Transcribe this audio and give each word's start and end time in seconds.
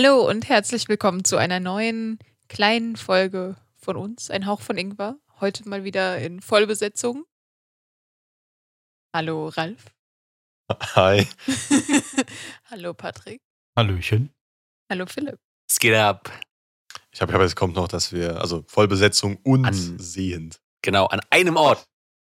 Hallo 0.00 0.28
und 0.28 0.48
herzlich 0.48 0.88
willkommen 0.88 1.24
zu 1.24 1.38
einer 1.38 1.58
neuen 1.58 2.20
kleinen 2.46 2.94
Folge 2.94 3.56
von 3.74 3.96
uns, 3.96 4.30
ein 4.30 4.46
Hauch 4.46 4.60
von 4.60 4.78
Ingwer. 4.78 5.18
Heute 5.40 5.68
mal 5.68 5.82
wieder 5.82 6.18
in 6.18 6.40
Vollbesetzung. 6.40 7.24
Hallo 9.12 9.48
Ralf. 9.48 9.86
Hi. 10.70 11.26
Hallo 12.70 12.94
Patrick. 12.94 13.40
Hallöchen. 13.76 14.32
Hallo 14.88 15.04
Philipp. 15.06 15.40
Es 15.68 15.80
geht 15.80 15.96
ab. 15.96 16.30
Ich 17.10 17.20
habe, 17.20 17.36
jetzt 17.42 17.56
kommt 17.56 17.74
noch, 17.74 17.88
dass 17.88 18.12
wir, 18.12 18.40
also 18.40 18.62
Vollbesetzung 18.68 19.38
und 19.38 19.64
An- 19.64 19.98
sehend. 19.98 20.60
Genau, 20.80 21.06
an 21.06 21.22
einem 21.30 21.56
Ort. 21.56 21.84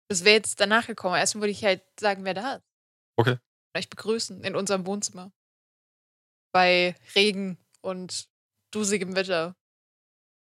Das 0.07 0.23
wäre 0.23 0.35
jetzt 0.35 0.59
danach 0.59 0.85
gekommen. 0.85 1.16
Erstmal 1.16 1.41
würde 1.41 1.52
ich 1.53 1.66
halt 1.66 1.81
sagen, 1.99 2.25
wer 2.25 2.35
da 2.35 2.53
ist. 2.57 2.66
Okay. 3.16 3.39
Euch 3.75 3.89
begrüßen 3.89 4.43
in 4.43 4.55
unserem 4.55 4.85
Wohnzimmer. 4.85 5.31
Bei 6.55 6.95
Regen 7.16 7.58
und 7.82 8.30
dusigem 8.72 9.14
Wetter. 9.17 9.58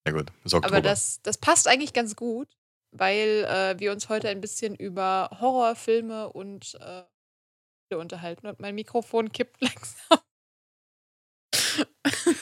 Ja 0.05 0.13
gut, 0.13 0.33
ist 0.43 0.55
Oktober. 0.55 0.75
Aber 0.75 0.83
das, 0.83 1.23
das 1.23 1.39
passt 1.39 1.69
eigentlich 1.69 1.93
ganz 1.93 2.17
gut, 2.17 2.49
weil 2.91 3.47
äh, 3.49 3.79
wir 3.79 3.93
uns 3.93 4.09
heute 4.09 4.29
ein 4.29 4.41
bisschen 4.41 4.75
über 4.75 5.31
Horrorfilme 5.41 6.33
und 6.33 6.77
äh, 6.81 7.95
unterhalten 7.95 8.49
und 8.49 8.59
mein 8.59 8.75
Mikrofon 8.75 9.31
kippt 9.31 9.61
langsam. 9.61 10.19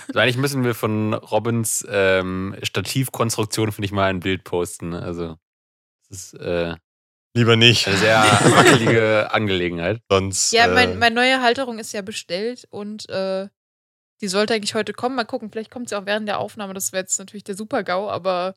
Also 0.07 0.19
eigentlich 0.19 0.39
müssen 0.39 0.65
wir 0.65 0.75
von 0.75 1.13
Robins 1.13 1.87
ähm, 1.91 2.57
Stativkonstruktion, 2.63 3.73
finde 3.73 3.85
ich, 3.85 3.93
mal 3.93 4.09
ein 4.09 4.21
Bild 4.21 4.45
posten. 4.45 4.95
Also, 4.95 5.37
das 6.09 6.33
ist 6.33 6.41
äh, 6.41 6.75
Lieber 7.37 7.57
nicht. 7.57 7.87
eine 7.87 7.99
sehr 7.99 8.23
wackelige 8.23 9.31
Angelegenheit. 9.35 10.01
Sonst. 10.11 10.53
Ja, 10.53 10.69
äh, 10.69 10.75
mein, 10.75 10.99
meine 10.99 11.15
neue 11.15 11.43
Halterung 11.43 11.79
ist 11.79 11.93
ja 11.93 12.01
bestellt 12.01 12.67
und 12.71 13.07
äh, 13.11 13.49
die 14.21 14.29
sollte 14.29 14.55
eigentlich 14.55 14.75
heute 14.75 14.93
kommen. 14.93 15.15
Mal 15.17 15.25
gucken, 15.25 15.51
vielleicht 15.51 15.71
kommt 15.71 15.89
sie 15.89 15.97
auch 15.97 16.07
während 16.07 16.29
der 16.29 16.39
Aufnahme. 16.39 16.75
Das 16.75 16.93
wäre 16.93 17.03
jetzt 17.03 17.19
natürlich 17.19 17.45
der 17.45 17.57
Super-GAU, 17.57 18.09
aber 18.11 18.55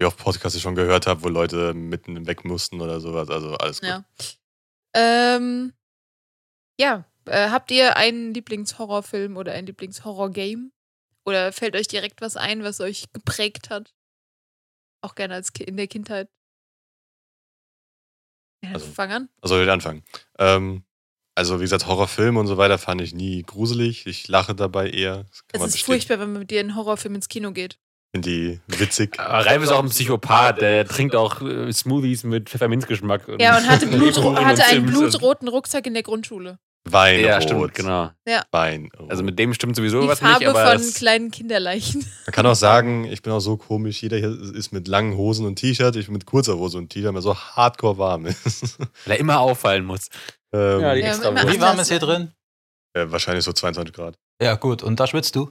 wie 0.00 0.06
oft 0.06 0.18
Podcasts 0.18 0.56
ich 0.56 0.62
schon 0.62 0.74
gehört 0.76 1.06
habe, 1.06 1.22
wo 1.24 1.28
Leute 1.28 1.74
mitten 1.74 2.26
weg 2.26 2.44
mussten 2.44 2.80
oder 2.80 3.00
sowas. 3.00 3.28
Also 3.30 3.54
alles 3.56 3.80
gut. 3.80 3.88
ja. 3.88 4.04
Ähm, 4.94 5.72
ja, 6.80 7.04
äh, 7.26 7.50
habt 7.50 7.70
ihr 7.72 7.96
einen 7.96 8.32
Lieblingshorrorfilm 8.32 9.36
oder 9.36 9.52
ein 9.52 9.66
Lieblingshorror-Game? 9.66 10.72
Oder 11.24 11.52
fällt 11.52 11.74
euch 11.76 11.88
direkt 11.88 12.20
was 12.20 12.36
ein, 12.36 12.62
was 12.62 12.80
euch 12.80 13.12
geprägt 13.12 13.70
hat? 13.70 13.92
Auch 15.02 15.14
gerne 15.14 15.34
als 15.34 15.50
in 15.58 15.76
der 15.76 15.88
Kindheit. 15.88 16.28
Ja, 18.64 18.72
Also- 18.72 18.86
fang 18.86 19.12
an. 19.12 19.28
Also 19.40 19.60
ich 19.60 19.68
anfangen. 19.70 20.04
Ähm, 20.38 20.84
also 21.38 21.60
wie 21.60 21.62
gesagt, 21.62 21.86
Horrorfilme 21.86 22.38
und 22.40 22.48
so 22.48 22.56
weiter 22.56 22.78
fand 22.78 23.00
ich 23.00 23.14
nie 23.14 23.44
gruselig. 23.44 24.06
Ich 24.06 24.26
lache 24.26 24.56
dabei 24.56 24.90
eher. 24.90 25.24
Das 25.30 25.46
kann 25.46 25.52
Es 25.52 25.60
man 25.60 25.68
ist 25.68 25.82
furchtbar, 25.82 26.18
wenn 26.18 26.32
man 26.32 26.40
mit 26.40 26.50
dir 26.50 26.60
in 26.60 26.66
einen 26.66 26.76
Horrorfilm 26.76 27.14
ins 27.14 27.28
Kino 27.28 27.52
geht. 27.52 27.78
Finde 28.12 28.28
die 28.28 28.60
witzig. 28.66 29.20
Aber 29.20 29.46
Ralf 29.46 29.62
ist 29.62 29.70
auch 29.70 29.82
ein 29.82 29.88
Psychopath, 29.88 30.60
der 30.60 30.84
trinkt 30.86 31.14
auch 31.14 31.40
äh, 31.40 31.72
Smoothies 31.72 32.24
mit 32.24 32.48
Pfefferminzgeschmack. 32.48 33.28
Ja, 33.38 33.56
und 33.56 33.68
hatte, 33.68 33.86
Blut, 33.86 34.16
hatte 34.16 34.64
einen 34.64 34.86
blutroten 34.86 35.46
Rucksack 35.46 35.86
in 35.86 35.94
der 35.94 36.02
Grundschule. 36.02 36.58
Weinrot. 36.92 37.26
Ja, 37.26 37.40
stimmt, 37.40 37.74
genau. 37.74 38.10
Weinrot. 38.52 39.10
Also 39.10 39.22
mit 39.22 39.38
dem 39.38 39.54
stimmt 39.54 39.76
sowieso 39.76 40.02
Die 40.02 40.08
was 40.08 40.20
Farbe 40.20 40.38
nicht, 40.44 40.48
aber 40.48 40.78
von 40.78 40.92
kleinen 40.94 41.30
Kinderleichen. 41.30 42.00
Man 42.26 42.32
kann 42.32 42.46
auch 42.46 42.54
sagen, 42.54 43.04
ich 43.04 43.22
bin 43.22 43.32
auch 43.32 43.40
so 43.40 43.56
komisch. 43.56 44.02
Jeder 44.02 44.16
hier 44.18 44.30
ist 44.54 44.72
mit 44.72 44.88
langen 44.88 45.16
Hosen 45.16 45.46
und 45.46 45.56
T-Shirt. 45.56 45.96
Ich 45.96 46.06
bin 46.06 46.14
mit 46.14 46.26
kurzer 46.26 46.56
Hose 46.58 46.78
und 46.78 46.90
T-Shirt, 46.90 47.14
weil 47.14 47.22
so 47.22 47.34
hardcore 47.36 47.98
warm 47.98 48.26
ist. 48.26 48.78
weil 49.04 49.14
er 49.14 49.18
immer 49.20 49.40
auffallen 49.40 49.84
muss. 49.84 50.08
ähm, 50.52 50.80
Ja, 50.80 50.94
die 50.94 51.00
Ja, 51.00 51.08
extra 51.08 51.34
Wie 51.52 51.60
warm 51.60 51.78
ist 51.78 51.88
hier 51.88 51.98
drin? 51.98 52.32
äh, 52.94 53.06
wahrscheinlich 53.08 53.44
so 53.44 53.52
22 53.52 53.94
Grad. 53.94 54.16
Ja, 54.42 54.54
gut. 54.54 54.82
Und 54.82 54.98
da 55.00 55.06
schwitzt 55.06 55.34
du? 55.36 55.50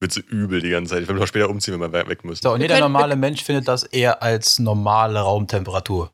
Wird 0.00 0.12
so 0.12 0.20
übel 0.20 0.60
die 0.60 0.70
ganze 0.70 0.92
Zeit. 0.94 1.02
Ich 1.02 1.08
will 1.08 1.14
mich 1.14 1.22
auch 1.24 1.28
später 1.28 1.48
umziehen, 1.48 1.74
wenn 1.80 1.92
wir 1.92 1.92
we- 1.92 2.08
weg 2.08 2.24
müssen. 2.24 2.42
So, 2.42 2.52
und 2.52 2.60
jeder 2.60 2.80
normale 2.80 3.16
Mensch 3.16 3.42
findet 3.44 3.68
das 3.68 3.84
eher 3.84 4.22
als 4.22 4.58
normale 4.58 5.20
Raumtemperatur. 5.20 6.10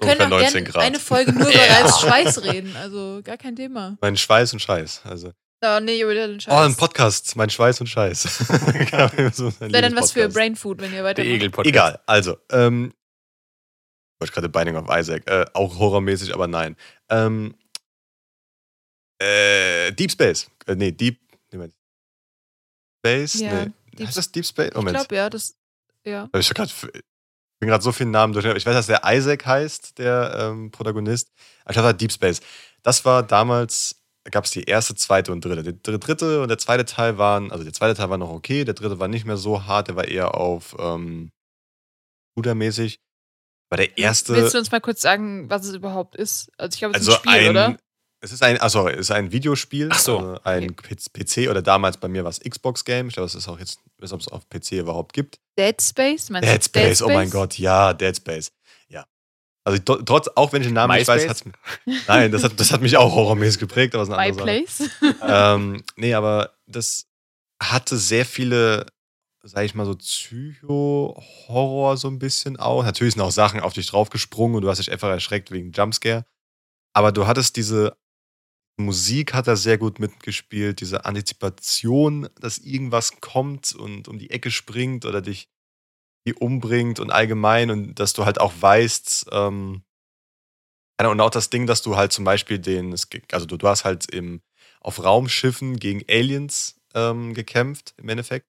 Wir 0.00 0.08
können 0.08 0.20
auch 0.22 0.28
19 0.38 0.52
gerne 0.52 0.70
Grad. 0.70 0.82
eine 0.84 0.98
Folge 1.00 1.32
nur 1.32 1.48
über 1.48 1.52
Ja. 1.66 1.74
Ralfs 1.80 2.00
Schweiß 2.00 2.42
reden. 2.44 2.76
Also 2.76 3.20
gar 3.24 3.36
kein 3.36 3.56
Thema. 3.56 3.96
Mein 4.00 4.16
Schweiß 4.16 4.52
und 4.52 4.60
Scheiß. 4.60 5.02
Also, 5.04 5.32
Oh, 5.64 5.80
nee, 5.80 6.00
über 6.02 6.12
den 6.12 6.38
Scheiß. 6.38 6.52
oh, 6.52 6.56
ein 6.58 6.76
Podcast. 6.76 7.34
Mein 7.34 7.48
Schweiß 7.48 7.80
und 7.80 7.86
Scheiß. 7.86 8.22
so 9.32 9.52
Wäre 9.60 9.82
dann 9.82 9.96
was 9.96 10.12
für 10.12 10.28
Brain 10.28 10.54
Food, 10.54 10.80
wenn 10.82 10.92
ihr. 10.92 11.02
Egel-Podcast. 11.04 11.66
Egal, 11.66 12.00
also, 12.04 12.36
ähm, 12.50 12.92
ich 14.14 14.20
wollte 14.20 14.32
gerade 14.34 14.48
Binding 14.50 14.76
of 14.76 14.86
Isaac, 14.94 15.28
äh, 15.28 15.46
auch 15.54 15.78
horrormäßig, 15.78 16.34
aber 16.34 16.46
nein. 16.46 16.76
Ähm, 17.08 17.54
äh, 19.18 19.92
Deep 19.92 20.10
Space. 20.12 20.50
Äh, 20.66 20.74
nee, 20.74 20.92
Deep. 20.92 21.18
Nee. 21.52 21.70
Space? 23.00 23.34
Ja, 23.40 23.64
nee. 23.64 23.72
Deep- 23.98 24.06
heißt 24.08 24.16
das 24.18 24.30
Deep 24.32 24.44
Space? 24.46 24.68
Ich 24.68 24.74
Moment. 24.74 24.96
glaube, 24.98 25.16
ja, 25.16 25.30
das. 25.30 25.56
Ja. 26.04 26.28
Ich, 26.36 26.50
hab 26.50 26.66
ich 26.66 26.74
bin 27.58 27.68
gerade 27.68 27.82
so 27.82 27.92
viele 27.92 28.10
Namen 28.10 28.32
durch. 28.32 28.44
Ich 28.44 28.66
weiß, 28.66 28.74
dass 28.74 28.86
der 28.86 29.02
Isaac 29.04 29.46
heißt, 29.46 29.98
der 29.98 30.36
ähm, 30.38 30.70
Protagonist. 30.70 31.30
Ich 31.66 31.72
glaube, 31.72 31.94
Deep 31.94 32.12
Space. 32.12 32.40
Das 32.82 33.04
war 33.04 33.22
damals, 33.22 34.02
gab 34.30 34.44
es 34.44 34.50
die 34.50 34.64
erste, 34.64 34.94
zweite 34.94 35.32
und 35.32 35.44
dritte. 35.44 35.62
Der 35.62 35.72
dr- 35.72 35.98
dritte 35.98 36.42
und 36.42 36.48
der 36.48 36.58
zweite 36.58 36.84
Teil 36.84 37.18
waren, 37.18 37.50
also 37.50 37.64
der 37.64 37.72
zweite 37.72 37.94
Teil 37.94 38.10
war 38.10 38.18
noch 38.18 38.30
okay, 38.30 38.64
der 38.64 38.74
dritte 38.74 38.98
war 38.98 39.08
nicht 39.08 39.24
mehr 39.24 39.36
so 39.36 39.64
hart, 39.64 39.88
der 39.88 39.96
war 39.96 40.06
eher 40.06 40.34
auf 40.34 40.76
ähm, 40.78 41.30
Shooter-mäßig. 42.36 42.98
Aber 43.70 43.78
der 43.78 43.98
erste, 43.98 44.34
Willst 44.34 44.54
du 44.54 44.58
uns 44.58 44.70
mal 44.70 44.80
kurz 44.80 45.00
sagen, 45.00 45.50
was 45.50 45.64
es 45.66 45.74
überhaupt 45.74 46.14
ist? 46.14 46.52
Also, 46.56 46.74
ich 46.74 46.78
glaube, 46.78 46.96
es 46.96 47.02
ist 47.02 47.08
also 47.08 47.28
ein 47.28 47.34
Spiel, 47.38 47.50
oder? 47.50 47.76
Es 48.20 48.32
ist 48.32 48.42
ein, 48.42 48.60
achso, 48.60 48.88
es 48.88 49.00
ist 49.00 49.10
ein 49.10 49.30
Videospiel. 49.30 49.90
Ach 49.92 49.98
so, 49.98 50.18
also 50.18 50.40
ein 50.44 50.74
PC 50.74 51.50
oder 51.50 51.62
damals 51.62 51.98
bei 51.98 52.08
mir 52.08 52.24
war 52.24 52.30
es 52.30 52.40
Xbox-Game. 52.40 53.08
Ich 53.08 53.14
glaube, 53.14 53.26
es 53.26 53.34
ist 53.34 53.48
auch 53.48 53.58
jetzt, 53.58 53.80
weiß 53.98 54.12
ob 54.12 54.20
es 54.20 54.28
auf 54.28 54.48
PC 54.48 54.72
überhaupt 54.72 55.12
gibt. 55.12 55.38
Dead 55.58 55.80
Space? 55.80 56.30
Meinst 56.30 56.48
du 56.48 56.52
Dead 56.52 56.64
Space, 56.64 57.02
oh 57.02 57.08
mein 57.08 57.30
Gott, 57.30 57.58
ja, 57.58 57.92
Dead 57.92 58.16
Space. 58.16 58.52
Ja. 58.88 59.06
Also 59.64 59.80
trotz, 59.82 60.28
auch 60.34 60.52
wenn 60.52 60.62
ich 60.62 60.68
den 60.68 60.74
Namen 60.74 60.96
nicht 60.96 61.08
weiß, 61.08 61.26
MySpace? 61.26 61.52
hat's 61.86 62.08
Nein, 62.08 62.32
das 62.32 62.42
hat, 62.42 62.58
das 62.58 62.72
hat 62.72 62.80
mich 62.80 62.96
auch 62.96 63.14
horrormäßig 63.14 63.60
geprägt, 63.60 63.94
aber 63.94 64.04
es 64.04 64.08
ist 64.08 64.14
eine 64.14 64.22
My 64.22 64.30
andere 64.30 64.44
Place? 64.44 64.78
Sache. 64.78 65.16
ähm, 65.22 65.84
nee, 65.96 66.14
aber 66.14 66.54
das 66.66 67.06
hatte 67.62 67.96
sehr 67.96 68.24
viele, 68.24 68.86
sag 69.42 69.64
ich 69.64 69.74
mal 69.74 69.84
so, 69.84 69.94
Psycho-Horror 69.94 71.96
so 71.96 72.08
ein 72.08 72.18
bisschen 72.18 72.58
auch. 72.58 72.82
Natürlich 72.82 73.14
sind 73.14 73.22
auch 73.22 73.30
Sachen 73.30 73.60
auf 73.60 73.74
dich 73.74 73.88
draufgesprungen 73.88 74.56
und 74.56 74.62
du 74.62 74.70
hast 74.70 74.78
dich 74.78 74.90
einfach 74.90 75.10
erschreckt 75.10 75.50
wegen 75.50 75.72
Jumpscare. 75.72 76.24
Aber 76.94 77.12
du 77.12 77.26
hattest 77.26 77.56
diese 77.56 77.94
Musik 78.78 79.32
hat 79.32 79.46
da 79.46 79.56
sehr 79.56 79.78
gut 79.78 79.98
mitgespielt, 80.00 80.80
diese 80.80 81.04
Antizipation, 81.04 82.28
dass 82.40 82.58
irgendwas 82.58 83.20
kommt 83.20 83.74
und 83.74 84.08
um 84.08 84.18
die 84.18 84.30
Ecke 84.30 84.50
springt 84.50 85.06
oder 85.06 85.22
dich 85.22 85.48
die 86.26 86.34
umbringt 86.34 86.98
und 87.00 87.10
allgemein 87.10 87.70
und 87.70 87.94
dass 87.94 88.12
du 88.12 88.24
halt 88.24 88.40
auch 88.40 88.52
weißt, 88.60 89.28
ähm, 89.32 89.82
und 91.04 91.20
auch 91.20 91.30
das 91.30 91.50
Ding, 91.50 91.66
dass 91.66 91.82
du 91.82 91.96
halt 91.96 92.12
zum 92.12 92.24
Beispiel 92.24 92.58
den, 92.58 92.94
also 93.32 93.46
du, 93.46 93.56
du 93.56 93.68
hast 93.68 93.84
halt 93.84 94.10
im, 94.12 94.40
auf 94.80 95.02
Raumschiffen 95.02 95.78
gegen 95.78 96.02
Aliens 96.08 96.80
ähm, 96.94 97.34
gekämpft, 97.34 97.94
im 97.98 98.08
Endeffekt. 98.08 98.46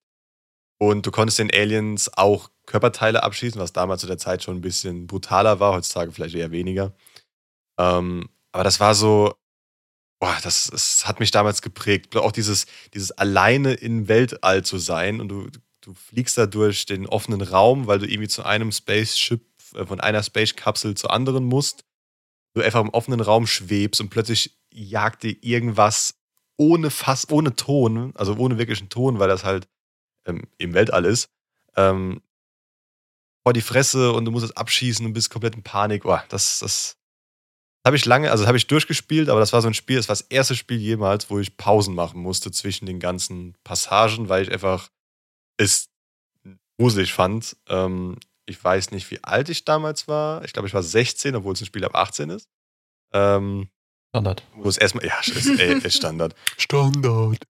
Und 0.79 1.05
du 1.05 1.11
konntest 1.11 1.39
den 1.39 1.51
Aliens 1.51 2.11
auch 2.15 2.49
Körperteile 2.65 3.23
abschießen, 3.23 3.59
was 3.59 3.73
damals 3.73 4.01
zu 4.01 4.07
der 4.07 4.17
Zeit 4.17 4.43
schon 4.43 4.57
ein 4.57 4.61
bisschen 4.61 5.07
brutaler 5.07 5.59
war, 5.59 5.73
heutzutage 5.73 6.11
vielleicht 6.11 6.35
eher 6.35 6.51
weniger. 6.51 6.93
Ähm, 7.79 8.29
aber 8.51 8.63
das 8.63 8.79
war 8.79 8.95
so, 8.95 9.35
boah, 10.19 10.37
das, 10.43 10.69
das 10.71 11.07
hat 11.07 11.19
mich 11.19 11.31
damals 11.31 11.61
geprägt. 11.61 12.15
Auch 12.15 12.31
dieses, 12.31 12.65
dieses 12.93 13.11
alleine 13.11 13.73
im 13.73 14.07
Weltall 14.07 14.63
zu 14.63 14.77
sein 14.77 15.21
und 15.21 15.29
du, 15.29 15.47
du 15.81 15.93
fliegst 15.93 16.37
da 16.37 16.45
durch 16.45 16.85
den 16.85 17.05
offenen 17.07 17.41
Raum, 17.41 17.87
weil 17.87 17.99
du 17.99 18.07
irgendwie 18.07 18.27
zu 18.27 18.43
einem 18.43 18.71
Spaceship, 18.71 19.45
äh, 19.75 19.85
von 19.85 19.99
einer 19.99 20.23
Space-Kapsel 20.23 20.95
zur 20.95 21.11
anderen 21.11 21.45
musst. 21.45 21.83
Du 22.53 22.61
einfach 22.61 22.81
im 22.81 22.89
offenen 22.89 23.21
Raum 23.21 23.45
schwebst 23.45 24.01
und 24.01 24.09
plötzlich 24.09 24.57
jagt 24.71 25.23
dir 25.23 25.35
irgendwas 25.41 26.15
ohne 26.57 26.89
Fass, 26.89 27.29
ohne 27.29 27.55
Ton, 27.55 28.13
also 28.15 28.35
ohne 28.35 28.57
wirklichen 28.57 28.89
Ton, 28.89 29.19
weil 29.19 29.27
das 29.27 29.43
halt 29.43 29.67
ähm, 30.25 30.47
im 30.57 30.73
Weltall 30.73 31.05
ist, 31.05 31.29
ähm, 31.75 32.21
vor 33.43 33.53
die 33.53 33.61
Fresse 33.61 34.11
und 34.11 34.25
du 34.25 34.31
musst 34.31 34.45
es 34.45 34.57
abschießen 34.57 35.05
und 35.05 35.13
bist 35.13 35.29
komplett 35.29 35.55
in 35.55 35.63
Panik. 35.63 36.03
Boah, 36.03 36.23
das, 36.29 36.59
das 36.59 36.96
Habe 37.87 37.95
ich 37.95 38.03
lange, 38.03 38.31
also 38.31 38.47
habe 38.47 38.57
ich 38.57 38.67
durchgespielt, 38.67 39.29
aber 39.29 39.39
das 39.39 39.53
war 39.53 39.61
so 39.61 39.69
ein 39.69 39.73
Spiel, 39.73 39.95
das 39.95 40.09
war 40.09 40.13
das 40.13 40.27
erste 40.27 40.57
Spiel 40.57 40.75
jemals, 40.75 41.29
wo 41.29 41.39
ich 41.39 41.55
Pausen 41.55 41.95
machen 41.95 42.19
musste 42.19 42.51
zwischen 42.51 42.85
den 42.85 42.99
ganzen 42.99 43.55
Passagen, 43.63 44.27
weil 44.27 44.43
ich 44.43 44.51
einfach 44.51 44.89
es 45.55 45.87
gruselig 46.77 47.13
fand. 47.13 47.55
Ähm, 47.69 48.17
ich 48.45 48.61
weiß 48.61 48.91
nicht, 48.91 49.09
wie 49.09 49.23
alt 49.23 49.47
ich 49.47 49.63
damals 49.63 50.09
war. 50.09 50.43
Ich 50.43 50.51
glaube, 50.51 50.67
ich 50.67 50.73
war 50.73 50.83
16, 50.83 51.33
obwohl 51.37 51.53
es 51.53 51.61
ein 51.61 51.65
Spiel 51.65 51.85
ab 51.85 51.95
18 51.95 52.29
ist. 52.29 52.49
Ähm, 53.13 53.69
Standard. 54.09 54.43
wo 54.57 54.67
es 54.67 54.77
erstmal, 54.77 55.05
ja, 55.05 55.17
ist, 55.21 55.47
ey, 55.47 55.77
ist 55.77 55.95
Standard. 55.95 56.35
Standard. 56.57 57.41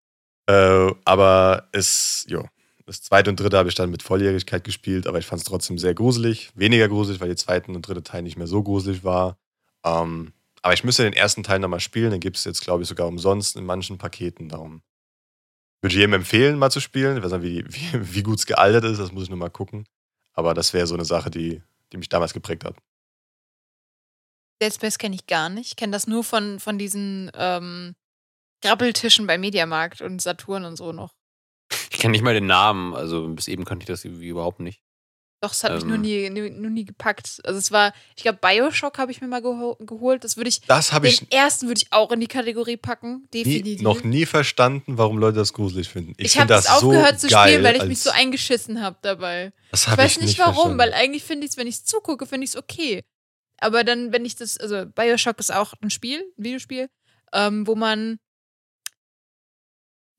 Äh, 0.46 0.94
aber 1.04 1.68
es, 1.72 2.28
jo, 2.30 2.48
das 2.86 3.02
zweite 3.02 3.32
und 3.32 3.40
dritte 3.40 3.58
habe 3.58 3.70
ich 3.70 3.76
dann 3.76 3.90
mit 3.90 4.04
Volljährigkeit 4.04 4.64
gespielt, 4.64 5.08
aber 5.08 5.18
ich 5.18 5.26
fand 5.26 5.42
es 5.42 5.48
trotzdem 5.48 5.80
sehr 5.80 5.96
gruselig. 5.96 6.52
Weniger 6.54 6.90
gruselig, 6.90 7.20
weil 7.22 7.30
der 7.30 7.38
zweite 7.38 7.72
und 7.72 7.82
dritte 7.82 8.04
Teil 8.04 8.22
nicht 8.22 8.38
mehr 8.38 8.46
so 8.46 8.62
gruselig 8.62 9.04
war. 9.04 9.40
Ähm, 9.88 10.34
aber 10.62 10.74
ich 10.74 10.84
müsste 10.84 11.04
den 11.04 11.14
ersten 11.14 11.44
Teil 11.44 11.60
nochmal 11.60 11.80
spielen. 11.80 12.12
Den 12.12 12.20
gibt 12.20 12.38
es 12.38 12.44
jetzt, 12.44 12.62
glaube 12.62 12.84
ich, 12.84 12.90
sogar 12.90 13.08
umsonst 13.08 13.56
in 13.56 13.66
manchen 13.66 13.98
Paketen. 13.98 14.50
Darum 14.50 14.82
würde 15.82 15.94
ich 15.94 16.00
jedem 16.00 16.14
empfehlen, 16.14 16.58
mal 16.58 16.72
zu 16.72 16.80
spielen. 16.80 17.18
Ich 17.18 17.24
weiß 17.24 17.32
nicht, 17.34 17.44
wie, 17.44 17.66
wie, 17.68 18.16
wie 18.16 18.24
gut 18.24 18.40
es 18.40 18.46
gealtert 18.46 18.84
ist, 18.84 19.00
das 19.00 19.12
muss 19.12 19.24
ich 19.24 19.30
nur 19.30 19.38
mal 19.38 19.50
gucken. 19.50 19.88
Aber 20.34 20.54
das 20.54 20.74
wäre 20.74 20.88
so 20.88 20.96
eine 20.96 21.06
Sache, 21.06 21.32
die, 21.32 21.62
die 21.92 21.98
mich 21.98 22.10
damals 22.10 22.34
geprägt 22.34 22.64
hat. 22.64 22.76
Dead 24.62 24.74
Space 24.74 24.98
kenne 24.98 25.16
ich 25.16 25.28
gar 25.28 25.50
nicht. 25.50 25.70
Ich 25.70 25.76
kenne 25.76 25.92
das 25.92 26.08
nur 26.08 26.24
von, 26.24 26.60
von 26.60 26.78
diesen 26.80 27.32
ähm, 27.36 27.96
Grabbeltischen 28.62 29.28
bei 29.28 29.38
Mediamarkt 29.38 30.02
und 30.02 30.22
Saturn 30.22 30.66
und 30.66 30.76
so 30.76 30.92
noch. 30.92 31.14
Ich 31.92 32.00
kenne 32.00 32.14
nicht 32.14 32.24
mal 32.24 32.34
den 32.34 32.48
Namen, 32.48 32.94
also 32.94 33.28
bis 33.30 33.48
eben 33.48 33.66
kannte 33.66 33.84
ich 33.84 33.88
das 33.88 34.04
irgendwie 34.04 34.28
überhaupt 34.28 34.60
nicht. 34.60 34.82
Doch, 35.40 35.52
es 35.52 35.64
hat 35.64 35.74
mich 35.76 35.84
nur 35.86 35.96
Ähm. 35.98 36.02
nie, 36.02 36.30
nie, 36.32 36.50
nur 36.50 36.72
nie 36.72 36.84
gepackt. 36.84 37.42
Also 37.44 37.60
es 37.60 37.72
war, 37.72 37.94
ich 38.16 38.24
glaube, 38.24 38.40
Bioshock 38.42 38.98
habe 38.98 39.12
ich 39.12 39.22
mir 39.22 39.28
mal 39.28 39.42
geho 39.42 39.76
geholt. 39.80 40.24
Das 40.24 40.36
würde 40.36 40.50
ich, 40.50 40.62
Das 40.62 40.92
habe 40.94 41.08
ich 41.08 41.20
den 41.20 41.32
ersten 41.32 41.68
würde 41.68 41.80
ich 41.80 41.94
auch 41.94 42.12
in 42.12 42.20
die 42.20 42.28
Kategorie 42.28 42.78
packen. 42.78 43.28
nie, 43.32 43.44
Definitiv. 43.44 43.82
noch 43.82 44.04
nie 44.04 44.26
verstanden, 44.26 44.98
warum 44.98 45.20
Leute 45.20 45.38
das 45.38 45.54
gruselig 45.54 45.90
finden. 45.90 46.16
Ich, 46.18 46.26
ich 46.28 46.38
habe 46.40 46.48
das 46.48 46.66
es 46.66 46.80
so 46.80 46.88
aufgehört 46.88 47.20
zu 47.20 47.30
spielen, 47.30 47.64
weil 47.64 47.76
ich 47.76 47.84
mich 47.86 48.00
so 48.00 48.10
eingeschissen 48.10 48.82
habe 48.82 48.98
dabei. 49.04 49.54
Das 49.70 49.82
Ich 49.84 49.88
hab 49.90 49.98
weiß 50.00 50.22
nicht, 50.22 50.40
warum, 50.40 50.54
verstanden. 50.56 50.78
weil 50.80 50.94
eigentlich 50.94 51.24
finde 51.24 51.46
ich 51.46 51.52
es, 51.52 51.58
wenn 51.58 51.68
ich 51.68 51.76
es 51.76 51.86
zugucke, 51.86 52.26
finde 52.26 52.46
ich 52.46 52.52
es 52.52 52.56
okay. 52.58 53.04
Aber 53.60 53.84
dann, 53.84 54.12
wenn 54.12 54.26
ich 54.26 54.36
das, 54.36 54.58
also 54.58 54.86
Bioshock 54.88 55.40
ist 55.40 55.54
auch 55.54 55.74
ein 55.82 55.92
Spiel, 55.92 56.20
ein 56.38 56.44
Videospiel, 56.46 56.90
ähm, 57.34 57.68
wo 57.68 57.76
man 57.76 58.18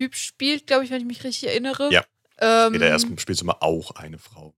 Typ 0.00 0.14
spielt, 0.14 0.68
glaube 0.68 0.84
ich, 0.84 0.90
wenn 0.90 1.00
ich 1.00 1.06
mich 1.06 1.24
richtig 1.24 1.48
erinnere. 1.48 1.90
Ja. 1.92 2.04
Ähm, 2.40 2.72
Jeder 2.74 2.86
ersten 2.86 3.18
spielst 3.18 3.40
du 3.40 3.46
mal 3.46 3.56
auch 3.60 3.90
eine 3.92 4.18
Frau. 4.18 4.54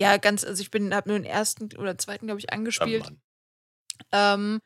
Ja, 0.00 0.16
ganz, 0.16 0.44
also 0.44 0.60
ich 0.62 0.70
bin, 0.70 0.94
habe 0.94 1.08
nur 1.10 1.18
den 1.18 1.26
ersten 1.26 1.76
oder 1.76 1.98
zweiten, 1.98 2.26
glaube 2.26 2.40
ich, 2.40 2.52
angespielt, 2.52 3.04
Mann. 3.04 3.20
ähm, 4.12 4.60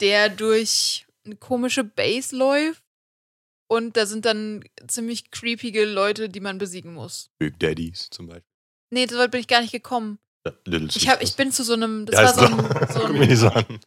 der 0.00 0.28
durch 0.28 1.06
eine 1.24 1.36
komische 1.36 1.84
Base 1.84 2.34
läuft. 2.36 2.82
Und 3.70 3.98
da 3.98 4.06
sind 4.06 4.24
dann 4.24 4.64
ziemlich 4.86 5.30
creepige 5.30 5.84
Leute, 5.84 6.30
die 6.30 6.40
man 6.40 6.56
besiegen 6.56 6.94
muss. 6.94 7.28
Big 7.38 7.58
Daddies 7.60 8.08
zum 8.08 8.26
Beispiel. 8.26 8.44
Nee, 8.90 9.06
so 9.06 9.18
weit 9.18 9.30
bin 9.30 9.40
ich 9.40 9.48
gar 9.48 9.60
nicht 9.60 9.72
gekommen. 9.72 10.18
Ich, 10.70 11.08
hab, 11.08 11.22
ich 11.22 11.36
bin 11.36 11.52
zu 11.52 11.62
so 11.62 11.74
einem, 11.74 12.06
das 12.06 12.14
Ja, 12.14 12.22
war 12.22 12.34
so 12.34 12.46
ein, 12.46 13.36
so 13.36 13.48
ein. 13.50 13.80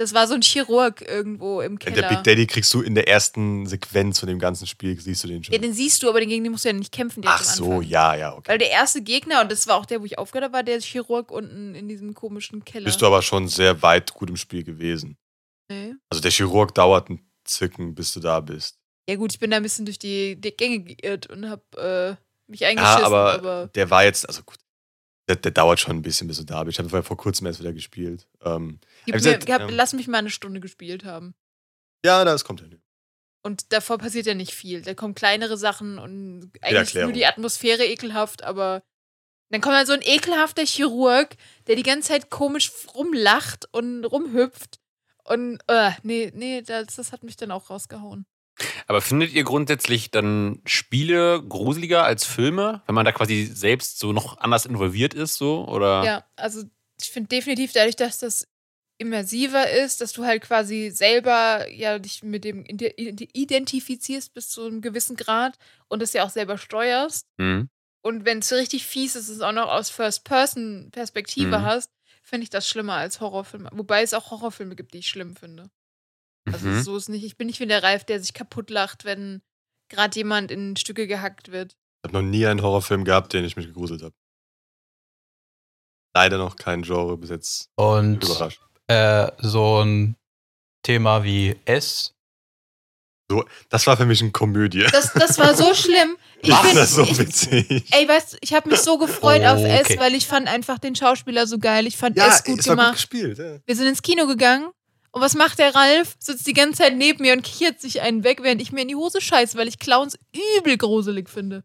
Das 0.00 0.14
war 0.14 0.26
so 0.26 0.32
ein 0.32 0.40
Chirurg 0.40 1.02
irgendwo 1.02 1.60
im 1.60 1.78
Der 1.78 1.92
Keller. 1.92 2.08
Big 2.08 2.24
Daddy 2.24 2.46
kriegst 2.46 2.72
du 2.72 2.80
in 2.80 2.94
der 2.94 3.06
ersten 3.06 3.66
Sequenz 3.66 4.18
von 4.18 4.30
dem 4.30 4.38
ganzen 4.38 4.66
Spiel, 4.66 4.98
siehst 4.98 5.22
du 5.24 5.28
den 5.28 5.44
schon. 5.44 5.52
Ja, 5.52 5.60
den 5.60 5.74
siehst 5.74 6.02
du, 6.02 6.08
aber 6.08 6.20
gegen 6.20 6.42
den 6.42 6.52
musst 6.52 6.64
du 6.64 6.70
ja 6.70 6.72
nicht 6.72 6.90
kämpfen. 6.90 7.22
Ach 7.26 7.44
so, 7.44 7.82
ja, 7.82 8.14
ja, 8.14 8.34
okay. 8.34 8.48
Weil 8.48 8.56
der 8.56 8.70
erste 8.70 9.02
Gegner, 9.02 9.42
und 9.42 9.52
das 9.52 9.66
war 9.66 9.76
auch 9.76 9.84
der, 9.84 10.00
wo 10.00 10.06
ich 10.06 10.16
aufgehört 10.16 10.44
habe, 10.44 10.54
war 10.54 10.62
der 10.62 10.80
Chirurg 10.80 11.30
unten 11.30 11.74
in 11.74 11.86
diesem 11.86 12.14
komischen 12.14 12.64
Keller. 12.64 12.86
Bist 12.86 13.02
du 13.02 13.06
aber 13.06 13.20
schon 13.20 13.46
sehr 13.48 13.82
weit 13.82 14.14
gut 14.14 14.30
im 14.30 14.38
Spiel 14.38 14.64
gewesen. 14.64 15.18
nee. 15.70 15.92
Also 16.08 16.22
der 16.22 16.30
Chirurg 16.30 16.74
dauert 16.74 17.10
ein 17.10 17.20
Zicken, 17.44 17.94
bis 17.94 18.14
du 18.14 18.20
da 18.20 18.40
bist. 18.40 18.78
Ja 19.06 19.16
gut, 19.16 19.34
ich 19.34 19.38
bin 19.38 19.50
da 19.50 19.58
ein 19.58 19.62
bisschen 19.62 19.84
durch 19.84 19.98
die, 19.98 20.40
die 20.40 20.52
Gänge 20.52 20.80
geirrt 20.80 21.26
und 21.26 21.50
hab 21.50 21.76
äh, 21.76 22.16
mich 22.46 22.60
Ja, 22.60 22.68
eingeschissen, 22.70 23.04
aber, 23.04 23.34
aber, 23.34 23.66
der 23.74 23.90
war 23.90 24.04
jetzt, 24.04 24.26
also 24.26 24.44
gut, 24.44 24.56
der, 25.28 25.36
der 25.36 25.52
dauert 25.52 25.78
schon 25.78 25.96
ein 25.96 26.02
bisschen, 26.02 26.26
bis 26.26 26.38
du 26.38 26.44
da 26.44 26.64
bist. 26.64 26.78
Ich 26.78 26.84
habe 26.84 27.02
vor 27.02 27.16
kurzem 27.18 27.46
erst 27.46 27.60
wieder 27.60 27.74
gespielt. 27.74 28.26
Ähm, 28.42 28.80
gib 29.04 29.14
mir, 29.14 29.18
gesagt, 29.18 29.50
hab, 29.50 29.62
ähm, 29.62 29.70
lass 29.70 29.92
mich 29.92 30.08
mal 30.08 30.18
eine 30.18 30.30
Stunde 30.30 30.60
gespielt 30.60 31.04
haben. 31.04 31.34
ja, 32.04 32.24
das 32.24 32.44
kommt 32.44 32.60
hin. 32.60 32.80
Und 33.42 33.72
davor 33.72 33.98
passiert 33.98 34.26
ja 34.26 34.34
nicht 34.34 34.52
viel. 34.52 34.82
Da 34.82 34.94
kommen 34.94 35.14
kleinere 35.14 35.56
Sachen 35.56 35.98
und 35.98 36.50
eigentlich 36.60 36.94
nur 36.94 37.12
die 37.12 37.24
Atmosphäre 37.24 37.86
ekelhaft, 37.86 38.44
aber 38.44 38.82
dann 39.50 39.60
kommt 39.60 39.76
halt 39.76 39.86
so 39.86 39.94
ein 39.94 40.02
ekelhafter 40.02 40.64
Chirurg, 40.64 41.36
der 41.66 41.76
die 41.76 41.82
ganze 41.82 42.08
Zeit 42.08 42.30
komisch 42.30 42.70
rumlacht 42.94 43.66
und 43.72 44.04
rumhüpft. 44.04 44.78
Und 45.24 45.60
äh, 45.68 45.92
nee, 46.02 46.30
nee, 46.34 46.62
das, 46.62 46.96
das 46.96 47.12
hat 47.12 47.22
mich 47.22 47.36
dann 47.36 47.50
auch 47.50 47.70
rausgehauen. 47.70 48.26
Aber 48.86 49.00
findet 49.00 49.32
ihr 49.32 49.44
grundsätzlich 49.44 50.10
dann 50.10 50.60
Spiele 50.66 51.42
gruseliger 51.42 52.04
als 52.04 52.24
Filme, 52.24 52.82
wenn 52.86 52.94
man 52.94 53.04
da 53.04 53.12
quasi 53.12 53.46
selbst 53.46 53.98
so 53.98 54.12
noch 54.12 54.38
anders 54.38 54.66
involviert 54.66 55.14
ist, 55.14 55.36
so? 55.36 55.66
Oder? 55.66 56.04
Ja, 56.04 56.24
also 56.36 56.62
ich 57.00 57.10
finde 57.10 57.28
definitiv 57.28 57.72
dadurch, 57.72 57.96
dass 57.96 58.18
das 58.18 58.48
immersiver 59.00 59.70
ist, 59.70 60.00
dass 60.00 60.12
du 60.12 60.24
halt 60.24 60.42
quasi 60.42 60.90
selber 60.90 61.68
ja 61.70 61.98
dich 61.98 62.22
mit 62.22 62.44
dem 62.44 62.64
ide- 62.66 62.94
ide- 62.98 63.28
identifizierst 63.32 64.34
bis 64.34 64.50
zu 64.50 64.64
einem 64.66 64.82
gewissen 64.82 65.16
Grad 65.16 65.56
und 65.88 66.00
das 66.02 66.12
ja 66.12 66.24
auch 66.24 66.30
selber 66.30 66.58
steuerst. 66.58 67.26
Mhm. 67.38 67.68
Und 68.02 68.24
wenn 68.24 68.38
es 68.38 68.52
richtig 68.52 68.86
fies 68.86 69.16
ist, 69.16 69.28
es 69.28 69.40
auch 69.40 69.52
noch 69.52 69.68
aus 69.68 69.90
First-Person-Perspektive 69.90 71.58
Mhm. 71.58 71.62
hast, 71.62 71.90
finde 72.22 72.44
ich 72.44 72.50
das 72.50 72.68
schlimmer 72.68 72.94
als 72.94 73.20
Horrorfilme. 73.20 73.70
Wobei 73.72 74.02
es 74.02 74.14
auch 74.14 74.30
Horrorfilme 74.30 74.76
gibt, 74.76 74.94
die 74.94 74.98
ich 74.98 75.08
schlimm 75.08 75.34
finde. 75.34 75.70
Also 76.52 76.66
Mhm. 76.68 76.82
so 76.82 76.96
ist 76.96 77.08
nicht. 77.08 77.24
Ich 77.24 77.36
bin 77.36 77.46
nicht 77.46 77.60
wie 77.60 77.66
der 77.66 77.82
Ralf, 77.82 78.04
der 78.04 78.20
sich 78.20 78.34
kaputt 78.34 78.70
lacht, 78.70 79.04
wenn 79.04 79.42
gerade 79.88 80.14
jemand 80.18 80.50
in 80.50 80.76
Stücke 80.76 81.06
gehackt 81.06 81.50
wird. 81.52 81.72
Ich 82.02 82.08
habe 82.10 82.22
noch 82.22 82.28
nie 82.30 82.46
einen 82.46 82.62
Horrorfilm 82.62 83.04
gehabt, 83.04 83.32
den 83.32 83.44
ich 83.44 83.56
mich 83.56 83.66
gegruselt 83.66 84.02
habe. 84.02 84.14
Leider 86.14 86.38
noch 86.38 86.56
kein 86.56 86.82
Genre 86.82 87.16
bis 87.18 87.30
jetzt 87.30 87.68
Und 87.76 88.24
überrascht. 88.24 88.60
Äh, 88.90 89.30
so 89.38 89.82
ein 89.84 90.16
Thema 90.82 91.22
wie 91.22 91.56
S. 91.64 92.14
Das 93.68 93.86
war 93.86 93.96
für 93.96 94.06
mich 94.06 94.20
eine 94.20 94.32
Komödie. 94.32 94.84
Das, 94.90 95.12
das 95.12 95.38
war 95.38 95.54
so 95.54 95.74
schlimm. 95.74 96.16
Ich 96.42 96.50
War 96.50 96.62
bin, 96.62 96.74
das 96.74 96.94
so 96.94 97.02
ich, 97.02 97.18
witzig? 97.18 97.84
Ey, 97.90 98.08
weißt 98.08 98.32
du, 98.32 98.36
ich 98.40 98.54
habe 98.54 98.70
mich 98.70 98.80
so 98.80 98.96
gefreut 98.96 99.44
auf 99.44 99.58
Okay. 99.58 99.82
S, 99.82 99.98
weil 99.98 100.14
ich 100.14 100.26
fand 100.26 100.48
einfach 100.48 100.78
den 100.78 100.96
Schauspieler 100.96 101.46
so 101.46 101.58
geil. 101.58 101.86
Ich 101.86 101.98
fand 101.98 102.16
ja, 102.16 102.28
S 102.28 102.42
gut 102.44 102.60
es 102.60 102.66
war 102.66 102.76
gut 102.76 102.80
gemacht. 102.80 102.94
gespielt. 102.94 103.38
Ja. 103.38 103.58
Wir 103.66 103.76
sind 103.76 103.86
ins 103.88 104.00
Kino 104.00 104.26
gegangen 104.26 104.70
und 105.10 105.20
was 105.20 105.34
macht 105.34 105.58
der 105.58 105.74
Ralf? 105.74 106.16
Sitzt 106.18 106.46
die 106.46 106.54
ganze 106.54 106.82
Zeit 106.82 106.96
neben 106.96 107.20
mir 107.20 107.34
und 107.34 107.42
kichert 107.42 107.78
sich 107.78 108.00
einen 108.00 108.24
weg, 108.24 108.42
während 108.42 108.62
ich 108.62 108.72
mir 108.72 108.80
in 108.80 108.88
die 108.88 108.96
Hose 108.96 109.20
scheiße, 109.20 109.58
weil 109.58 109.68
ich 109.68 109.78
Clowns 109.78 110.18
übel 110.56 110.78
gruselig 110.78 111.28
finde. 111.28 111.62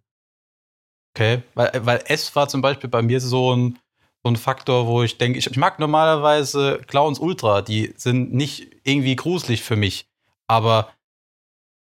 Okay. 1.15 1.41
Weil, 1.53 1.72
weil 1.86 2.03
S 2.08 2.36
war 2.36 2.50
zum 2.50 2.62
Beispiel 2.62 2.89
bei 2.89 3.01
mir 3.01 3.22
so 3.22 3.55
ein, 3.55 3.79
so 4.25 4.32
ein 4.32 4.38
Faktor, 4.38 4.88
wo 4.88 5.03
ich 5.03 5.20
denke, 5.20 5.38
ich, 5.38 5.46
ich 5.46 5.55
mag 5.55 5.77
normalerweise 5.77 6.82
Clowns 6.88 7.20
Ultra, 7.20 7.62
die 7.62 7.94
sind 7.96 8.34
nicht 8.34 8.75
irgendwie 8.84 9.15
gruselig 9.15 9.62
für 9.62 9.75
mich. 9.75 10.08
Aber 10.48 10.89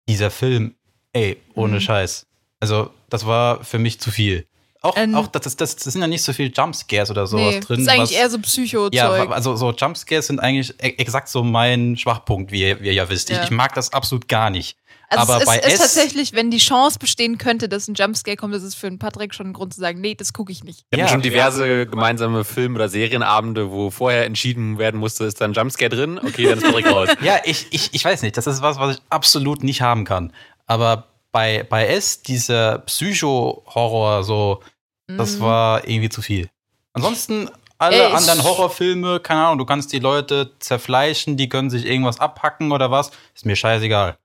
dieser 0.10 0.32
Film, 0.32 0.74
ey, 1.14 1.38
ohne 1.54 1.76
Mhm. 1.76 1.82
Scheiß. 1.82 2.26
Also, 2.60 2.90
das 3.10 3.28
war 3.28 3.64
für 3.64 3.78
mich 3.78 4.00
zu 4.00 4.10
viel. 4.10 4.48
Auch, 4.84 4.98
Ähm, 4.98 5.14
auch 5.14 5.28
das, 5.28 5.56
das, 5.56 5.76
das 5.76 5.94
sind 5.94 6.02
ja 6.02 6.08
nicht 6.08 6.24
so 6.24 6.34
viel 6.34 6.52
Jumpscares 6.56 7.12
oder 7.12 7.28
sowas 7.28 7.54
nee, 7.56 7.60
drin. 7.60 7.78
das 7.78 7.80
ist 7.80 7.88
eigentlich 7.90 8.02
was- 8.02 8.12
eher 8.12 8.30
so 8.32 8.40
Psycho-Zeug. 8.40 8.94
Ja, 8.94 9.10
also 9.30 9.56
so 9.56 9.72
Jumpscares 9.72 10.26
sind 10.28 10.40
eigentlich 10.40 10.72
e- 10.82 10.96
exakt 10.98 11.30
so 11.30 11.44
mein 11.44 11.98
Schwachpunkt, 11.98 12.52
wie 12.52 12.62
ihr, 12.64 12.82
wie 12.82 12.88
ihr 12.88 12.94
ja 12.94 13.08
wisst. 13.10 13.30
Ja. 13.30 13.38
Ich, 13.40 13.46
ich 13.46 13.52
mag 13.52 13.76
das 13.76 13.94
absolut 13.94 14.28
gar 14.28 14.50
nicht. 14.50 14.78
also 15.10 15.22
aber 15.22 15.36
es 15.36 15.42
ist, 15.42 15.46
bei 15.48 15.58
ist 15.60 15.80
tatsächlich, 15.82 16.34
wenn 16.34 16.50
die 16.50 16.58
Chance 16.58 16.98
bestehen 16.98 17.38
könnte, 17.38 17.70
dass 17.70 17.88
ein 17.88 17.94
Jumpscare 17.94 18.36
kommt, 18.38 18.56
das 18.56 18.64
ist 18.64 18.74
für 18.74 18.88
einen 18.88 18.98
Patrick 18.98 19.36
schon 19.36 19.48
ein 19.50 19.54
Grund 19.54 19.72
zu 19.72 19.80
sagen, 19.80 20.02
nee, 20.02 20.16
das 20.16 20.34
gucke 20.34 20.52
ich 20.52 20.64
nicht. 20.64 20.84
Wir 20.90 20.98
Ja. 20.98 21.06
hatten 21.06 21.14
schon 21.14 21.22
diverse 21.22 21.86
gemeinsame 21.86 22.44
Film- 22.44 22.74
oder 22.74 22.90
Serienabende, 22.90 23.70
wo 23.70 23.92
vorher 23.92 24.26
entschieden 24.26 24.80
werden 24.80 25.00
musste, 25.00 25.26
ist 25.26 25.40
da 25.42 25.46
ein 25.46 25.54
Jumpscare 25.54 25.90
drin? 25.90 26.18
Okay, 26.18 26.46
dann 26.46 26.58
ist 26.58 26.64
Patrick 26.66 26.88
raus. 26.92 27.10
Ja, 27.22 27.40
ich, 27.44 27.68
ich, 27.70 27.90
ich 27.94 28.04
weiß 28.04 28.24
nicht. 28.24 28.36
Das 28.36 28.48
ist 28.48 28.64
was, 28.64 28.80
was 28.80 28.96
ich 28.96 29.02
absolut 29.12 29.64
nicht 29.64 29.82
haben 29.84 30.06
kann. 30.06 30.34
Aber 30.66 31.08
bei, 31.32 31.64
bei 31.64 31.88
S, 31.88 32.22
dieser 32.22 32.80
Psycho-Horror, 32.80 34.24
so, 34.24 34.62
das 35.08 35.38
Mhm. 35.38 35.42
war 35.42 35.88
irgendwie 35.88 36.10
zu 36.10 36.22
viel. 36.22 36.50
Ansonsten 36.94 37.50
alle 37.78 38.04
Ey, 38.08 38.14
anderen 38.14 38.44
Horrorfilme, 38.44 39.20
keine 39.22 39.46
Ahnung, 39.46 39.58
du 39.58 39.66
kannst 39.66 39.92
die 39.94 40.00
Leute 40.00 40.52
zerfleischen, 40.60 41.38
die 41.38 41.50
können 41.50 41.70
sich 41.70 41.86
irgendwas 41.86 42.20
abhacken 42.20 42.72
oder 42.72 42.92
was, 42.92 43.12
ist 43.34 43.46
mir 43.46 43.56
scheißegal. 43.56 44.18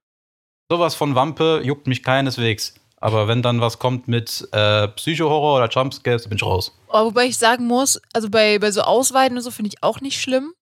Sowas 0.70 0.94
von 0.94 1.14
Wampe 1.14 1.60
juckt 1.64 1.86
mich 1.86 2.02
keineswegs. 2.02 2.74
Aber 2.98 3.28
wenn 3.28 3.42
dann 3.42 3.60
was 3.60 3.78
kommt 3.78 4.08
mit 4.08 4.48
äh, 4.52 4.88
Psycho-Horror 4.88 5.58
oder 5.58 5.68
Jumpscares, 5.68 6.28
bin 6.28 6.36
ich 6.36 6.42
raus. 6.42 6.76
Oh, 6.88 7.04
wobei 7.06 7.26
ich 7.26 7.36
sagen 7.36 7.66
muss, 7.66 8.00
also 8.12 8.30
bei, 8.30 8.58
bei 8.58 8.72
so 8.72 8.80
Ausweiten 8.80 9.36
und 9.36 9.42
so 9.42 9.50
finde 9.50 9.68
ich 9.68 9.82
auch 9.82 10.00
nicht 10.00 10.20
schlimm. 10.20 10.52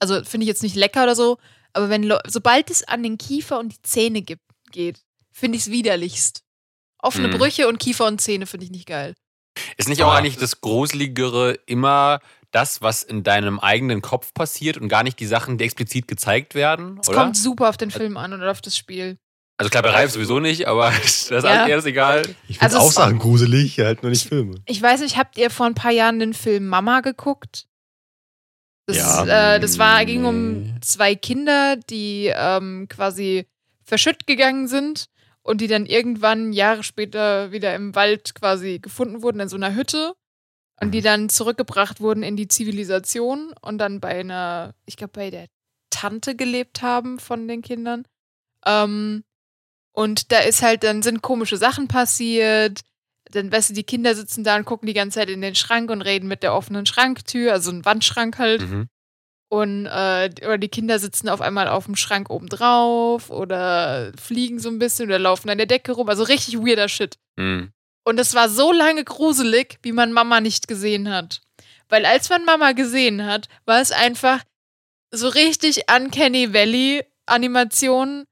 Also 0.00 0.24
finde 0.24 0.44
ich 0.44 0.48
jetzt 0.48 0.62
nicht 0.62 0.76
lecker 0.76 1.04
oder 1.04 1.14
so. 1.14 1.38
Aber 1.72 1.90
wenn 1.90 2.12
sobald 2.26 2.70
es 2.70 2.82
an 2.88 3.02
den 3.02 3.18
Kiefer 3.18 3.58
und 3.58 3.70
die 3.72 3.82
Zähne 3.82 4.22
gibt, 4.22 4.42
geht, 4.72 5.02
finde 5.34 5.56
ich 5.58 5.64
es 5.64 5.70
widerlichst. 5.70 6.42
Offene 7.02 7.28
Mhm. 7.28 7.32
Brüche 7.38 7.68
und 7.68 7.78
Kiefer 7.78 8.06
und 8.06 8.20
Zähne 8.20 8.46
finde 8.46 8.64
ich 8.64 8.70
nicht 8.70 8.86
geil. 8.86 9.14
Ist 9.76 9.88
nicht 9.88 10.02
auch 10.02 10.12
Ah. 10.12 10.16
eigentlich 10.16 10.36
das 10.38 10.60
Gruseligere 10.62 11.58
immer 11.66 12.20
das, 12.50 12.80
was 12.82 13.02
in 13.02 13.24
deinem 13.24 13.58
eigenen 13.60 14.00
Kopf 14.00 14.32
passiert 14.32 14.78
und 14.78 14.88
gar 14.88 15.02
nicht 15.02 15.18
die 15.20 15.26
Sachen, 15.26 15.58
die 15.58 15.64
explizit 15.64 16.06
gezeigt 16.08 16.54
werden, 16.54 16.98
Es 17.02 17.08
oder? 17.08 17.18
kommt 17.18 17.36
super 17.36 17.68
auf 17.68 17.76
den 17.76 17.90
Film 17.90 18.16
an 18.16 18.32
oder 18.32 18.50
auf 18.50 18.60
das 18.62 18.76
Spiel. 18.76 19.18
Also 19.56 19.70
klar, 19.70 19.82
bei 19.82 19.90
Ralf 19.90 20.12
sowieso 20.12 20.40
nicht, 20.40 20.66
aber 20.66 20.90
das 21.02 21.30
ist 21.30 21.44
Ja. 21.44 21.66
eher 21.66 21.78
ist 21.78 21.84
egal. 21.86 22.22
Ich 22.48 22.58
finde 22.58 22.62
Also 22.62 22.78
auch 22.78 22.92
Sachen 22.92 23.18
gruselig, 23.18 23.78
halt 23.80 24.02
nur 24.02 24.10
nicht 24.10 24.26
Filme. 24.28 24.60
Ich 24.66 24.80
weiß 24.80 25.00
nicht, 25.00 25.16
habt 25.16 25.36
ihr 25.36 25.50
vor 25.50 25.66
ein 25.66 25.74
paar 25.74 25.92
Jahren 25.92 26.18
den 26.20 26.32
Film 26.34 26.66
Mama 26.68 27.00
geguckt? 27.00 27.66
Das, 28.86 28.96
Ja, 28.96 29.54
äh, 29.54 29.60
das 29.60 29.78
war, 29.78 30.04
ging 30.04 30.22
nee. 30.22 30.28
um 30.28 30.82
zwei 30.82 31.14
Kinder, 31.14 31.76
die 31.76 32.30
ähm, 32.34 32.86
quasi 32.88 33.46
verschütt 33.84 34.26
gegangen 34.26 34.68
sind 34.68 35.06
und 35.44 35.60
die 35.60 35.68
dann 35.68 35.86
irgendwann 35.86 36.52
Jahre 36.52 36.82
später 36.82 37.52
wieder 37.52 37.74
im 37.74 37.94
Wald 37.94 38.34
quasi 38.34 38.80
gefunden 38.80 39.22
wurden 39.22 39.40
in 39.40 39.48
so 39.48 39.56
einer 39.56 39.74
Hütte 39.74 40.14
und 40.80 40.92
die 40.92 41.02
dann 41.02 41.28
zurückgebracht 41.28 42.00
wurden 42.00 42.22
in 42.22 42.36
die 42.36 42.48
Zivilisation 42.48 43.54
und 43.60 43.78
dann 43.78 44.00
bei 44.00 44.20
einer, 44.20 44.74
ich 44.86 44.96
glaube, 44.96 45.12
bei 45.12 45.30
der 45.30 45.46
Tante 45.90 46.34
gelebt 46.34 46.82
haben 46.82 47.18
von 47.18 47.46
den 47.46 47.62
Kindern. 47.62 48.04
Ähm, 48.66 49.22
und 49.92 50.32
da 50.32 50.38
ist 50.38 50.62
halt, 50.62 50.82
dann 50.82 51.02
sind 51.02 51.22
komische 51.22 51.58
Sachen 51.58 51.86
passiert. 51.88 52.80
Dann, 53.30 53.52
weißt 53.52 53.70
du, 53.70 53.74
die 53.74 53.84
Kinder 53.84 54.14
sitzen 54.14 54.44
da 54.44 54.56
und 54.56 54.64
gucken 54.64 54.86
die 54.86 54.94
ganze 54.94 55.20
Zeit 55.20 55.30
in 55.30 55.40
den 55.40 55.54
Schrank 55.54 55.90
und 55.90 56.02
reden 56.02 56.26
mit 56.26 56.42
der 56.42 56.54
offenen 56.54 56.86
Schranktür, 56.86 57.52
also 57.52 57.70
ein 57.70 57.84
Wandschrank 57.84 58.38
halt. 58.38 58.62
Mhm. 58.62 58.88
Und 59.54 59.86
äh, 59.86 60.30
oder 60.42 60.58
die 60.58 60.68
Kinder 60.68 60.98
sitzen 60.98 61.28
auf 61.28 61.40
einmal 61.40 61.68
auf 61.68 61.84
dem 61.84 61.94
Schrank 61.94 62.28
oben 62.28 62.48
drauf 62.48 63.30
oder 63.30 64.10
fliegen 64.20 64.58
so 64.58 64.68
ein 64.68 64.80
bisschen 64.80 65.06
oder 65.06 65.20
laufen 65.20 65.48
an 65.48 65.58
der 65.58 65.68
Decke 65.68 65.92
rum. 65.92 66.08
Also 66.08 66.24
richtig 66.24 66.58
weirder 66.58 66.88
Shit. 66.88 67.18
Mhm. 67.36 67.70
Und 68.04 68.18
es 68.18 68.34
war 68.34 68.48
so 68.48 68.72
lange 68.72 69.04
gruselig, 69.04 69.78
wie 69.82 69.92
man 69.92 70.10
Mama 70.10 70.40
nicht 70.40 70.66
gesehen 70.66 71.08
hat. 71.08 71.40
Weil 71.88 72.04
als 72.04 72.30
man 72.30 72.44
Mama 72.44 72.72
gesehen 72.72 73.24
hat, 73.24 73.46
war 73.64 73.80
es 73.80 73.92
einfach 73.92 74.42
so 75.12 75.28
richtig 75.28 75.82
Uncanny 75.88 76.52
Valley 76.52 77.04
Animation, 77.26 78.24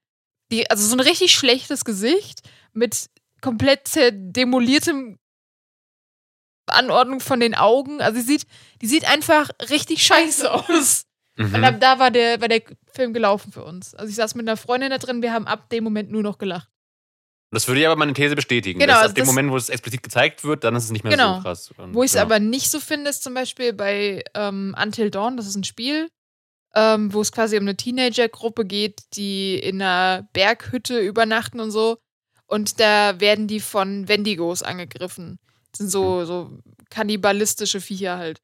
die 0.50 0.69
also 0.71 0.85
so 0.85 0.97
ein 0.97 1.00
richtig 1.00 1.33
schlechtes 1.33 1.85
Gesicht 1.85 2.41
mit 2.73 3.07
komplett 3.41 3.88
demoliertem 3.95 5.21
Anordnung 6.67 7.21
von 7.21 7.38
den 7.38 7.55
Augen. 7.55 8.00
Also 8.00 8.19
sie 8.19 8.26
sieht, 8.26 8.47
die 8.81 8.88
sieht 8.88 9.05
einfach 9.09 9.50
richtig 9.71 10.02
scheiße 10.05 10.52
aus. 10.52 11.07
Und 11.39 11.51
Mhm. 11.53 11.65
ab 11.65 11.81
da 11.81 11.99
war 11.99 12.11
der, 12.11 12.41
war 12.41 12.49
der 12.49 12.62
Film 12.93 13.12
gelaufen 13.15 13.53
für 13.53 13.65
uns. 13.65 13.95
Also 13.95 14.11
ich 14.11 14.17
saß 14.17 14.35
mit 14.35 14.47
einer 14.47 14.57
Freundin 14.57 14.91
da 14.91 14.99
drin, 14.99 15.23
wir 15.23 15.33
haben 15.33 15.47
ab 15.47 15.71
dem 15.71 15.83
Moment 15.85 16.11
nur 16.11 16.23
noch 16.23 16.39
gelacht. 16.39 16.69
Das 17.51 17.69
würde 17.69 17.81
ja 17.83 17.91
aber 17.91 17.99
meine 17.99 18.15
These 18.15 18.35
bestätigen. 18.35 18.79
Genau, 18.81 18.93
dass 18.95 19.03
also 19.03 19.11
ab 19.12 19.17
dem 19.17 19.27
Moment, 19.27 19.51
wo 19.51 19.57
es 19.57 19.69
explizit 19.69 20.03
gezeigt 20.03 20.43
wird, 20.45 20.65
dann 20.65 20.75
ist 20.75 20.85
es 20.85 20.91
nicht 20.91 21.05
mehr 21.05 21.12
Genau. 21.12 21.37
so 21.37 21.43
krass. 21.43 21.71
Und, 21.77 21.95
Wo 21.95 22.03
ich 22.03 22.11
es 22.11 22.15
ja. 22.15 22.23
aber 22.23 22.39
nicht 22.39 22.71
so 22.71 22.81
finde, 22.81 23.11
ist 23.11 23.23
zum 23.23 23.35
Beispiel 23.35 23.73
bei 23.75 24.23
ähm, 24.35 24.75
Until 24.83 25.11
Dawn, 25.11 25.37
das 25.37 25.47
ist 25.47 25.57
ein 25.57 25.65
Spiel, 25.65 26.09
ähm, 26.75 27.12
wo 27.12 27.21
es 27.21 27.31
quasi 27.33 27.57
um 27.59 27.65
eine 27.65 27.77
Teenagergruppe 27.77 28.65
geht, 28.65 29.01
die 29.17 29.59
in 29.59 29.83
einer 29.83 30.27
Berghütte 30.33 30.99
übernachten 31.01 31.61
und 31.61 31.71
so. 31.71 31.99
Und 32.47 32.81
da 32.81 33.21
werden 33.21 33.49
die 33.49 33.61
von 33.61 34.09
Wendigos 34.09 34.62
angegriffen. 34.62 35.39
Das 35.73 35.79
sind 35.79 35.89
so, 35.91 36.25
so 36.25 36.59
kannibalistische 36.91 37.81
Viecher 37.81 38.17
halt. 38.19 38.41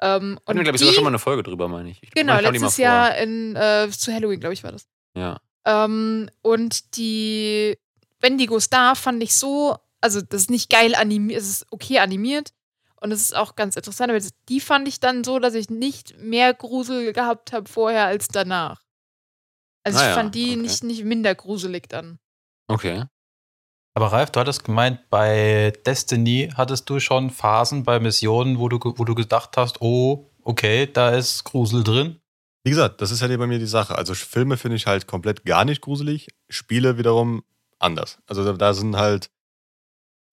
Ähm, 0.00 0.38
Hatten 0.46 0.58
wir, 0.58 0.64
glaube 0.64 0.76
ich, 0.76 0.80
sogar 0.80 0.94
schon 0.94 1.04
mal 1.04 1.10
eine 1.10 1.18
Folge 1.18 1.42
drüber, 1.42 1.68
meine 1.68 1.90
ich. 1.90 2.02
ich 2.02 2.10
Genau, 2.10 2.38
letztes. 2.38 2.76
Jahr 2.76 3.16
in, 3.16 3.56
äh, 3.56 3.88
zu 3.90 4.12
Halloween, 4.12 4.40
glaube 4.40 4.54
ich, 4.54 4.62
war 4.62 4.72
das. 4.72 4.86
Ja. 5.16 5.40
Ähm, 5.64 6.30
und 6.42 6.96
die 6.96 7.76
Wendigos 8.20 8.70
da 8.70 8.94
fand 8.94 9.22
ich 9.22 9.36
so, 9.36 9.76
also 10.00 10.20
das 10.20 10.42
ist 10.42 10.50
nicht 10.50 10.70
geil 10.70 10.94
animiert, 10.94 11.40
es 11.40 11.48
ist 11.48 11.66
okay 11.70 11.98
animiert 11.98 12.52
und 13.00 13.12
es 13.12 13.20
ist 13.20 13.36
auch 13.36 13.56
ganz 13.56 13.76
interessant, 13.76 14.10
aber 14.10 14.20
die 14.48 14.60
fand 14.60 14.88
ich 14.88 15.00
dann 15.00 15.24
so, 15.24 15.38
dass 15.38 15.54
ich 15.54 15.70
nicht 15.70 16.16
mehr 16.18 16.54
Grusel 16.54 17.12
gehabt 17.12 17.52
habe 17.52 17.68
vorher 17.68 18.06
als 18.06 18.28
danach. 18.28 18.82
Also 19.84 19.98
Ah 19.98 20.02
ich 20.02 20.08
ja, 20.08 20.14
fand 20.14 20.34
die 20.34 20.50
okay. 20.50 20.56
nicht, 20.56 20.84
nicht 20.84 21.04
minder 21.04 21.34
gruselig 21.34 21.88
dann. 21.88 22.18
Okay. 22.66 23.04
Aber 23.98 24.12
Ralf, 24.12 24.30
du 24.30 24.38
hattest 24.38 24.62
gemeint, 24.62 25.10
bei 25.10 25.72
Destiny 25.84 26.52
hattest 26.56 26.88
du 26.88 27.00
schon 27.00 27.30
Phasen 27.30 27.82
bei 27.82 27.98
Missionen, 27.98 28.60
wo 28.60 28.68
du, 28.68 28.78
wo 28.96 29.04
du 29.04 29.16
gedacht 29.16 29.56
hast, 29.56 29.82
oh, 29.82 30.30
okay, 30.44 30.86
da 30.86 31.10
ist 31.10 31.42
Grusel 31.42 31.82
drin. 31.82 32.20
Wie 32.62 32.70
gesagt, 32.70 33.00
das 33.00 33.10
ist 33.10 33.22
halt 33.22 33.36
bei 33.36 33.48
mir 33.48 33.58
die 33.58 33.66
Sache. 33.66 33.98
Also 33.98 34.14
Filme 34.14 34.56
finde 34.56 34.76
ich 34.76 34.86
halt 34.86 35.08
komplett 35.08 35.44
gar 35.44 35.64
nicht 35.64 35.80
gruselig, 35.80 36.28
Spiele 36.48 36.96
wiederum 36.96 37.42
anders. 37.80 38.18
Also 38.28 38.44
da- 38.44 38.52
da 38.52 38.72
sind 38.72 38.94
halt 38.96 39.30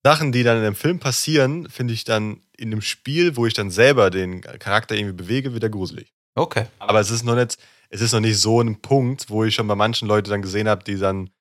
Sachen, 0.04 0.32
die 0.32 0.44
dann 0.44 0.58
in 0.58 0.64
dem 0.64 0.76
Film 0.76 1.00
passieren, 1.00 1.68
finde 1.68 1.96
ich 1.96 2.04
dann 2.04 2.42
in 2.56 2.70
dem 2.70 2.82
Spiel, 2.84 3.36
wo 3.36 3.48
ich 3.48 3.56
dann 3.56 3.72
selber 3.72 4.12
den 4.12 4.42
Charakter 4.42 4.94
irgendwie 4.94 5.16
bewege, 5.24 5.56
wieder 5.56 5.70
gruselig. 5.70 6.14
Okay. 6.36 6.68
Aber 6.78 7.00
es 7.00 7.10
ist 7.10 7.24
noch 7.24 7.34
nicht, 7.34 7.58
es 7.90 8.02
ist 8.02 8.12
noch 8.14 8.20
nicht 8.20 8.38
so 8.40 8.62
ein 8.62 8.80
Punkt, 8.84 9.32
wo 9.32 9.44
ich 9.44 9.56
schon 9.56 9.68
bei 9.68 9.74
manchen 9.74 10.08
Leuten 10.08 10.30
dann 10.30 10.44
gesehen 10.44 10.70
habe, 10.70 10.84
die 10.84 10.98
dann 11.00 11.32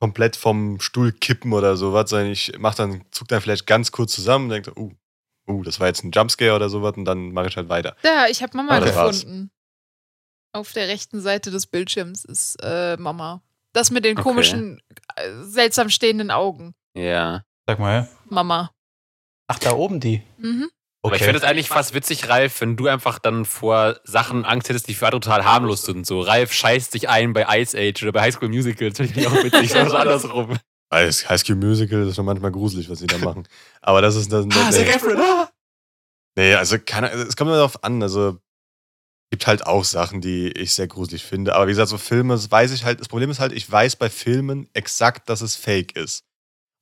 komplett 0.00 0.36
vom 0.36 0.80
Stuhl 0.80 1.12
kippen 1.12 1.52
oder 1.52 1.76
sowas, 1.76 2.10
sondern 2.10 2.30
ich 2.30 2.52
mach 2.58 2.74
dann, 2.74 3.04
zuck 3.10 3.28
dann 3.28 3.40
vielleicht 3.40 3.66
ganz 3.66 3.92
kurz 3.92 4.12
zusammen 4.12 4.46
und 4.46 4.50
denke, 4.50 4.78
uh, 4.78 4.92
uh, 5.48 5.62
das 5.62 5.80
war 5.80 5.86
jetzt 5.86 6.04
ein 6.04 6.10
Jumpscare 6.10 6.54
oder 6.54 6.68
sowas 6.68 6.96
und 6.96 7.04
dann 7.04 7.32
mache 7.32 7.48
ich 7.48 7.56
halt 7.56 7.68
weiter. 7.68 7.96
Da, 8.02 8.26
ich 8.26 8.42
habe 8.42 8.56
Mama 8.56 8.78
gefunden. 8.80 9.50
Auf 10.52 10.72
der 10.72 10.88
rechten 10.88 11.20
Seite 11.20 11.50
des 11.50 11.66
Bildschirms 11.66 12.24
ist 12.24 12.56
äh, 12.62 12.96
Mama. 12.96 13.42
Das 13.72 13.90
mit 13.90 14.04
den 14.04 14.16
Okay. 14.16 14.22
komischen, 14.22 14.80
äh, 15.16 15.30
seltsam 15.42 15.90
stehenden 15.90 16.30
Augen. 16.30 16.74
Ja. 16.94 17.44
Sag 17.66 17.78
mal, 17.80 17.92
ja. 18.02 18.08
Mama. 18.28 18.70
Ach, 19.48 19.58
da 19.58 19.72
oben 19.72 19.98
die. 20.00 20.22
Mhm. 20.38 20.70
Aber 21.04 21.16
ich 21.16 21.20
Okay. 21.20 21.24
finde 21.32 21.38
es 21.38 21.44
eigentlich 21.44 21.68
fast 21.68 21.92
witzig, 21.92 22.28
Ralf, 22.30 22.62
wenn 22.62 22.76
du 22.76 22.88
einfach 22.88 23.18
dann 23.18 23.44
vor 23.44 24.00
Sachen 24.04 24.46
Angst 24.46 24.70
hättest, 24.70 24.88
die 24.88 24.94
für 24.94 25.04
andere 25.06 25.20
total 25.20 25.44
harmlos 25.44 25.82
sind. 25.82 26.06
So, 26.06 26.22
Ralf 26.22 26.52
scheißt 26.52 26.92
sich 26.92 27.10
ein 27.10 27.34
bei 27.34 27.44
Ice 27.60 27.76
Age 27.78 28.02
oder 28.04 28.12
bei 28.12 28.22
High 28.22 28.34
School 28.34 28.48
Musical. 28.48 28.88
Das 28.88 28.96
finde 28.96 29.20
ich 29.20 29.26
auch 29.26 29.34
witzig. 29.34 29.70
so 29.70 29.80
was 29.80 29.92
andersrum. 29.94 30.58
High 30.92 31.12
School 31.14 31.56
Musical 31.56 32.08
ist 32.08 32.16
schon 32.16 32.24
manchmal 32.24 32.52
gruselig, 32.52 32.88
was 32.88 33.00
sie 33.00 33.06
da 33.06 33.18
machen. 33.18 33.46
Aber 33.82 34.00
das 34.00 34.16
ist 34.16 34.32
das. 34.32 34.46
Ah, 34.54 34.70
Zac. 34.70 34.88
Efron, 34.96 35.18
ah! 35.18 35.50
nee, 36.38 36.54
also 36.54 36.78
keine, 36.78 37.10
es 37.10 37.36
kommt 37.36 37.48
immer 37.48 37.56
darauf 37.58 37.84
an. 37.84 38.02
Also 38.02 38.38
gibt 39.30 39.46
halt 39.46 39.66
auch 39.66 39.84
Sachen, 39.84 40.20
die 40.22 40.52
ich 40.52 40.72
sehr 40.72 40.86
gruselig 40.86 41.24
finde. 41.24 41.54
Aber 41.54 41.66
wie 41.66 41.72
gesagt, 41.72 41.88
so 41.90 41.98
Filme, 41.98 42.32
das 42.34 42.50
weiß 42.50 42.70
ich 42.72 42.84
halt. 42.84 43.00
Das 43.00 43.08
Problem 43.08 43.28
ist 43.30 43.40
halt, 43.40 43.52
ich 43.52 43.70
weiß 43.70 43.96
bei 43.96 44.08
Filmen 44.08 44.70
exakt, 44.72 45.28
dass 45.28 45.42
es 45.42 45.56
Fake 45.56 45.96
ist. 45.96 46.24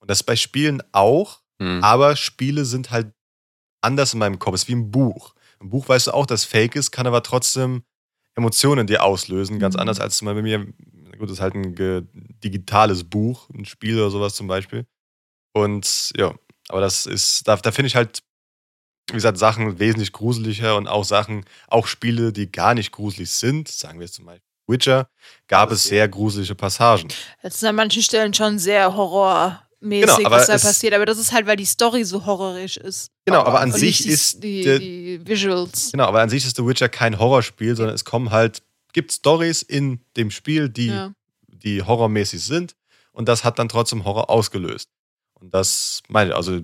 Und 0.00 0.10
das 0.10 0.22
bei 0.22 0.36
Spielen 0.36 0.80
auch. 0.92 1.40
Hm. 1.60 1.82
Aber 1.82 2.14
Spiele 2.14 2.64
sind 2.64 2.90
halt 2.90 3.12
anders 3.82 4.12
in 4.14 4.18
meinem 4.18 4.38
Kopf. 4.38 4.54
Es 4.54 4.62
ist 4.62 4.68
wie 4.68 4.74
ein 4.74 4.90
Buch. 4.90 5.34
Ein 5.60 5.68
Buch 5.70 5.88
weißt 5.88 6.08
du 6.08 6.12
auch, 6.12 6.26
dass 6.26 6.44
Fake 6.44 6.74
ist, 6.76 6.90
kann 6.90 7.06
aber 7.06 7.22
trotzdem 7.22 7.82
Emotionen 8.34 8.82
in 8.82 8.86
dir 8.86 9.04
auslösen. 9.04 9.58
Ganz 9.58 9.74
Mhm. 9.74 9.80
anders 9.80 10.00
als 10.00 10.16
zum 10.16 10.26
Beispiel 10.26 10.42
bei 10.42 10.58
mir. 10.58 10.66
Gut, 11.18 11.28
das 11.28 11.32
ist 11.38 11.40
halt 11.40 11.54
ein 11.54 11.74
digitales 12.42 13.04
Buch, 13.04 13.48
ein 13.50 13.64
Spiel 13.64 13.96
oder 13.98 14.10
sowas 14.10 14.34
zum 14.34 14.46
Beispiel. 14.48 14.86
Und 15.52 16.12
ja, 16.16 16.34
aber 16.68 16.80
das 16.80 17.06
ist, 17.06 17.46
da, 17.46 17.56
da 17.56 17.70
finde 17.70 17.88
ich 17.88 17.96
halt, 17.96 18.22
wie 19.08 19.14
gesagt, 19.14 19.36
Sachen 19.38 19.78
wesentlich 19.78 20.12
gruseliger 20.12 20.76
und 20.76 20.88
auch 20.88 21.04
Sachen, 21.04 21.44
auch 21.68 21.86
Spiele, 21.86 22.32
die 22.32 22.50
gar 22.50 22.74
nicht 22.74 22.92
gruselig 22.92 23.30
sind, 23.30 23.68
sagen 23.68 23.98
wir 23.98 24.06
jetzt 24.06 24.14
zum 24.14 24.24
Beispiel 24.24 24.42
Witcher, 24.68 25.08
gab 25.48 25.70
es 25.70 25.84
sehr 25.84 26.08
gruselige 26.08 26.54
Passagen. 26.54 27.08
Das 27.42 27.56
ist 27.56 27.64
an 27.64 27.74
manchen 27.76 28.02
Stellen 28.02 28.32
schon 28.32 28.58
sehr 28.58 28.94
horrormäßig, 29.82 30.16
Genau, 30.18 30.30
was 30.30 30.46
da 30.46 30.58
passiert. 30.58 30.94
Aber 30.94 31.06
das 31.06 31.18
ist 31.18 31.32
halt, 31.32 31.46
weil 31.46 31.56
die 31.56 31.64
Story 31.64 32.04
so 32.04 32.24
horrorisch 32.24 32.76
ist. 32.76 33.10
Genau, 33.24 33.40
aber 33.40 33.60
an 33.60 33.72
Und 33.72 33.78
sich 33.78 33.98
die, 33.98 34.08
ist 34.08 34.42
die, 34.42 34.62
die 34.62 35.20
Visuals. 35.26 35.92
Genau, 35.92 36.04
aber 36.04 36.20
an 36.22 36.28
sich 36.30 36.44
ist 36.46 36.56
The 36.56 36.66
Witcher 36.66 36.88
kein 36.88 37.18
Horrorspiel, 37.18 37.76
sondern 37.76 37.94
es 37.94 38.04
kommen 38.04 38.30
halt, 38.30 38.62
gibt 38.92 39.12
Stories 39.12 39.62
in 39.62 40.00
dem 40.16 40.30
Spiel, 40.30 40.68
die, 40.68 40.86
Ja. 40.88 41.12
die 41.48 41.82
horrormäßig 41.82 42.42
sind 42.42 42.74
und 43.12 43.28
das 43.28 43.44
hat 43.44 43.58
dann 43.58 43.68
trotzdem 43.68 44.04
Horror 44.04 44.30
ausgelöst. 44.30 44.88
Und 45.40 45.52
das 45.54 46.02
meine 46.08 46.30
ich, 46.30 46.36
also, 46.36 46.60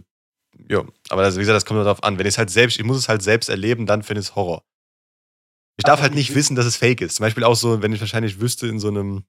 ja, 0.68 0.82
aber 1.08 1.22
das, 1.22 1.36
wie 1.36 1.40
gesagt, 1.40 1.56
das 1.56 1.64
kommt 1.64 1.80
darauf 1.80 2.02
an. 2.02 2.18
Wenn 2.18 2.26
ich 2.26 2.34
es 2.34 2.38
halt 2.38 2.50
selbst, 2.50 2.78
ich 2.78 2.84
muss 2.84 2.96
es 2.96 3.08
halt 3.08 3.22
selbst 3.22 3.48
erleben, 3.48 3.86
dann 3.86 4.02
finde 4.02 4.20
ich 4.20 4.28
es 4.28 4.34
Horror. 4.34 4.62
Ich 5.76 5.84
darf 5.84 6.00
halt 6.00 6.14
nicht 6.14 6.34
wissen, 6.34 6.56
dass 6.56 6.66
es 6.66 6.76
fake 6.76 7.00
ist. 7.02 7.16
Zum 7.16 7.24
Beispiel 7.24 7.44
auch 7.44 7.54
so, 7.54 7.82
wenn 7.82 7.92
ich 7.92 8.00
wahrscheinlich 8.00 8.40
wüsste, 8.40 8.66
in 8.66 8.80
so 8.80 8.88
einem, 8.88 9.22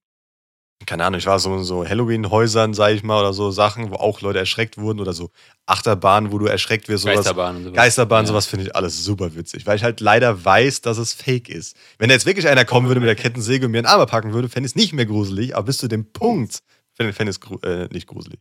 keine 0.86 1.06
Ahnung, 1.06 1.20
ich 1.20 1.26
war 1.26 1.40
so 1.40 1.56
in 1.56 1.64
so 1.64 1.86
Halloween-Häusern, 1.88 2.74
sag 2.74 2.94
ich 2.94 3.04
mal, 3.04 3.20
oder 3.20 3.34
so 3.34 3.52
Sachen, 3.52 3.92
wo 3.92 3.96
auch 3.96 4.22
Leute 4.22 4.40
erschreckt 4.40 4.78
wurden 4.78 5.00
oder 5.00 5.14
so 5.14 5.30
Achterbahnen, 5.66 6.32
wo 6.32 6.38
du 6.40 6.46
erschreckt 6.46 6.88
wirst, 6.90 7.04
sowas. 7.04 7.18
Geisterbahn 7.18 7.58
und 7.58 7.64
sowas. 7.66 7.76
Geisterbahn, 7.76 8.24
Ja. 8.26 8.28
sowas 8.28 8.46
finde 8.48 8.66
ich 8.66 8.76
alles 8.76 9.04
super 9.04 9.36
witzig, 9.36 9.66
weil 9.68 9.76
ich 9.76 9.84
halt 9.84 10.00
leider 10.00 10.44
weiß, 10.44 10.82
dass 10.82 10.98
es 10.98 11.14
fake 11.14 11.50
ist. 11.50 11.76
Wenn 11.98 12.10
da 12.10 12.16
jetzt 12.16 12.26
wirklich 12.26 12.48
einer 12.48 12.66
kommen 12.66 12.88
würde 12.88 13.02
mit 13.02 13.08
der 13.10 13.16
Kettensäge 13.16 13.66
und 13.66 13.72
mir 13.72 13.80
einen 13.80 13.88
Arm 13.88 14.06
packen 14.08 14.34
würde, 14.34 14.50
fände 14.50 14.68
ich 14.68 14.72
es 14.72 14.76
nicht 14.76 14.94
mehr 14.94 15.06
gruselig, 15.06 15.56
aber 15.56 15.66
bis 15.66 15.78
zu 15.78 15.88
dem 15.88 16.12
Punkt 16.12 16.60
fände 16.96 17.14
fände 17.14 17.32
ich 17.32 17.36
es 17.36 17.42
gru 17.42 17.58
äh, 17.62 17.88
nicht 17.92 18.08
gruselig. 18.08 18.40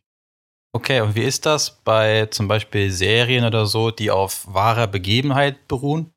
Okay, 0.73 1.01
und 1.01 1.15
wie 1.15 1.23
ist 1.25 1.45
das 1.47 1.83
bei 1.83 2.27
zum 2.27 2.47
Beispiel 2.47 2.91
Serien 2.93 3.45
oder 3.45 3.67
so, 3.67 3.91
die 3.91 4.11
auf 4.11 4.45
wahrer 4.47 4.87
Begebenheit 4.87 5.67
beruhen? 5.67 6.13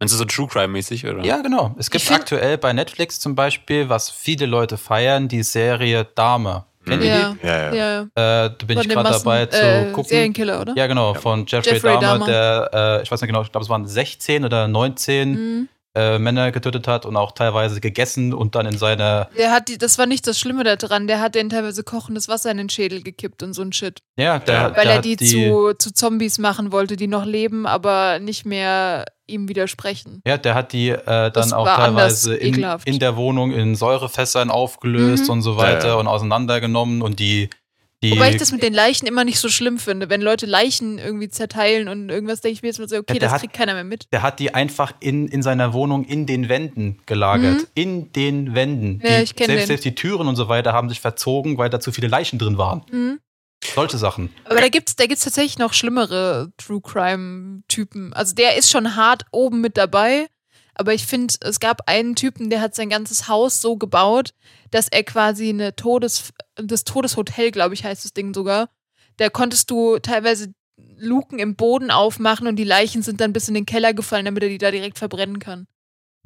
Meinst 0.00 0.14
du 0.14 0.18
so 0.18 0.24
True 0.24 0.46
Crime-mäßig, 0.48 1.06
oder? 1.06 1.22
Ja, 1.22 1.42
genau. 1.42 1.74
Es 1.78 1.90
gibt 1.90 2.04
find- 2.04 2.20
aktuell 2.20 2.56
bei 2.58 2.72
Netflix 2.72 3.20
zum 3.20 3.34
Beispiel, 3.34 3.88
was 3.90 4.10
viele 4.10 4.46
Leute 4.46 4.76
feiern, 4.78 5.28
die 5.28 5.42
Serie 5.42 6.04
Dahmer. 6.14 6.66
Kennt 6.86 7.00
Mhm. 7.02 7.06
ihr 7.06 7.10
Ja, 7.10 7.36
Ja, 7.42 7.58
ja. 7.58 7.74
ja. 7.74 8.02
die? 8.04 8.08
Äh, 8.08 8.10
da 8.14 8.48
bin 8.66 8.76
Von 8.78 8.86
ich 8.86 8.88
gerade 8.92 9.10
dabei 9.10 9.44
zu 9.46 9.60
äh, 9.62 9.92
gucken. 9.92 10.08
Serienkiller, 10.08 10.60
oder? 10.62 10.74
Ja, 10.74 10.86
genau, 10.86 11.12
Ja. 11.12 11.20
von 11.20 11.44
Jeffrey, 11.46 11.74
Jeffrey 11.74 11.92
Dahmer, 12.00 12.24
Dahmer. 12.24 12.26
der, 12.26 12.70
äh, 12.72 13.02
ich 13.02 13.10
weiß 13.12 13.20
nicht 13.20 13.28
genau, 13.28 13.42
ich 13.42 13.52
glaube, 13.52 13.64
es 13.64 13.68
waren 13.68 13.86
16 13.86 14.46
oder 14.46 14.66
19 14.66 15.30
Mhm. 15.32 15.68
Äh, 15.96 16.18
Männer 16.18 16.52
getötet 16.52 16.86
hat 16.86 17.04
und 17.04 17.16
auch 17.16 17.32
teilweise 17.32 17.80
gegessen 17.80 18.32
und 18.32 18.54
dann 18.54 18.66
in 18.66 18.78
seine, 18.78 19.28
Der 19.36 19.50
hat 19.50 19.68
die, 19.68 19.76
das 19.78 19.98
war 19.98 20.06
nicht 20.06 20.26
das 20.26 20.38
Schlimme 20.38 20.62
daran, 20.64 21.06
der 21.08 21.20
hat 21.20 21.34
denen 21.34 21.50
teilweise 21.50 21.82
kochendes 21.82 22.28
Wasser 22.28 22.50
in 22.50 22.58
den 22.58 22.68
Schädel 22.68 23.02
gekippt 23.02 23.42
und 23.42 23.54
so 23.54 23.62
ein 23.62 23.72
Shit. 23.72 24.00
ja, 24.16 24.38
der, 24.38 24.62
Weil 24.76 24.84
der 24.84 24.84
er 24.84 24.96
hat 24.98 25.04
die, 25.04 25.16
zu, 25.16 25.72
zu 25.78 25.92
Zombies 25.92 26.38
machen 26.38 26.70
wollte, 26.72 26.96
die 26.96 27.08
noch 27.08 27.24
leben, 27.24 27.66
aber 27.66 28.18
nicht 28.20 28.46
mehr 28.46 29.04
ihm 29.26 29.48
widersprechen. 29.48 30.22
Ja, 30.26 30.36
der 30.38 30.54
hat 30.54 30.72
die 30.72 30.88
äh, 30.90 30.96
dann 31.06 31.32
Das 31.32 31.52
auch 31.52 31.66
teilweise 31.66 32.34
in, 32.34 32.64
in 32.84 32.98
der 32.98 33.16
Wohnung 33.16 33.52
in 33.52 33.74
Säurefässern 33.76 34.50
aufgelöst 34.50 35.24
Mhm. 35.24 35.30
und 35.30 35.42
so 35.42 35.56
weiter 35.56 35.88
Ja, 35.88 35.94
ja. 35.94 35.94
und 35.94 36.06
auseinandergenommen 36.08 37.02
und 37.02 37.18
die, 37.20 37.48
die 38.02 38.12
Wobei 38.12 38.30
ich 38.30 38.36
das 38.38 38.50
mit 38.50 38.62
den 38.62 38.72
Leichen 38.72 39.06
immer 39.06 39.24
nicht 39.24 39.38
so 39.38 39.48
schlimm 39.50 39.78
finde. 39.78 40.08
Wenn 40.08 40.22
Leute 40.22 40.46
Leichen 40.46 40.98
irgendwie 40.98 41.28
zerteilen 41.28 41.88
und 41.88 42.08
irgendwas, 42.08 42.40
denke 42.40 42.54
ich 42.54 42.62
mir 42.62 42.68
jetzt 42.68 42.78
mal 42.78 42.88
so, 42.88 42.96
okay, 42.96 43.14
Ja, 43.14 43.18
das 43.20 43.32
hat- 43.32 43.40
kriegt 43.40 43.52
keiner 43.54 43.74
mehr 43.74 43.84
mit. 43.84 44.06
der 44.12 44.22
hat 44.22 44.38
die 44.40 44.54
einfach 44.54 44.92
in, 45.00 45.28
in 45.28 45.42
seiner 45.42 45.72
Wohnung 45.74 46.04
in 46.04 46.24
den 46.26 46.48
Wänden 46.48 46.98
gelagert. 47.06 47.60
Mhm. 47.60 47.66
In 47.74 48.12
den 48.12 48.54
Wänden. 48.54 49.00
Ja, 49.04 49.18
die, 49.18 49.22
ich 49.24 49.34
selbst, 49.36 49.48
den. 49.48 49.66
selbst 49.66 49.84
die 49.84 49.94
Türen 49.94 50.28
und 50.28 50.36
so 50.36 50.48
weiter 50.48 50.72
haben 50.72 50.88
sich 50.88 51.00
verzogen, 51.00 51.58
weil 51.58 51.68
da 51.68 51.78
zu 51.80 51.92
viele 51.92 52.08
Leichen 52.08 52.38
drin 52.38 52.56
waren. 52.56 52.84
Mhm. 52.90 53.20
Solche 53.74 53.98
Sachen. 53.98 54.30
Aber 54.46 54.60
da 54.60 54.68
gibt's, 54.68 54.96
da 54.96 55.04
gibt's 55.04 55.24
tatsächlich 55.24 55.58
noch 55.58 55.74
schlimmere 55.74 56.50
True 56.56 56.80
Crime-Typen. 56.80 58.12
Also 58.14 58.34
der 58.34 58.56
ist 58.56 58.70
schon 58.70 58.96
hart 58.96 59.24
oben 59.32 59.60
mit 59.60 59.76
dabei. 59.76 60.26
Aber 60.80 60.94
ich 60.94 61.04
finde, 61.04 61.34
es 61.42 61.60
gab 61.60 61.90
einen 61.90 62.16
Typen, 62.16 62.48
der 62.48 62.62
hat 62.62 62.74
sein 62.74 62.88
ganzes 62.88 63.28
Haus 63.28 63.60
so 63.60 63.76
gebaut, 63.76 64.32
dass 64.70 64.88
er 64.88 65.04
quasi 65.04 65.50
eine 65.50 65.76
Todes, 65.76 66.32
das 66.56 66.84
Todeshotel, 66.84 67.50
glaube 67.50 67.74
ich, 67.74 67.84
heißt 67.84 68.02
das 68.02 68.14
Ding 68.14 68.32
sogar. 68.32 68.70
Da 69.18 69.28
konntest 69.28 69.70
du 69.70 69.98
teilweise 69.98 70.54
Luken 70.96 71.38
im 71.38 71.54
Boden 71.54 71.90
aufmachen 71.90 72.46
und 72.46 72.56
die 72.56 72.64
Leichen 72.64 73.02
sind 73.02 73.20
dann 73.20 73.34
bis 73.34 73.46
in 73.46 73.52
den 73.52 73.66
Keller 73.66 73.92
gefallen, 73.92 74.24
damit 74.24 74.42
er 74.42 74.48
die 74.48 74.56
da 74.56 74.70
direkt 74.70 74.96
verbrennen 74.96 75.38
kann. 75.38 75.66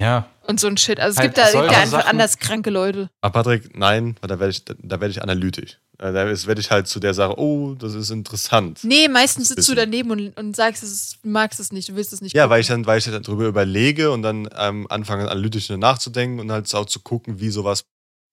Ja. 0.01 0.29
Und 0.47 0.59
so 0.59 0.67
ein 0.67 0.77
Shit. 0.77 0.99
Also 0.99 1.13
es 1.13 1.17
Halt 1.19 1.35
gibt 1.35 1.37
da, 1.47 1.51
gibt 1.51 1.73
einfach 1.73 1.99
Sachen- 1.99 2.09
anders 2.09 2.37
kranke 2.37 2.69
Leute. 2.69 3.09
Aber 3.21 3.31
Patrick, 3.43 3.77
nein, 3.77 4.15
weil 4.21 4.27
da 4.27 4.39
werde 4.39 4.51
ich, 4.51 4.63
da 4.65 4.75
werde 4.99 5.09
ich 5.09 5.21
analytisch. 5.21 5.79
Äh, 5.97 6.11
Da 6.11 6.25
werde 6.27 6.59
ich 6.61 6.69
halt 6.71 6.87
zu 6.87 6.99
der 6.99 7.13
Sache, 7.13 7.39
oh, 7.39 7.73
das 7.75 7.93
ist 7.93 8.09
interessant. 8.09 8.81
Nee, 8.83 9.07
meistens 9.07 9.47
sitzt 9.49 9.67
du 9.69 9.73
daneben 9.75 10.11
und, 10.11 10.37
und 10.37 10.55
sagst, 10.55 10.83
es 10.83 10.91
ist, 10.91 11.17
du 11.23 11.29
magst 11.29 11.59
es 11.61 11.71
nicht, 11.71 11.87
du 11.89 11.95
willst 11.95 12.11
es 12.11 12.19
nicht. 12.21 12.35
Ja, 12.35 12.49
weil 12.49 12.59
ich 12.61 12.67
gucken. 12.67 12.83
dann, 12.83 12.87
weil 12.87 12.97
ich 12.99 13.05
dann 13.05 13.23
drüber 13.23 13.45
überlege 13.47 14.11
und 14.11 14.21
dann 14.21 14.49
ähm, 14.57 14.85
anfange 14.89 15.29
analytisch 15.31 15.69
nachzudenken 15.69 16.39
und 16.41 16.51
halt 16.51 16.73
auch 16.75 16.85
zu 16.85 16.99
gucken, 16.99 17.39
wie 17.39 17.49
sowas 17.49 17.85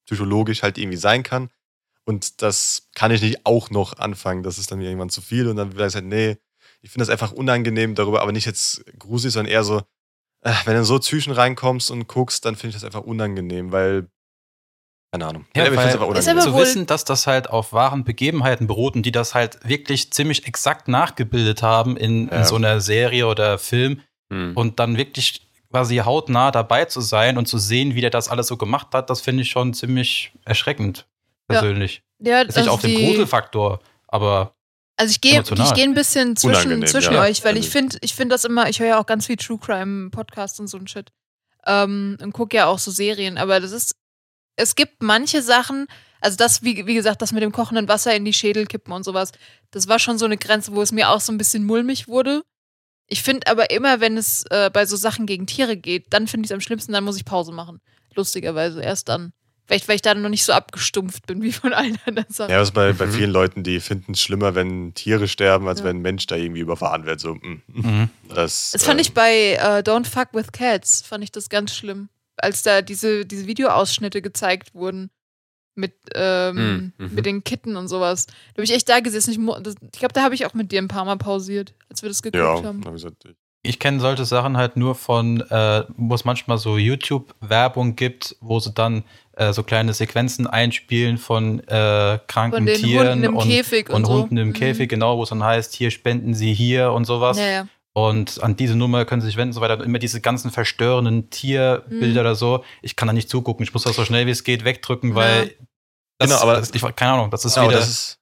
psychologisch 0.07 0.63
halt 0.65 0.79
irgendwie 0.79 0.97
sein 0.99 1.23
kann. 1.23 1.49
Und 2.05 2.43
das 2.43 2.89
kann 2.97 3.13
ich 3.13 3.23
nicht 3.23 3.47
auch 3.47 3.71
noch 3.71 3.97
anfangen, 3.99 4.43
das 4.43 4.59
ist 4.59 4.73
dann 4.73 4.81
irgendwann 4.81 5.11
zu 5.11 5.21
viel 5.23 5.47
und 5.47 5.55
dann 5.57 5.77
wird 5.77 5.89
ich 5.89 5.95
halt, 5.95 6.05
nee, 6.05 6.37
ich 6.81 6.91
finde 6.91 7.07
das 7.07 7.11
einfach 7.11 7.31
unangenehm 7.31 7.95
darüber, 7.95 8.21
aber 8.23 8.33
nicht 8.33 8.47
jetzt 8.47 8.83
gruselig, 8.99 9.33
sondern 9.35 9.53
eher 9.53 9.63
so, 9.63 9.83
wenn 10.43 10.75
du 10.77 10.85
so 10.85 10.99
zwischen 10.99 11.33
reinkommst 11.33 11.91
und 11.91 12.09
guckst, 12.09 12.45
dann 12.45 12.57
finde 12.57 12.69
ich 12.77 12.83
das 12.83 12.85
einfach 12.85 13.03
unangenehm, 13.07 13.73
weil, 13.73 14.09
keine 15.13 15.27
Ahnung. 15.27 15.47
Ja, 15.57 15.65
ich 15.65 15.69
finde 15.71 15.77
weil- 15.79 15.89
es 15.89 15.95
einfach 15.95 16.09
Ist 16.17 16.27
unangenehm. 16.29 16.39
aber 16.55 16.59
zu 16.65 16.69
wissen, 16.71 16.87
dass 16.87 17.05
das 17.05 17.27
halt 17.27 17.51
auf 17.51 17.73
wahren 17.73 18.05
Begebenheiten 18.05 18.67
beruht 18.67 18.95
und 18.97 19.05
die 19.05 19.13
das 19.13 19.35
halt 19.35 19.59
wirklich 19.69 20.13
ziemlich 20.13 20.47
exakt 20.47 20.89
nachgebildet 20.89 21.63
haben 21.63 21.97
in, 21.97 22.29
in 22.29 22.35
Ja. 22.39 22.45
so 22.45 22.57
einer 22.57 22.81
Serie 22.81 23.27
oder 23.27 23.59
Film 23.59 24.01
Hm. 24.33 24.57
und 24.57 24.79
dann 24.81 24.97
wirklich 24.97 25.47
quasi 25.71 25.97
hautnah 25.99 26.51
dabei 26.51 26.85
zu 26.87 27.01
sein 27.01 27.39
und 27.39 27.47
zu 27.47 27.59
sehen, 27.59 27.95
wie 27.95 28.01
der 28.03 28.11
das 28.11 28.29
alles 28.29 28.47
so 28.47 28.57
gemacht 28.57 28.89
hat, 28.95 29.11
das 29.11 29.21
finde 29.21 29.43
ich 29.43 29.51
schon 29.51 29.73
ziemlich 29.75 30.33
erschreckend, 30.45 31.07
Ja. 31.51 31.61
persönlich. 31.61 32.03
ja, 32.19 32.43
Ist 32.43 32.57
nicht 32.57 32.69
auf 32.69 32.81
den 32.83 32.95
Gruselfaktor, 32.95 33.81
aber 34.09 34.55
Also 35.03 35.11
ich 35.11 35.21
gehe 35.21 35.41
ich 35.41 35.75
gehe 35.75 35.85
ein 35.85 35.95
bisschen 35.95 36.37
zwischen, 36.37 36.67
Unangenehm, 36.69 36.87
zwischen 36.89 37.15
ja. 37.15 37.23
euch, 37.23 37.45
weil 37.45 37.57
ich 37.57 37.65
Also- 37.65 37.73
finde 37.73 37.99
ich 38.03 38.15
finde 38.15 38.35
das 38.35 38.45
immer, 38.45 38.69
ich 38.69 38.79
höre 38.79 38.87
ja 38.87 39.01
auch 39.01 39.07
ganz 39.07 39.27
viel 39.27 39.35
True 39.37 39.59
Crime 39.59 40.11
Podcasts 40.11 40.61
und 40.61 40.69
so 40.69 40.77
ein 40.79 40.87
Shit. 40.87 41.11
Ähm, 41.67 42.17
und 42.23 42.33
gucke 42.33 42.57
ja 42.57 42.67
auch 42.67 42.79
so 42.79 42.93
Serien, 42.93 43.37
aber 43.37 43.59
das 43.59 43.73
ist 43.73 43.97
es 44.55 44.77
gibt 44.77 45.03
manche 45.03 45.43
Sachen, 45.43 45.87
also 46.21 46.37
das 46.37 46.63
wie, 46.63 46.87
wie 46.87 46.95
gesagt, 46.95 47.21
das 47.21 47.33
mit 47.33 47.43
dem 47.43 47.51
kochenden 47.51 47.89
Wasser 47.89 48.15
in 48.15 48.25
die 48.25 48.33
Schädel 48.33 48.67
kippen 48.67 48.93
und 48.93 49.03
sowas, 49.03 49.33
das 49.73 49.89
war 49.89 49.99
schon 49.99 50.19
so 50.19 50.25
eine 50.25 50.37
Grenze, 50.39 50.73
wo 50.73 50.83
es 50.83 50.93
mir 50.93 51.11
auch 51.11 51.21
so 51.21 51.33
ein 51.33 51.39
bisschen 51.39 51.65
mulmig 51.65 52.07
wurde. 52.07 52.43
Ich 53.09 53.23
finde 53.23 53.49
aber 53.49 53.71
immer, 53.71 53.99
wenn 53.99 54.17
es 54.17 54.45
äh, 54.51 54.71
bei 54.73 54.87
so 54.87 54.95
Sachen 54.97 55.27
gegen 55.27 55.47
Tiere 55.49 55.77
geht, 55.77 56.13
dann 56.13 56.29
finde 56.29 56.45
ich 56.47 56.51
es 56.51 56.55
am 56.55 56.61
schlimmsten, 56.61 56.93
dann 56.93 57.03
muss 57.03 57.17
ich 57.17 57.25
Pause 57.25 57.51
machen. 57.51 57.81
Lustigerweise 58.15 58.81
erst 58.81 59.09
dann. 59.09 59.33
Vielleicht, 59.73 59.89
weil 59.89 59.95
ich 59.97 60.03
da 60.03 60.13
noch 60.15 60.29
nicht 60.29 60.45
so 60.45 60.53
abgestumpft 60.53 61.27
bin 61.27 61.41
wie 61.43 61.51
von 61.51 61.73
allen 61.73 61.97
anderen 62.05 62.31
Sachen. 62.31 62.51
Ja, 62.51 62.59
das 62.59 62.69
ist 62.69 62.75
bei, 62.75 62.93
bei 62.93 63.07
Mhm. 63.07 63.13
vielen 63.13 63.31
Leuten, 63.31 63.63
die 63.63 63.81
finden 63.81 64.13
es 64.13 64.21
schlimmer, 64.21 64.55
wenn 64.55 64.93
Tiere 64.93 65.29
sterben, 65.29 65.67
als 65.67 65.79
Ja. 65.81 65.87
wenn 65.87 65.97
ein 65.97 66.03
Mensch 66.03 66.27
da 66.27 66.37
irgendwie 66.37 66.61
überfahren 66.61 67.07
wird. 67.07 67.21
So, 67.21 67.37
mm, 67.37 67.63
mhm. 67.69 68.11
das, 68.29 68.73
Das 68.73 68.85
fand 68.85 68.99
ähm, 69.01 69.03
ich 69.07 69.15
bei 69.15 69.53
äh, 69.55 69.83
Don't 69.83 70.05
Fuck 70.07 70.29
with 70.35 70.53
Cats, 70.53 71.01
fand 71.01 71.25
ich 71.25 71.33
das 71.33 71.49
ganz 71.49 71.75
schlimm. 71.75 72.11
Als 72.37 72.63
da 72.63 72.83
diese, 72.83 73.25
diese 73.25 73.47
Videoausschnitte 73.47 74.21
gezeigt 74.21 74.75
wurden 74.75 75.09
mit, 75.75 75.95
ähm, 76.15 76.93
Mm, 76.99 77.03
mhm. 77.05 77.15
mit 77.15 77.25
den 77.25 77.43
Kitten 77.45 77.77
und 77.77 77.89
sowas. 77.89 78.27
Da 78.27 78.33
habe 78.57 78.65
ich 78.65 78.73
echt 78.75 78.91
da 78.91 79.01
gesessen. 79.01 79.31
Ich, 79.31 79.39
ich 79.39 79.99
glaube, 79.99 80.13
da 80.13 80.23
habe 80.23 80.35
ich 80.35 80.45
auch 80.45 80.53
mit 80.53 80.71
dir 80.71 80.83
ein 80.83 80.89
paar 80.89 81.07
Mal 81.07 81.17
pausiert, 81.17 81.73
als 81.89 82.03
wir 82.03 82.11
das 82.11 82.21
geguckt 82.21 82.43
Ja, 82.43 82.63
haben. 82.63 82.81
hab 82.85 82.95
ich 82.95 83.03
gesagt, 83.03 83.25
ich- 83.25 83.37
Ich 83.65 83.79
kenne 83.79 84.01
solche 84.01 84.25
Sachen 84.25 84.57
halt 84.57 84.77
nur 84.77 84.95
von, 84.97 85.41
äh, 85.41 85.85
wo 85.97 86.15
es 86.17 86.25
manchmal 86.25 86.59
so 86.59 86.77
YouTube-Werbung 86.79 87.95
gibt, 87.95 88.37
wo 88.41 88.59
sie 88.59 88.73
dann 88.73 89.05
äh, 89.37 89.53
so 89.53 89.63
kleine 89.63 89.93
Sequenzen 89.93 90.47
einspielen 90.49 91.17
von 91.17 91.61
äh, 91.69 92.19
kranken 92.27 92.57
Von 92.57 92.67
den 92.67 92.77
Tieren 92.77 93.09
Hunden 93.09 93.25
im 93.25 93.37
und, 93.37 93.49
Käfig 93.49 93.89
und, 93.89 93.95
und 93.97 94.05
so. 94.07 94.13
Hunden 94.15 94.37
im 94.37 94.49
Mhm. 94.49 94.53
Käfig, 94.55 94.89
genau, 94.91 95.17
wo 95.17 95.23
es 95.23 95.29
dann 95.29 95.45
heißt, 95.45 95.75
hier 95.75 95.93
spenden 95.93 96.35
sie 96.35 96.53
hier 96.53 96.91
und 96.93 97.05
sowas. 97.05 97.39
Ja, 97.39 97.47
ja. 97.47 97.67
Und 97.95 98.43
an 98.43 98.57
diese 98.57 98.75
Nummer 98.75 99.05
können 99.05 99.21
sie 99.21 99.27
sich 99.29 99.37
wenden 99.37 99.51
und 99.51 99.55
so 99.55 99.61
weiter. 99.61 99.79
Und 99.79 99.85
immer 99.85 99.99
diese 100.01 100.21
ganzen 100.21 100.51
verstörenden 100.51 101.31
Tierbilder 101.31 102.21
Mhm. 102.23 102.27
oder 102.27 102.35
so. 102.35 102.65
Ich 102.81 102.97
kann 102.97 103.07
da 103.07 103.13
nicht 103.13 103.29
zugucken. 103.29 103.63
Ich 103.63 103.73
muss 103.75 103.85
das 103.85 103.95
so 103.95 104.05
schnell 104.05 104.27
wie 104.27 104.31
es 104.31 104.43
geht 104.45 104.65
wegdrücken, 104.65 105.15
weil 105.15 105.55
das, 106.19 106.31
Genau, 106.31 106.43
aber- 106.43 106.55
das, 106.57 106.71
ich, 106.75 106.83
keine 106.97 107.13
Ahnung, 107.13 107.31
das 107.31 107.45
ist 107.45 107.57
Ja, 107.57 107.65
wieder. 107.69 107.77
das 107.79 107.89
ist, 107.89 108.19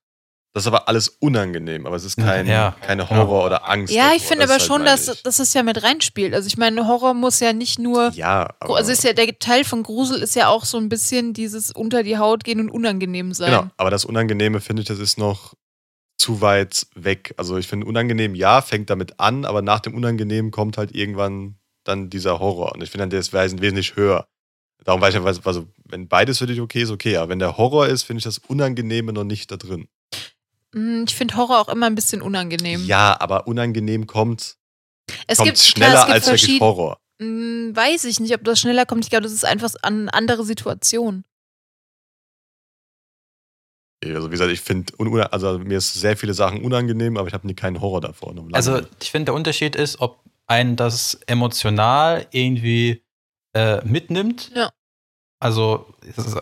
das 0.53 0.65
ist 0.65 0.67
aber 0.67 0.89
alles 0.89 1.09
unangenehm, 1.09 1.87
aber 1.87 1.95
es 1.97 2.05
ist 2.05 2.17
kein, 2.17 2.47
Ja, 2.47 2.75
keine. 2.81 3.09
Horror 3.09 3.47
oder 3.47 3.69
Angst. 3.69 3.93
Ja, 3.95 4.13
ich 4.17 4.23
finde 4.23 4.43
Das 4.45 4.51
aber 4.51 4.57
ist 4.61 4.67
schon, 4.67 4.83
halt, 4.89 5.09
dass, 5.09 5.23
dass 5.23 5.39
es 5.39 5.55
ja 5.55 5.63
mit 5.63 5.83
reinspielt. 5.83 6.35
Also 6.35 6.47
ich 6.49 6.57
meine, 6.57 6.87
Horror 6.89 7.15
muss 7.15 7.39
ja 7.41 7.53
nicht 7.53 7.79
nur. 7.79 8.11
Ja, 8.15 8.51
aber, 8.59 8.77
Also 8.77 8.91
ist 8.91 9.05
ja 9.05 9.13
der 9.13 9.39
Teil 9.39 9.65
von 9.65 9.83
Grusel 9.83 10.23
ist 10.23 10.35
ja 10.35 10.49
auch 10.49 10.65
so 10.65 10.77
ein 10.79 10.89
bisschen 10.89 11.33
dieses 11.35 11.71
unter 11.71 12.03
die 12.03 12.19
Haut 12.19 12.43
gehen 12.45 12.59
und 12.61 12.71
unangenehm 12.71 13.33
sein. 13.33 13.51
genau. 13.53 13.71
Aber 13.77 13.91
das 13.91 14.05
Unangenehme 14.05 14.61
finde 14.61 14.83
ich, 14.83 14.89
das 14.89 14.99
ist 14.99 15.19
noch 15.19 15.55
zu 16.19 16.41
weit 16.41 16.87
weg. 16.95 17.33
Also 17.37 17.57
ich 17.57 17.67
finde 17.69 17.87
unangenehm, 17.87 18.35
ja, 18.35 18.61
fängt 18.61 18.91
damit 18.91 19.21
an, 19.21 19.45
aber 19.45 19.63
nach 19.63 19.81
dem 19.81 19.95
Unangenehmen 19.95 20.51
kommt 20.51 20.77
halt 20.79 20.95
irgendwann 20.95 21.57
dann 21.85 22.11
dieser 22.11 22.41
Horror. 22.41 22.73
Und 22.75 22.83
ich 22.83 22.91
finde 22.91 23.03
dann, 23.05 23.11
der 23.11 23.21
ist 23.21 23.33
wes- 23.33 23.61
wesentlich 23.61 23.97
höher. 23.97 24.27
Darum 24.85 25.01
weiß 25.01 25.15
ich, 25.15 25.21
also 25.47 25.67
wenn 25.85 26.09
beides 26.09 26.39
für 26.39 26.47
dich 26.47 26.61
okay 26.61 26.83
ist, 26.83 26.91
okay. 26.91 27.17
Aber 27.17 27.29
wenn 27.29 27.39
der 27.39 27.57
Horror 27.57 27.87
ist, 27.87 28.03
finde 28.03 28.19
ich 28.19 28.25
das 28.25 28.39
Unangenehme 28.39 29.13
noch 29.13 29.25
nicht 29.25 29.51
da 29.51 29.57
drin. 29.57 29.89
Mm, 30.73 31.05
Ich 31.07 31.15
finde 31.15 31.37
Horror 31.37 31.61
auch 31.61 31.69
immer 31.69 31.87
ein 31.87 31.95
bisschen 31.95 32.23
unangenehm. 32.23 32.85
Ja, 32.87 33.17
aber 33.21 33.47
unangenehm 33.47 34.07
kommt, 34.07 34.57
es 35.27 35.39
kommt 35.39 35.49
gibt 35.49 35.59
schneller 35.59 35.91
klar, 36.05 36.09
es 36.17 36.25
gibt 36.25 36.29
als 36.33 36.43
wirklich 36.43 36.61
Horror. 36.61 36.99
Mm, 37.21 37.75
Weiß 37.75 38.05
ich 38.05 38.21
nicht, 38.21 38.35
ob 38.35 38.45
das 38.45 38.61
schneller 38.61 38.87
kommt. 38.87 39.05
Ich 39.05 39.11
glaube, 39.11 39.25
das 39.25 39.33
ist 39.33 39.45
einfach 39.45 39.71
eine 39.83 40.13
andere 40.13 40.45
Situation. 40.45 41.25
Also 44.03 44.29
wie 44.29 44.31
gesagt, 44.33 44.51
ich 44.51 44.61
finde, 44.63 44.95
also 45.31 45.59
mir 45.59 45.77
ist 45.77 45.93
sehr 45.93 46.17
viele 46.17 46.33
Sachen 46.33 46.65
unangenehm, 46.65 47.19
aber 47.19 47.29
ich 47.29 47.35
habe 47.35 47.47
nie 47.47 47.55
keinen 47.55 47.81
Horror 47.83 48.01
davor. 48.01 48.33
noch 48.33 48.45
lange 48.45 48.55
Also 48.55 48.81
ich 49.03 49.11
finde, 49.11 49.27
der 49.27 49.35
Unterschied 49.35 49.77
ist, 49.77 50.01
ob 50.01 50.25
einen 50.47 50.77
das 50.77 51.21
emotional 51.27 52.27
irgendwie 52.31 53.05
äh, 53.55 53.85
mitnimmt. 53.85 54.51
Ja. 54.55 54.71
Also, 55.41 55.87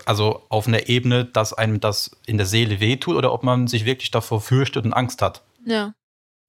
also 0.06 0.42
auf 0.48 0.66
einer 0.66 0.88
Ebene, 0.88 1.24
dass 1.24 1.52
einem 1.52 1.78
das 1.78 2.10
in 2.26 2.36
der 2.36 2.46
Seele 2.46 2.80
wehtut 2.80 3.16
oder 3.16 3.32
ob 3.32 3.44
man 3.44 3.68
sich 3.68 3.84
wirklich 3.84 4.10
davor 4.10 4.40
fürchtet 4.40 4.84
und 4.84 4.92
Angst 4.92 5.22
hat. 5.22 5.42
Ja. 5.64 5.94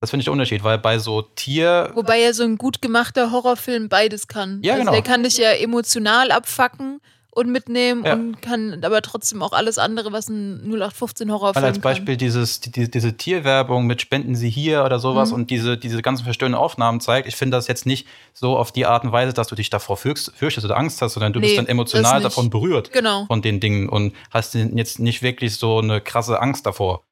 Das 0.01 0.09
finde 0.09 0.21
ich 0.21 0.25
der 0.25 0.33
Unterschied, 0.33 0.63
weil 0.63 0.79
bei 0.79 0.97
so 0.97 1.21
Tier. 1.21 1.91
Wobei 1.93 2.21
ja 2.21 2.33
so 2.33 2.43
ein 2.43 2.57
gut 2.57 2.81
gemachter 2.81 3.31
Horrorfilm 3.31 3.87
beides 3.87 4.27
kann. 4.27 4.61
Ja, 4.63 4.73
also 4.73 4.81
genau. 4.81 4.93
Der 4.93 5.03
kann 5.03 5.23
dich 5.23 5.37
ja 5.37 5.51
emotional 5.51 6.31
abfacken 6.31 7.01
und 7.31 7.51
mitnehmen 7.51 8.03
Ja. 8.05 8.13
und 8.13 8.41
kann 8.41 8.83
aber 8.83 9.01
trotzdem 9.01 9.41
auch 9.43 9.51
alles 9.53 9.77
andere, 9.77 10.11
was 10.11 10.29
ein 10.29 10.61
0815 10.67 11.31
Horrorfilm 11.31 11.63
Weil 11.63 11.69
als 11.71 11.79
Beispiel 11.79 12.17
dieses, 12.17 12.59
die, 12.59 12.71
die, 12.71 12.89
diese 12.89 13.15
Tierwerbung 13.17 13.85
mit 13.85 14.01
Spenden 14.01 14.35
Sie 14.35 14.49
hier 14.49 14.83
oder 14.83 14.99
sowas 14.99 15.29
Mhm. 15.29 15.35
und 15.35 15.51
diese, 15.51 15.77
diese 15.77 16.01
ganzen 16.01 16.23
verstörenden 16.23 16.59
Aufnahmen 16.59 16.99
zeigt, 17.01 17.27
ich 17.27 17.35
finde 17.35 17.57
das 17.57 17.67
jetzt 17.67 17.85
nicht 17.85 18.07
so 18.33 18.57
auf 18.57 18.71
die 18.71 18.85
Art 18.85 19.03
und 19.03 19.11
Weise, 19.11 19.33
dass 19.33 19.47
du 19.47 19.55
dich 19.55 19.69
davor 19.69 19.95
fürchst, 19.97 20.31
fürchtest 20.35 20.65
oder 20.65 20.77
Angst 20.77 21.01
hast, 21.01 21.13
sondern 21.13 21.31
du 21.33 21.39
Nee, 21.39 21.47
bist 21.47 21.57
dann 21.59 21.67
emotional 21.67 22.21
davon 22.21 22.49
berührt 22.49 22.91
kann. 22.91 23.03
Genau. 23.03 23.25
von 23.27 23.41
den 23.41 23.59
Dingen 23.59 23.89
und 23.89 24.13
hast 24.31 24.55
jetzt 24.55 24.99
nicht 24.99 25.21
wirklich 25.21 25.55
so 25.55 25.79
eine 25.79 26.01
krasse 26.01 26.41
Angst 26.41 26.65
davor. 26.65 27.03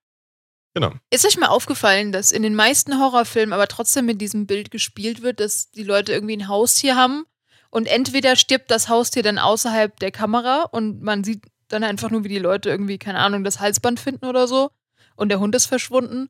Genau. 0.73 0.91
Ist 1.11 1.25
euch 1.25 1.37
mal 1.37 1.47
aufgefallen, 1.47 2.11
dass 2.11 2.31
in 2.31 2.43
den 2.43 2.53
meisten 2.53 2.99
Horrorfilmen 2.99 3.51
aber 3.53 3.67
trotzdem 3.67 4.05
mit 4.05 4.21
diesem 4.21 4.45
Bild 4.45 4.69
gespielt 4.69 5.21
wird, 5.23 5.39
dass 5.39 5.71
die 5.71 5.83
Leute 5.83 6.11
irgendwie 6.11 6.37
ein 6.37 6.47
Haustier 6.47 6.95
haben 6.95 7.25
und 7.69 7.85
entweder 7.87 8.35
stirbt 8.35 8.71
das 8.71 8.89
Haustier 8.89 9.23
dann 9.23 9.37
außerhalb 9.39 9.99
der 9.99 10.11
Kamera 10.11 10.63
und 10.63 11.01
man 11.01 11.23
sieht 11.23 11.43
dann 11.67 11.83
einfach 11.83 12.09
nur, 12.09 12.23
wie 12.23 12.29
die 12.29 12.39
Leute 12.39 12.69
irgendwie, 12.69 12.97
keine 12.97 13.19
Ahnung, 13.19 13.43
das 13.43 13.59
Halsband 13.59 13.99
finden 13.99 14.25
oder 14.25 14.47
so 14.47 14.69
und 15.15 15.29
der 15.29 15.39
Hund 15.39 15.53
ist 15.55 15.65
verschwunden. 15.65 16.29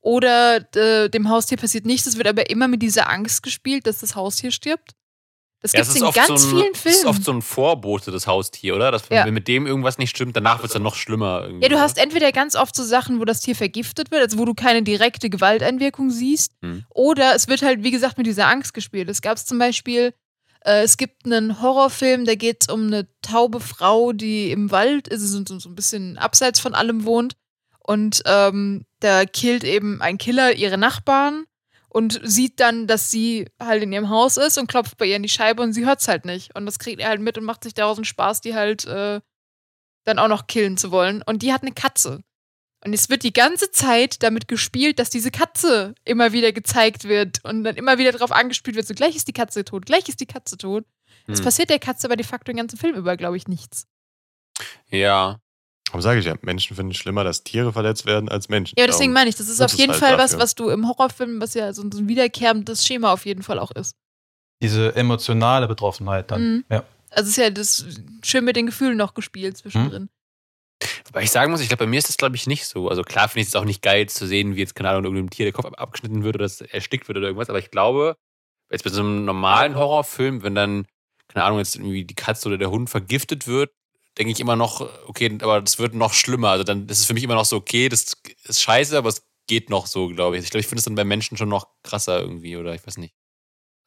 Oder 0.00 0.64
äh, 0.76 1.08
dem 1.10 1.28
Haustier 1.28 1.58
passiert 1.58 1.84
nichts, 1.84 2.06
es 2.06 2.16
wird 2.16 2.28
aber 2.28 2.48
immer 2.50 2.68
mit 2.68 2.82
dieser 2.82 3.10
Angst 3.10 3.42
gespielt, 3.42 3.86
dass 3.86 4.00
das 4.00 4.14
Haustier 4.14 4.52
stirbt. 4.52 4.92
Das 5.60 5.72
Ja, 5.72 5.80
gibt 5.80 5.88
es 5.90 5.96
es 5.96 6.00
in 6.02 6.12
ganz 6.12 6.28
so 6.28 6.34
ein, 6.34 6.62
vielen 6.62 6.72
Es 6.72 6.80
Filmen. 6.82 6.96
ist 6.98 7.04
oft 7.06 7.24
so 7.24 7.32
ein 7.32 7.42
Vorbote 7.42 8.12
des 8.12 8.28
Haustier, 8.28 8.76
oder? 8.76 8.92
Dass, 8.92 9.08
Ja. 9.10 9.26
wenn 9.26 9.34
mit 9.34 9.48
dem 9.48 9.66
irgendwas 9.66 9.98
nicht 9.98 10.10
stimmt, 10.10 10.36
danach 10.36 10.58
wird 10.58 10.66
es 10.66 10.72
dann 10.74 10.84
noch 10.84 10.94
schlimmer. 10.94 11.48
Ja, 11.60 11.68
du 11.68 11.80
hast 11.80 11.98
entweder 11.98 12.30
ganz 12.30 12.54
oft 12.54 12.76
so 12.76 12.84
Sachen, 12.84 13.18
wo 13.18 13.24
das 13.24 13.40
Tier 13.40 13.56
vergiftet 13.56 14.12
wird, 14.12 14.22
also 14.22 14.38
wo 14.38 14.44
du 14.44 14.54
keine 14.54 14.84
direkte 14.84 15.28
Gewalteinwirkung 15.28 16.10
siehst, 16.12 16.52
Hm. 16.62 16.84
oder 16.90 17.34
es 17.34 17.48
wird 17.48 17.62
halt, 17.62 17.82
wie 17.82 17.90
gesagt, 17.90 18.18
mit 18.18 18.26
dieser 18.28 18.46
Angst 18.46 18.72
gespielt. 18.72 19.08
Es 19.10 19.20
gab 19.20 19.36
zum 19.36 19.58
Beispiel, 19.58 20.14
es 20.60 20.96
gibt 20.96 21.24
einen 21.24 21.62
Horrorfilm, 21.62 22.24
da 22.24 22.34
geht 22.34 22.62
es 22.62 22.72
um 22.72 22.86
eine 22.86 23.08
taube 23.22 23.60
Frau, 23.60 24.12
die 24.12 24.50
im 24.50 24.70
Wald 24.70 25.08
ist, 25.08 25.22
so, 25.22 25.42
so 25.46 25.58
so 25.58 25.68
ein 25.68 25.74
bisschen 25.74 26.18
abseits 26.18 26.60
von 26.60 26.74
allem 26.74 27.04
wohnt. 27.04 27.36
Und 27.78 28.22
ähm, 28.26 28.84
da 29.00 29.24
killt 29.24 29.64
eben 29.64 30.02
ein 30.02 30.18
Killer 30.18 30.52
ihre 30.52 30.76
Nachbarn 30.76 31.46
und 31.88 32.20
sieht 32.22 32.60
dann, 32.60 32.86
dass 32.86 33.10
sie 33.10 33.48
halt 33.58 33.82
in 33.82 33.92
ihrem 33.92 34.10
Haus 34.10 34.36
ist 34.36 34.58
und 34.58 34.68
klopft 34.68 34.98
bei 34.98 35.06
ihr 35.06 35.16
in 35.16 35.22
die 35.22 35.28
Scheibe 35.28 35.62
und 35.62 35.72
sie 35.72 35.86
hört's 35.86 36.08
halt 36.08 36.24
nicht. 36.26 36.54
Und 36.54 36.66
das 36.66 36.78
kriegt 36.78 37.00
er 37.00 37.08
halt 37.08 37.20
mit 37.20 37.38
und 37.38 37.44
macht 37.44 37.64
sich 37.64 37.74
daraus 37.74 37.96
einen 37.96 38.04
Spaß, 38.04 38.42
die 38.42 38.54
halt 38.54 38.84
äh, 38.84 39.20
dann 40.04 40.18
auch 40.18 40.28
noch 40.28 40.46
killen 40.46 40.76
zu 40.76 40.90
wollen. 40.90 41.22
Und 41.22 41.42
die 41.42 41.52
hat 41.52 41.62
eine 41.62 41.72
Katze. 41.72 42.22
Und 42.84 42.92
es 42.92 43.08
wird 43.10 43.24
die 43.24 43.32
ganze 43.32 43.70
Zeit 43.72 44.22
damit 44.22 44.46
gespielt, 44.46 44.98
dass 45.00 45.10
diese 45.10 45.30
Katze 45.32 45.94
immer 46.04 46.32
wieder 46.32 46.52
gezeigt 46.52 47.04
wird 47.04 47.44
und 47.44 47.64
dann 47.64 47.76
immer 47.76 47.98
wieder 47.98 48.12
darauf 48.12 48.30
angespielt 48.30 48.76
wird, 48.76 48.86
so 48.86 48.94
gleich 48.94 49.16
ist 49.16 49.26
die 49.26 49.32
Katze 49.32 49.64
tot, 49.64 49.86
gleich 49.86 50.08
ist 50.08 50.20
die 50.20 50.26
Katze 50.26 50.56
tot. 50.56 50.84
Es 51.26 51.38
Hm. 51.38 51.44
passiert 51.44 51.70
der 51.70 51.80
Katze 51.80 52.06
aber 52.06 52.16
de 52.16 52.24
facto 52.24 52.52
den 52.52 52.56
ganzen 52.56 52.78
Film 52.78 52.94
über, 52.94 53.16
glaube 53.16 53.36
ich, 53.36 53.48
nichts. 53.48 53.86
Ja. 54.90 55.40
Warum 55.88 56.02
sage 56.02 56.20
ich 56.20 56.26
ja? 56.26 56.34
Menschen 56.42 56.76
finden 56.76 56.92
es 56.92 56.98
schlimmer, 56.98 57.24
dass 57.24 57.44
Tiere 57.44 57.72
verletzt 57.72 58.06
werden 58.06 58.28
als 58.28 58.48
Menschen. 58.48 58.74
Ja, 58.78 58.86
deswegen 58.86 59.12
meine 59.12 59.30
ich, 59.30 59.36
das 59.36 59.48
ist 59.48 59.58
wird 59.58 59.66
auf 59.66 59.72
es 59.72 59.78
jeden 59.78 59.92
halt 59.92 60.00
Fall 60.00 60.18
was, 60.18 60.32
dafür. 60.32 60.42
was 60.44 60.54
du 60.54 60.68
im 60.68 60.86
Horrorfilm, 60.86 61.40
was 61.40 61.54
ja 61.54 61.72
so 61.72 61.82
ein, 61.82 62.08
wiederkehrendes 62.08 62.86
Schema 62.86 63.12
auf 63.12 63.24
jeden 63.26 63.42
Fall 63.42 63.58
auch 63.58 63.70
ist. 63.70 63.96
Diese 64.62 64.94
emotionale 64.96 65.66
Betroffenheit 65.66 66.30
dann. 66.30 66.42
Mhm. 66.42 66.64
Ja. 66.70 66.84
Also 67.10 67.24
es 67.24 67.28
ist 67.30 67.36
ja 67.36 67.50
das 67.50 67.86
schön 68.22 68.44
mit 68.44 68.56
den 68.56 68.66
Gefühlen 68.66 68.96
noch 68.98 69.14
gespielt 69.14 69.56
zwischendrin. 69.56 70.10
Weil 71.12 71.24
ich 71.24 71.30
sagen 71.30 71.50
muss, 71.50 71.60
ich 71.60 71.68
glaube, 71.68 71.84
bei 71.84 71.90
mir 71.90 71.98
ist 71.98 72.08
das, 72.08 72.16
glaube 72.16 72.36
ich, 72.36 72.46
nicht 72.46 72.66
so. 72.66 72.88
Also 72.88 73.02
klar 73.02 73.28
finde 73.28 73.42
ich 73.42 73.48
es 73.48 73.56
auch 73.56 73.64
nicht 73.64 73.82
geil 73.82 74.08
zu 74.08 74.26
sehen, 74.26 74.54
wie 74.56 74.60
jetzt, 74.60 74.74
keine 74.74 74.90
Ahnung, 74.90 75.04
irgendeinem 75.04 75.30
Tier 75.30 75.46
der 75.46 75.52
Kopf 75.52 75.66
ab- 75.66 75.80
abgeschnitten 75.80 76.22
wird 76.24 76.36
oder 76.36 76.44
es 76.44 76.60
erstickt 76.60 77.08
wird 77.08 77.18
oder 77.18 77.28
irgendwas. 77.28 77.48
Aber 77.50 77.58
ich 77.58 77.70
glaube, 77.70 78.16
jetzt 78.70 78.84
bei 78.84 78.90
so 78.90 79.00
einem 79.00 79.24
normalen 79.24 79.76
Horrorfilm, 79.76 80.42
wenn 80.42 80.54
dann, 80.54 80.86
keine 81.28 81.44
Ahnung, 81.44 81.58
jetzt 81.58 81.76
irgendwie 81.76 82.04
die 82.04 82.14
Katze 82.14 82.48
oder 82.48 82.58
der 82.58 82.70
Hund 82.70 82.90
vergiftet 82.90 83.46
wird, 83.46 83.72
denke 84.18 84.32
ich 84.32 84.40
immer 84.40 84.56
noch, 84.56 84.80
okay, 85.08 85.36
aber 85.42 85.60
das 85.62 85.78
wird 85.78 85.94
noch 85.94 86.12
schlimmer. 86.14 86.50
Also 86.50 86.64
dann 86.64 86.88
ist 86.88 87.00
es 87.00 87.06
für 87.06 87.14
mich 87.14 87.24
immer 87.24 87.34
noch 87.34 87.44
so, 87.44 87.56
okay, 87.56 87.88
das 87.88 88.14
ist 88.44 88.62
scheiße, 88.62 88.96
aber 88.98 89.08
es 89.10 89.22
geht 89.48 89.70
noch 89.70 89.86
so, 89.86 90.08
glaube 90.08 90.38
ich. 90.38 90.44
Ich 90.44 90.50
glaube, 90.50 90.60
ich 90.62 90.66
finde 90.68 90.80
es 90.80 90.84
dann 90.84 90.94
bei 90.96 91.04
Menschen 91.04 91.36
schon 91.38 91.48
noch 91.48 91.68
krasser 91.82 92.20
irgendwie 92.20 92.56
oder 92.56 92.74
ich 92.74 92.86
weiß 92.86 92.98
nicht. 92.98 93.14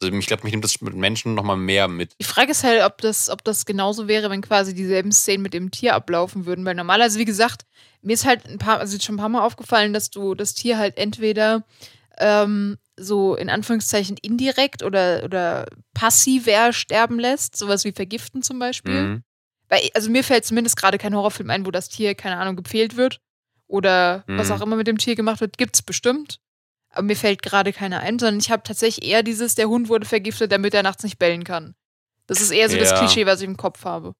Also 0.02 0.16
ich 0.16 0.26
glaube, 0.28 0.44
mich 0.44 0.52
nimmt 0.52 0.64
das 0.64 0.82
mit 0.82 0.96
Menschen 0.96 1.36
noch 1.36 1.44
mal 1.44 1.56
mehr 1.58 1.88
mit. 1.88 2.16
Die 2.20 2.26
Frage 2.26 2.52
ist 2.52 2.64
halt, 2.64 2.82
ob 2.84 3.00
das, 3.02 3.30
ob 3.30 3.44
das 3.44 3.66
genauso 3.66 4.08
wäre, 4.08 4.30
wenn 4.30 4.42
quasi 4.42 4.74
dieselben 4.74 5.12
Szenen 5.12 5.44
mit 5.44 5.54
dem 5.54 5.70
Tier 5.72 5.94
ablaufen 5.96 6.46
würden. 6.46 6.66
Weil 6.66 6.76
normalerweise, 6.76 7.20
wie 7.20 7.26
gesagt, 7.26 7.66
mir 8.02 8.14
ist 8.14 8.26
halt 8.26 8.48
ein 8.48 8.58
paar, 8.58 8.80
also 8.80 8.98
schon 9.00 9.16
ein 9.16 9.20
paar 9.20 9.30
Mal 9.30 9.46
aufgefallen, 9.46 9.94
dass 9.94 10.10
du 10.10 10.34
das 10.34 10.54
Tier 10.56 10.78
halt 10.78 10.98
entweder 10.98 11.64
ähm, 12.18 12.78
so 12.98 13.36
in 13.36 13.50
Anführungszeichen 13.50 14.18
indirekt 14.22 14.84
oder, 14.84 15.24
oder 15.24 15.68
passiver 15.94 16.74
sterben 16.74 17.20
lässt, 17.20 17.56
sowas 17.56 17.84
wie 17.86 17.92
vergiften 17.92 18.42
zum 18.42 18.60
Beispiel. 18.60 19.02
Mhm. 19.04 19.24
Weil, 19.70 19.82
also 19.94 20.10
mir 20.10 20.24
fällt 20.24 20.46
zumindest 20.46 20.78
gerade 20.78 20.98
kein 20.98 21.16
Horrorfilm 21.16 21.50
ein, 21.50 21.66
wo 21.66 21.72
das 21.72 21.90
Tier, 21.90 22.16
keine 22.16 22.38
Ahnung, 22.38 22.56
gepfählt 22.56 22.98
wird. 22.98 23.20
Oder 23.68 24.26
was 24.28 24.50
Mhm. 24.50 24.54
auch 24.56 24.62
immer 24.62 24.76
mit 24.76 24.88
dem 24.88 24.98
Tier 24.98 25.16
gemacht 25.16 25.40
wird, 25.42 25.58
gibt's 25.58 25.82
bestimmt. 25.82 26.40
Aber 26.92 27.04
mir 27.04 27.16
fällt 27.16 27.42
gerade 27.42 27.72
keiner 27.72 28.02
ein, 28.02 28.20
sondern 28.20 28.40
ich 28.40 28.52
habe 28.52 28.64
tatsächlich 28.64 29.08
eher 29.10 29.24
dieses, 29.24 29.56
der 29.56 29.70
Hund 29.70 29.90
wurde 29.90 30.06
vergiftet, 30.06 30.52
damit 30.52 30.74
er 30.74 30.84
nachts 30.84 31.04
nicht 31.04 31.18
bellen 31.20 31.44
kann. 31.44 31.76
Das 32.28 32.42
ist 32.42 32.52
eher 32.52 32.70
so 32.70 32.78
das 32.78 32.92
Ja. 32.92 33.00
Klischee, 33.00 33.26
was 33.26 33.42
ich 33.42 33.48
im 33.48 33.58
Kopf 33.58 33.86
habe. 33.86 34.14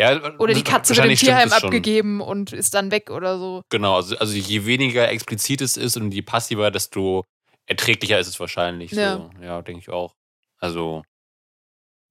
Ja, 0.00 0.36
Oder 0.38 0.54
die 0.54 0.62
Katze 0.62 0.96
wird 0.96 1.06
im 1.06 1.16
Tierheim 1.16 1.48
das 1.50 1.64
abgegeben 1.64 2.20
und 2.20 2.52
ist 2.52 2.74
dann 2.74 2.92
weg 2.92 3.10
oder 3.10 3.36
so. 3.38 3.62
Genau, 3.68 3.96
also, 3.96 4.16
also 4.18 4.32
je 4.32 4.64
weniger 4.64 5.08
explizit 5.08 5.60
es 5.60 5.76
ist 5.76 5.96
und 5.96 6.12
je 6.12 6.22
passiver, 6.22 6.70
desto 6.70 7.24
erträglicher 7.66 8.18
ist 8.20 8.28
es 8.28 8.38
wahrscheinlich. 8.38 8.92
Ja. 8.92 9.16
So. 9.16 9.30
Ja, 9.42 9.60
denke 9.62 9.80
ich 9.80 9.88
auch. 9.88 10.14
Also, 10.60 11.02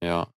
ja. 0.02 0.28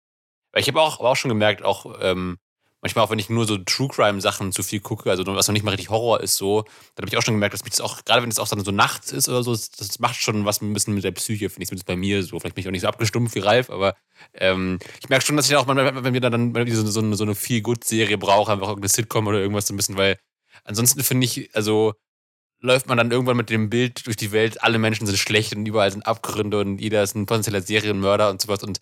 Ich 0.55 0.67
habe 0.67 0.81
auch, 0.81 1.01
auch 1.01 1.15
schon 1.15 1.29
gemerkt, 1.29 1.63
auch 1.63 1.97
ähm, 2.01 2.37
manchmal 2.81 3.05
auch, 3.05 3.09
wenn 3.11 3.19
ich 3.19 3.29
nur 3.29 3.45
so 3.45 3.57
True 3.57 3.87
Crime-Sachen 3.87 4.51
zu 4.51 4.63
viel 4.63 4.79
gucke, 4.79 5.09
also 5.09 5.25
was 5.25 5.47
noch 5.47 5.53
nicht 5.53 5.63
mal 5.63 5.71
richtig 5.71 5.89
Horror 5.89 6.21
ist, 6.21 6.35
so, 6.37 6.63
dann 6.95 7.03
habe 7.03 7.07
ich 7.09 7.17
auch 7.17 7.21
schon 7.21 7.35
gemerkt, 7.35 7.53
dass 7.53 7.63
mich 7.63 7.71
das 7.71 7.81
auch, 7.81 8.03
gerade 8.05 8.21
wenn 8.23 8.29
es 8.29 8.39
auch 8.39 8.47
dann 8.47 8.63
so 8.63 8.71
nachts 8.71 9.11
ist 9.11 9.29
oder 9.29 9.43
so, 9.43 9.51
das, 9.51 9.99
macht 9.99 10.15
schon 10.15 10.45
was 10.45 10.61
ein 10.61 10.73
bisschen 10.73 10.93
mit 10.95 11.03
der 11.03 11.11
Psyche, 11.11 11.49
finde 11.49 11.63
ich, 11.63 11.69
zumindest 11.69 11.87
bei 11.87 11.95
mir 11.95 12.23
so. 12.23 12.39
Vielleicht 12.39 12.55
bin 12.55 12.61
ich 12.63 12.67
auch 12.67 12.71
nicht 12.71 12.81
so 12.81 12.87
abgestumpft 12.87 13.35
wie 13.35 13.39
Ralf, 13.39 13.69
aber 13.69 13.95
ähm, 14.33 14.79
ich 15.01 15.09
merke 15.09 15.25
schon, 15.25 15.37
dass 15.37 15.49
ich 15.49 15.55
auch 15.55 15.65
mal, 15.67 16.03
wenn 16.03 16.13
wir 16.13 16.21
dann, 16.21 16.53
wir 16.55 16.75
so, 16.75 16.85
so, 16.89 16.99
eine- 17.01 17.15
so 17.15 17.23
eine 17.23 17.35
Feel-Good-Serie 17.35 18.17
brauchen, 18.17 18.51
einfach 18.51 18.69
irgendeine 18.69 18.89
Sitcom 18.89 19.27
oder 19.27 19.39
irgendwas 19.39 19.67
so 19.67 19.73
ein 19.73 19.77
bisschen, 19.77 19.97
weil 19.97 20.17
ansonsten 20.63 21.03
finde 21.03 21.25
ich, 21.25 21.55
also 21.55 21.93
läuft 22.59 22.87
man 22.87 22.97
dann 22.97 23.11
irgendwann 23.11 23.37
mit 23.37 23.49
dem 23.49 23.69
Bild 23.69 24.05
durch 24.05 24.15
die 24.17 24.31
Welt, 24.31 24.63
alle 24.63 24.77
Menschen 24.79 25.07
sind 25.07 25.17
schlecht 25.17 25.55
und 25.55 25.65
überall 25.65 25.91
sind 25.91 26.05
Abgründe 26.05 26.59
und 26.59 26.79
jeder 26.79 27.03
ist 27.03 27.15
ein 27.15 27.25
potenzieller 27.25 27.61
Serienmörder 27.61 28.29
und 28.29 28.41
sowas 28.41 28.63
und 28.63 28.79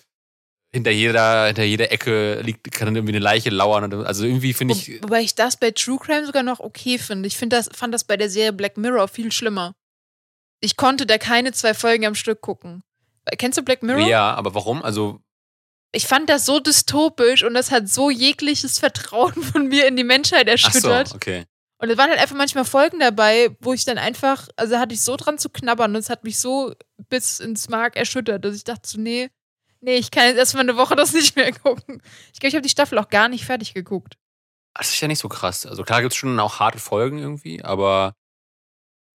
hinter 0.72 0.92
jeder, 0.92 1.48
hinter 1.48 1.64
jeder 1.64 1.92
Ecke 1.92 2.42
liegt, 2.42 2.72
kann 2.72 2.86
dann 2.86 2.96
irgendwie 2.96 3.14
eine 3.14 3.24
Leiche 3.24 3.50
lauern. 3.50 3.92
Und, 3.92 4.06
also 4.06 4.24
irgendwie 4.26 4.54
finde 4.54 4.76
ich, 4.76 5.02
Wo, 5.02 5.04
wobei 5.04 5.22
ich 5.22 5.36
das 5.36 5.58
bei 5.58 5.72
True 5.72 5.98
Crime 6.00 6.26
sogar 6.26 6.44
noch 6.44 6.60
okay 6.60 7.00
finde. 7.00 7.28
Ich 7.28 7.38
find 7.38 7.54
das, 7.54 7.70
fand 7.74 7.94
das 7.94 8.04
bei 8.04 8.18
der 8.18 8.30
Serie 8.30 8.54
Black 8.54 8.78
Mirror 8.78 9.08
viel 9.08 9.32
schlimmer. 9.32 9.76
Ich 10.62 10.78
konnte 10.78 11.06
da 11.06 11.18
keine 11.18 11.54
zwei 11.54 11.74
Folgen 11.74 12.06
am 12.06 12.16
Stück 12.16 12.42
gucken. 12.42 12.84
Kennst 13.38 13.58
du 13.58 13.64
Black 13.64 13.84
Mirror? 13.84 14.08
ja, 14.08 14.34
aber 14.34 14.54
warum? 14.54 14.84
Also, 14.84 15.22
Ich 15.92 16.06
fand 16.06 16.30
das 16.30 16.46
so 16.46 16.60
dystopisch 16.60 17.44
und 17.44 17.54
das 17.54 17.72
hat 17.72 17.90
so 17.90 18.10
jegliches 18.10 18.80
Vertrauen 18.80 19.34
von 19.44 19.68
mir 19.68 19.88
in 19.88 19.96
die 19.96 20.04
Menschheit 20.04 20.50
ach 20.50 20.72
so, 20.72 20.90
erschüttert. 20.90 21.16
okay. 21.16 21.46
Und 21.82 21.90
es 21.90 21.98
waren 21.98 22.10
halt 22.10 22.20
einfach 22.20 22.36
manchmal 22.36 22.66
Folgen 22.66 23.00
dabei, 23.00 23.56
wo 23.62 23.72
ich 23.72 23.86
dann 23.86 23.98
einfach, 23.98 24.50
also 24.58 24.78
hatte 24.78 24.94
ich 24.94 25.02
so 25.02 25.16
dran 25.16 25.38
zu 25.38 25.50
knabbern 25.50 25.92
und 25.96 26.02
es 26.02 26.10
hat 26.10 26.26
mich 26.26 26.38
so 26.38 26.74
bis 27.08 27.40
ins 27.40 27.70
Mark 27.70 27.96
erschüttert, 27.96 28.44
dass 28.44 28.54
ich 28.54 28.66
dachte 28.66 28.88
so, 28.88 29.00
nee, 29.00 29.30
nee, 29.82 29.96
ich 29.96 30.12
kann 30.12 30.26
jetzt 30.26 30.38
erstmal 30.38 30.64
eine 30.64 30.78
Woche 30.78 30.96
das 30.96 31.14
nicht 31.14 31.36
mehr 31.36 31.52
gucken. 31.52 32.02
Ich 32.34 32.40
glaube, 32.40 32.50
ich 32.50 32.56
habe 32.56 32.64
die 32.64 32.70
Staffel 32.70 32.98
auch 32.98 33.10
gar 33.10 33.30
nicht 33.30 33.46
fertig 33.46 33.74
geguckt. 33.74 34.18
Das 34.74 34.90
ist 34.90 35.02
ja 35.02 35.08
nicht 35.08 35.20
so 35.20 35.30
krass. 35.30 35.66
Also 35.66 35.84
klar 35.84 36.02
gibt 36.02 36.14
es 36.14 36.18
schon 36.18 36.40
auch 36.40 36.60
harte 36.60 36.80
Folgen 36.80 37.18
irgendwie, 37.18 37.64
aber 37.64 38.14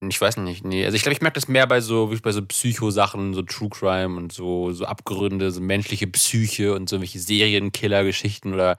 ich 0.02 0.20
weiß 0.20 0.36
nicht. 0.38 0.64
Nee. 0.64 0.84
Also 0.84 0.96
ich 0.96 1.02
glaube, 1.02 1.14
ich 1.14 1.22
merke 1.22 1.36
das 1.40 1.48
mehr 1.48 1.66
bei 1.66 1.80
so, 1.80 2.10
wie 2.10 2.16
bei 2.16 2.32
so 2.32 2.44
Psycho-Sachen, 2.44 3.34
so 3.34 3.42
True 3.42 3.70
Crime 3.70 4.16
und 4.16 4.32
so, 4.32 4.72
so 4.72 4.84
Abgründe, 4.84 5.50
so 5.50 5.60
menschliche 5.60 6.06
Psyche 6.06 6.74
und 6.74 6.88
so 6.88 7.00
welche 7.00 7.20
Serienkiller-Geschichten 7.20 8.52
oder 8.52 8.78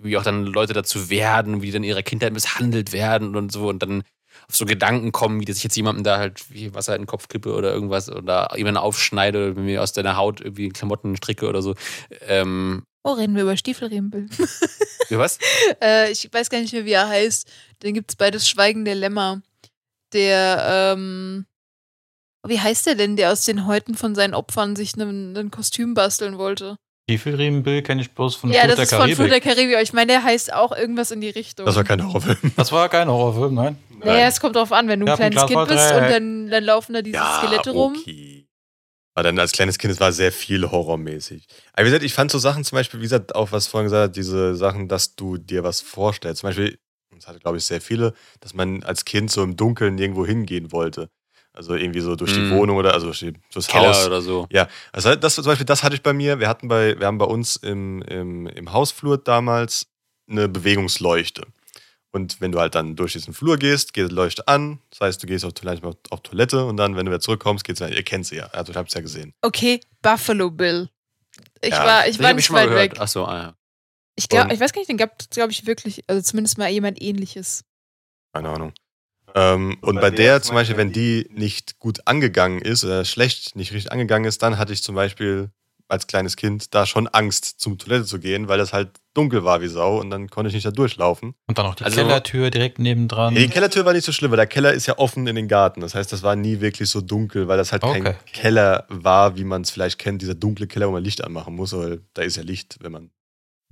wie 0.00 0.16
auch 0.16 0.22
dann 0.22 0.46
Leute 0.46 0.72
dazu 0.72 1.10
werden, 1.10 1.60
wie 1.60 1.70
dann 1.70 1.82
in 1.82 1.90
ihrer 1.90 2.02
Kindheit 2.02 2.32
misshandelt 2.32 2.92
werden 2.92 3.36
und 3.36 3.52
so 3.52 3.68
und 3.68 3.82
dann 3.82 4.04
auf 4.52 4.56
so 4.56 4.66
Gedanken 4.66 5.12
kommen, 5.12 5.40
wie 5.40 5.46
dass 5.46 5.56
ich 5.56 5.64
jetzt 5.64 5.76
jemandem 5.76 6.04
da 6.04 6.18
halt 6.18 6.50
wie 6.50 6.74
Wasser 6.74 6.94
in 6.94 7.02
den 7.02 7.06
Kopf 7.06 7.28
kippe 7.28 7.54
oder 7.54 7.72
irgendwas 7.72 8.10
oder 8.10 8.50
jemanden 8.56 8.78
aufschneide 8.78 9.52
oder 9.52 9.60
mir 9.60 9.82
aus 9.82 9.94
deiner 9.94 10.16
Haut 10.16 10.42
irgendwie 10.42 10.68
Klamotten 10.68 11.16
stricke 11.16 11.48
oder 11.48 11.62
so. 11.62 11.74
Ähm, 12.28 12.82
Oh, 13.04 13.14
reden 13.14 13.34
wir 13.34 13.42
über 13.42 13.56
Stiefelriembel. 13.56 14.28
wie 15.08 15.18
was? 15.18 15.38
äh, 15.82 16.12
ich 16.12 16.28
weiß 16.32 16.50
gar 16.50 16.60
nicht 16.60 16.72
mehr, 16.72 16.84
wie 16.84 16.92
er 16.92 17.08
heißt. 17.08 17.50
Den 17.82 17.94
gibt 17.94 18.12
es 18.12 18.16
bei 18.16 18.30
Das 18.30 18.48
Schweigen 18.48 18.84
der 18.84 18.94
Lämmer. 18.94 19.42
Der, 20.12 20.92
ähm, 20.94 21.46
wie 22.46 22.60
heißt 22.60 22.86
der 22.86 22.94
denn, 22.94 23.16
der 23.16 23.32
aus 23.32 23.44
den 23.44 23.66
Häuten 23.66 23.94
von 23.94 24.14
seinen 24.14 24.34
Opfern 24.34 24.76
sich 24.76 24.94
ein 24.94 25.50
Kostüm 25.50 25.94
basteln 25.94 26.38
wollte? 26.38 26.76
Tiefelriemenbill 27.08 27.82
kenne 27.82 28.02
ich 28.02 28.12
bloß 28.12 28.36
von 28.36 28.52
ja, 28.52 28.60
Flut 28.60 28.70
das 28.70 28.76
der 28.76 28.84
ist 28.84 28.90
von 28.90 28.98
Karibik. 28.98 29.16
Flut 29.16 29.30
der 29.30 29.40
Karibik. 29.40 29.74
aber 29.74 29.82
Ich 29.82 29.92
meine, 29.92 30.06
der 30.12 30.22
heißt 30.22 30.52
auch 30.52 30.70
irgendwas 30.70 31.10
in 31.10 31.20
die 31.20 31.30
Richtung. 31.30 31.66
Das 31.66 31.74
war 31.74 31.82
kein 31.82 32.04
Horrorfilm. 32.06 32.52
das 32.56 32.70
war 32.70 32.88
kein 32.88 33.08
Horrorfilm, 33.08 33.54
nein. 33.54 33.78
Naja, 34.04 34.26
es 34.26 34.40
kommt 34.40 34.56
drauf 34.56 34.72
an, 34.72 34.88
wenn 34.88 35.00
du 35.00 35.06
ein 35.06 35.08
Ja, 35.08 35.16
kleines 35.16 35.42
ein 35.42 35.48
Kind 35.48 35.68
bist 35.68 35.92
und 35.92 36.02
dann, 36.02 36.50
dann 36.50 36.64
laufen 36.64 36.92
da 36.94 37.02
diese 37.02 37.18
Skelette 37.38 37.70
rum. 37.70 37.96
okay. 37.98 38.46
Aber 39.14 39.24
dann 39.24 39.38
als 39.38 39.52
kleines 39.52 39.76
Kind, 39.78 39.92
es 39.92 40.00
war 40.00 40.10
sehr 40.12 40.32
viel 40.32 40.70
horrormäßig. 40.70 41.46
Aber 41.74 41.82
wie 41.84 41.90
gesagt, 41.90 42.02
ich 42.04 42.14
fand 42.14 42.30
so 42.30 42.38
Sachen 42.38 42.64
zum 42.64 42.76
Beispiel, 42.76 43.00
wie 43.00 43.04
gesagt, 43.04 43.34
auch 43.34 43.52
was 43.52 43.66
vorhin 43.66 43.84
gesagt 43.86 44.08
hat, 44.10 44.16
diese 44.16 44.54
Sachen, 44.56 44.88
dass 44.88 45.14
du 45.14 45.36
dir 45.36 45.62
was 45.64 45.82
vorstellst. 45.82 46.40
Zum 46.40 46.48
Beispiel, 46.48 46.78
das 47.14 47.26
hatte 47.28 47.38
glaube 47.38 47.58
ich 47.58 47.64
sehr 47.66 47.82
viele, 47.82 48.14
dass 48.40 48.54
man 48.54 48.82
als 48.84 49.04
Kind 49.04 49.30
so 49.30 49.42
im 49.42 49.54
Dunkeln 49.56 49.98
irgendwo 49.98 50.24
hingehen 50.24 50.72
wollte. 50.72 51.10
Also 51.52 51.74
irgendwie 51.74 52.00
so 52.00 52.16
durch 52.16 52.32
die 52.32 52.40
Mhm. 52.40 52.50
Wohnung 52.52 52.78
oder 52.78 52.94
also 52.94 53.06
durch 53.08 53.18
die- 53.18 53.34
durchs 53.52 53.68
Keller 53.68 53.88
Haus. 53.90 54.06
oder 54.06 54.22
so. 54.22 54.46
Ja, 54.50 54.66
also 54.92 55.14
das 55.14 55.34
zum 55.34 55.44
Beispiel, 55.44 55.66
das 55.66 55.82
hatte 55.82 55.94
ich 55.94 56.02
bei 56.02 56.14
mir. 56.14 56.40
Wir 56.40 56.48
hatten 56.48 56.68
bei, 56.68 56.98
wir 56.98 57.06
haben 57.06 57.18
bei 57.18 57.26
uns 57.26 57.56
im, 57.56 58.00
im, 58.02 58.46
im 58.46 58.72
Hausflur 58.72 59.18
damals 59.18 59.88
eine 60.26 60.48
Bewegungsleuchte. 60.48 61.42
Und 62.14 62.40
wenn 62.42 62.52
du 62.52 62.60
halt 62.60 62.74
dann 62.74 62.94
durch 62.94 63.14
diesen 63.14 63.32
Flur 63.32 63.56
gehst, 63.56 63.94
geht 63.94 64.10
die 64.10 64.14
Leuchte 64.14 64.46
an. 64.46 64.80
Das 64.90 65.00
heißt, 65.00 65.22
du 65.22 65.26
gehst 65.26 65.44
auf, 65.46 65.52
vielleicht 65.58 65.82
mal 65.82 65.94
auf 66.10 66.20
Toilette 66.20 66.64
und 66.66 66.76
dann, 66.76 66.94
wenn 66.94 67.06
du 67.06 67.10
wieder 67.12 67.20
zurückkommst, 67.20 67.64
geht's 67.64 67.80
Ihr 67.80 68.02
kennt 68.02 68.26
sie 68.26 68.36
ja. 68.36 68.46
Also 68.48 68.70
ich 68.72 68.76
hab's 68.76 68.92
ja 68.94 69.00
gesehen. 69.00 69.32
Okay, 69.40 69.80
Buffalo 70.02 70.50
Bill. 70.50 70.90
Ich 71.62 71.70
Ja, 71.70 71.84
war, 71.86 72.06
ich 72.06 72.18
Das 72.18 72.24
war 72.26 72.34
nicht 72.34 72.52
weit 72.52 72.68
gehört. 72.68 72.92
weg. 72.92 72.98
Ach 73.00 73.08
so, 73.08 73.24
ah, 73.24 73.38
ja. 73.42 73.54
Ich, 74.14 74.28
glaub, 74.28 74.44
Und- 74.44 74.52
ich 74.52 74.60
weiß 74.60 74.72
gar 74.74 74.80
nicht, 74.82 74.90
den 74.90 74.98
gab 74.98 75.18
es, 75.18 75.30
glaube 75.30 75.52
ich, 75.52 75.66
wirklich, 75.66 76.04
also 76.06 76.20
zumindest 76.20 76.58
mal 76.58 76.68
jemand 76.68 77.00
ähnliches. 77.00 77.64
Keine 78.34 78.50
Ahnung. 78.50 78.74
Ähm, 79.34 79.78
und 79.80 79.98
bei 79.98 80.10
der 80.10 80.42
zum 80.42 80.54
Beispiel, 80.54 80.76
wenn 80.76 80.92
die 80.92 81.26
nicht 81.30 81.78
gut 81.78 82.06
angegangen 82.06 82.60
ist 82.60 82.84
oder 82.84 83.06
schlecht 83.06 83.56
nicht 83.56 83.72
richtig 83.72 83.90
angegangen 83.90 84.26
ist, 84.28 84.42
dann 84.42 84.58
hatte 84.58 84.74
ich 84.74 84.82
zum 84.82 84.94
Beispiel 84.94 85.50
als 85.88 86.06
kleines 86.06 86.36
Kind 86.36 86.74
da 86.74 86.84
schon 86.84 87.08
Angst, 87.08 87.58
zum 87.58 87.78
Toilette 87.78 88.04
zu 88.04 88.18
gehen, 88.18 88.48
weil 88.48 88.58
das 88.58 88.74
halt 88.74 88.90
dunkel 89.14 89.44
war 89.44 89.60
wie 89.60 89.68
Sau 89.68 90.00
und 90.00 90.10
dann 90.10 90.28
konnte 90.28 90.48
ich 90.48 90.54
nicht 90.54 90.66
da 90.66 90.70
durchlaufen. 90.70 91.34
Und 91.46 91.58
dann 91.58 91.66
noch 91.66 91.74
die 91.74 91.84
Also- 91.84 92.00
Kellertür 92.00 92.50
direkt 92.50 92.78
nebendran. 92.78 93.34
Die 93.34 93.48
Kellertür 93.48 93.84
war 93.84 93.92
nicht 93.92 94.04
so 94.04 94.12
schlimm, 94.12 94.30
weil 94.30 94.36
der 94.38 94.46
Keller 94.46 94.72
ist 94.72 94.86
ja 94.86 94.98
offen 94.98 95.26
in 95.26 95.36
den 95.36 95.48
Garten. 95.48 95.80
Das 95.80 95.94
heißt, 95.94 96.12
das 96.12 96.22
war 96.22 96.36
nie 96.36 96.60
wirklich 96.60 96.88
so 96.90 97.00
dunkel, 97.00 97.48
weil 97.48 97.56
das 97.58 97.72
halt 97.72 97.82
kein 97.82 98.06
Okay. 98.06 98.14
Keller 98.32 98.86
war, 98.88 99.36
wie 99.36 99.44
man 99.44 99.62
es 99.62 99.70
vielleicht 99.70 99.98
kennt, 99.98 100.22
dieser 100.22 100.34
dunkle 100.34 100.66
Keller, 100.66 100.88
wo 100.88 100.92
man 100.92 101.04
Licht 101.04 101.22
anmachen 101.24 101.54
muss, 101.54 101.72
weil 101.72 102.00
da 102.14 102.22
ist 102.22 102.36
ja 102.36 102.42
Licht, 102.42 102.76
wenn 102.80 102.92
man 102.92 103.10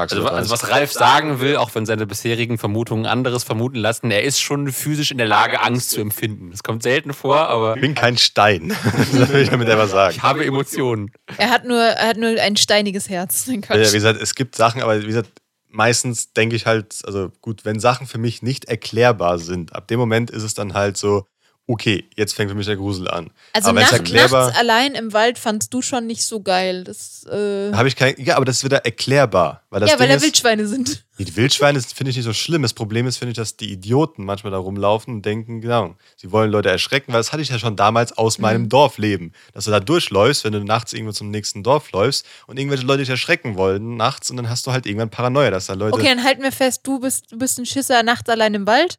Also, 0.01 0.27
also 0.27 0.51
was 0.51 0.71
Ralf 0.71 0.93
sagen 0.93 1.41
will, 1.41 1.57
auch 1.57 1.75
wenn 1.75 1.87
seine 1.87 2.07
bisherigen 2.07 2.59
Vermutungen 2.59 3.07
anderes 3.07 3.45
vermuten 3.45 3.77
lassen, 3.77 4.11
er 4.11 4.23
ist 4.23 4.41
schon 4.41 4.73
physisch 4.73 5.11
in 5.11 5.19
der 5.19 5.27
Lage, 5.27 5.61
Angst 5.61 5.91
zu 5.91 6.01
empfinden. 6.01 6.51
Das 6.51 6.63
kommt 6.63 6.83
selten 6.83 7.13
vor, 7.13 7.49
aber 7.49 7.75
Ich 7.77 7.81
bin 7.81 7.95
kein 7.95 8.17
Stein. 8.17 8.69
das 9.13 9.29
will 9.31 9.43
ich 9.43 9.51
damit 9.51 9.69
einfach 9.69 9.89
sagen. 9.89 10.15
ich 10.17 10.23
habe 10.23 10.45
Emotionen. 10.45 11.13
Er 11.37 11.51
hat 11.51 11.65
nur, 11.65 11.81
er 11.81 12.09
hat 12.09 12.17
nur 12.17 12.31
ein 12.41 12.57
steiniges 12.57 13.09
Herz. 13.09 13.49
Ja, 13.71 13.77
wie 13.77 13.93
gesagt, 13.93 14.21
es 14.21 14.35
gibt 14.35 14.57
Sachen, 14.57 14.83
aber 14.83 15.03
wie 15.03 15.07
gesagt, 15.07 15.31
meistens 15.69 16.33
denke 16.33 16.57
ich 16.57 16.67
halt, 16.67 16.99
also 17.05 17.31
gut, 17.41 17.65
wenn 17.65 17.81
Sachen 17.81 18.07
für 18.07 18.19
mich 18.19 18.43
nicht 18.43 18.67
erklärbar 18.67 19.39
sind, 19.39 19.75
ab 19.75 19.89
dem 19.89 19.99
Moment 19.99 20.31
ist 20.31 20.43
es 20.43 20.55
dann 20.55 20.75
halt 20.75 20.97
so, 20.97 21.27
okay, 21.71 22.05
jetzt 22.17 22.35
fängt 22.35 22.51
für 22.51 22.57
mich 22.57 22.67
der 22.67 22.77
Grusel 22.77 23.09
an. 23.09 23.31
Also 23.53 23.71
aber 23.71 23.81
nacht, 23.81 24.13
nachts 24.13 24.33
allein 24.33 24.95
im 24.95 25.13
Wald 25.13 25.39
fandst 25.39 25.73
du 25.73 25.83
schon 25.83 26.07
nicht 26.07 26.25
so 26.25 26.41
geil. 26.43 26.83
Das, 26.85 27.25
äh, 27.27 27.73
Habe 27.73 27.87
ich 27.87 27.95
kein, 27.97 28.15
ja, 28.19 28.37
aber 28.37 28.45
das 28.45 28.57
ist 28.59 28.65
wieder 28.65 28.85
erklärbar. 28.85 29.63
Weil 29.71 29.81
das 29.81 29.91
ja, 29.91 29.99
weil 29.99 30.09
Ding 30.09 30.15
da 30.15 30.17
ist, 30.17 30.23
Wildschweine 30.25 30.67
sind. 30.67 31.05
Die 31.19 31.37
Wildschweine 31.37 31.81
finde 31.81 32.11
ich 32.11 32.17
nicht 32.17 32.25
so 32.25 32.33
schlimm. 32.33 32.63
Das 32.63 32.73
Problem 32.75 33.07
ist, 33.07 33.19
finde 33.19 33.31
ich, 33.33 33.37
dass 33.37 33.57
die 33.57 33.71
Idioten 33.71 34.25
manchmal 34.25 34.51
da 34.51 34.59
rumlaufen 34.59 35.15
und 35.15 35.27
denken, 35.27 35.61
genau, 35.61 35.95
sie 36.17 36.33
wollen 36.33 36.51
Leute 36.51 36.71
erschrecken, 36.71 37.13
weil 37.13 37.21
das 37.21 37.33
hatte 37.33 37.43
ich 37.43 37.51
ja 37.51 37.59
schon 37.59 37.77
damals 37.77 38.17
aus 38.19 38.39
Mhm. 38.39 38.43
meinem 38.43 38.69
Dorfleben. 38.69 39.33
Dass 39.53 39.67
du 39.67 39.71
da 39.71 39.79
durchläufst, 39.81 40.45
wenn 40.45 40.53
du 40.53 40.65
nachts 40.65 40.93
irgendwo 40.93 41.13
zum 41.13 41.31
nächsten 41.31 41.63
Dorf 41.63 41.93
läufst 41.93 42.27
und 42.47 42.59
irgendwelche 42.59 42.85
Leute 42.85 43.01
dich 43.01 43.11
erschrecken 43.11 43.57
wollen 43.57 43.97
nachts 43.97 44.31
und 44.31 44.39
dann 44.39 44.49
hast 44.49 44.67
du 44.67 44.73
halt 44.73 44.87
irgendwann 44.87 45.11
Paranoia, 45.11 45.51
dass 45.51 45.67
da 45.67 45.75
Leute. 45.75 45.95
Okay, 45.95 46.09
dann 46.09 46.25
halten 46.25 46.43
wir 46.43 46.53
fest, 46.53 46.81
du 46.85 46.99
bist, 46.99 47.31
du 47.31 47.39
bist 47.39 47.59
ein 47.59 47.67
Schisser 47.67 48.03
nachts 48.03 48.29
allein 48.29 48.55
im 48.55 48.67
Wald 48.67 48.99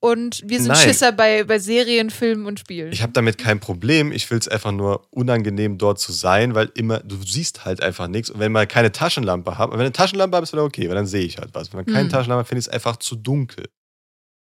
und 0.00 0.42
wir 0.44 0.58
sind 0.58 0.68
Nein. 0.68 0.76
Schisser 0.76 1.12
bei, 1.12 1.44
bei 1.44 1.58
Serien, 1.58 2.10
Filmen 2.10 2.46
und 2.46 2.60
Spielen. 2.60 2.92
Ich 2.92 3.02
habe 3.02 3.12
damit 3.12 3.36
kein 3.36 3.58
Problem. 3.58 4.12
Ich 4.12 4.30
will 4.30 4.38
es 4.38 4.46
einfach 4.46 4.70
nur 4.70 5.06
unangenehm 5.10 5.76
dort 5.76 5.98
zu 5.98 6.12
sein, 6.12 6.54
weil 6.54 6.70
immer, 6.74 7.00
du 7.00 7.16
siehst 7.22 7.64
halt 7.64 7.82
einfach 7.82 8.06
nichts. 8.06 8.30
Und 8.30 8.38
wenn 8.38 8.52
man 8.52 8.68
keine 8.68 8.92
Taschenlampe 8.92 9.58
hat, 9.58 9.72
wenn 9.72 9.80
eine 9.80 9.92
Taschenlampe 9.92 10.36
habe, 10.36 10.44
ist 10.44 10.52
wieder 10.52 10.64
okay, 10.64 10.88
weil 10.88 10.94
dann 10.94 11.06
sehe 11.06 11.24
ich 11.24 11.38
halt 11.38 11.50
was. 11.54 11.72
Wenn 11.72 11.78
man 11.78 11.86
keine 11.86 12.04
Hm. 12.04 12.10
Taschenlampe 12.10 12.40
hat, 12.40 12.48
finde 12.48 12.60
ich 12.60 12.66
es 12.66 12.72
einfach 12.72 12.96
zu 12.96 13.16
dunkel. 13.16 13.66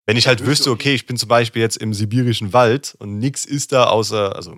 Wenn 0.06 0.16
ich 0.16 0.26
halt 0.26 0.44
wüsste, 0.44 0.70
okay, 0.70 0.94
ich 0.94 1.06
bin 1.06 1.16
zum 1.16 1.28
Beispiel 1.28 1.62
jetzt 1.62 1.76
im 1.76 1.92
sibirischen 1.92 2.52
Wald 2.52 2.94
und 2.98 3.18
nichts 3.18 3.44
ist 3.44 3.72
da 3.72 3.84
außer, 3.84 4.36
also 4.36 4.56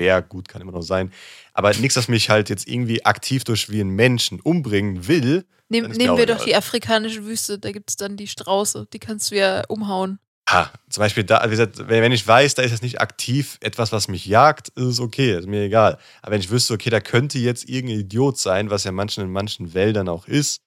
Bär, 0.00 0.22
gut, 0.22 0.48
kann 0.48 0.62
immer 0.62 0.72
noch 0.72 0.80
sein, 0.82 1.12
aber 1.52 1.74
nichts, 1.74 1.94
das 1.94 2.08
mich 2.08 2.30
halt 2.30 2.48
jetzt 2.48 2.66
irgendwie 2.66 3.04
aktiv 3.04 3.44
durch 3.44 3.68
wie 3.68 3.82
einen 3.82 3.90
Menschen 3.90 4.40
umbringen 4.40 5.06
will. 5.08 5.44
Nehm, 5.68 5.90
nehmen 5.90 6.16
wir 6.16 6.24
doch 6.24 6.36
egal. 6.36 6.46
die 6.46 6.56
afrikanische 6.56 7.26
Wüste, 7.26 7.58
da 7.58 7.70
gibt 7.70 7.90
es 7.90 7.96
dann 7.96 8.16
die 8.16 8.26
Strauße, 8.26 8.88
die 8.94 8.98
kannst 8.98 9.30
du 9.30 9.36
ja 9.36 9.62
umhauen. 9.68 10.18
Ah, 10.46 10.70
zum 10.88 11.02
Beispiel 11.02 11.22
da, 11.22 11.44
wie 11.44 11.50
gesagt, 11.50 11.86
wenn 11.86 12.02
wenn 12.02 12.12
ich 12.12 12.26
weiß, 12.26 12.54
da 12.54 12.62
ist 12.62 12.70
jetzt 12.70 12.82
nicht 12.82 13.00
aktiv 13.00 13.58
etwas, 13.60 13.92
was 13.92 14.08
mich 14.08 14.24
jagt, 14.24 14.70
ist 14.70 14.84
es 14.84 15.00
okay, 15.00 15.36
ist 15.36 15.46
mir 15.46 15.64
egal. 15.64 15.98
Aber 16.22 16.32
wenn 16.32 16.40
ich 16.40 16.50
wüsste, 16.50 16.72
okay, 16.72 16.88
da 16.88 17.00
könnte 17.00 17.38
jetzt 17.38 17.68
irgendein 17.68 18.00
Idiot 18.00 18.38
sein, 18.38 18.70
was 18.70 18.84
ja 18.84 18.92
manchen 18.92 19.22
in 19.22 19.30
manchen 19.30 19.74
Wäldern 19.74 20.08
auch 20.08 20.26
ist, 20.26 20.62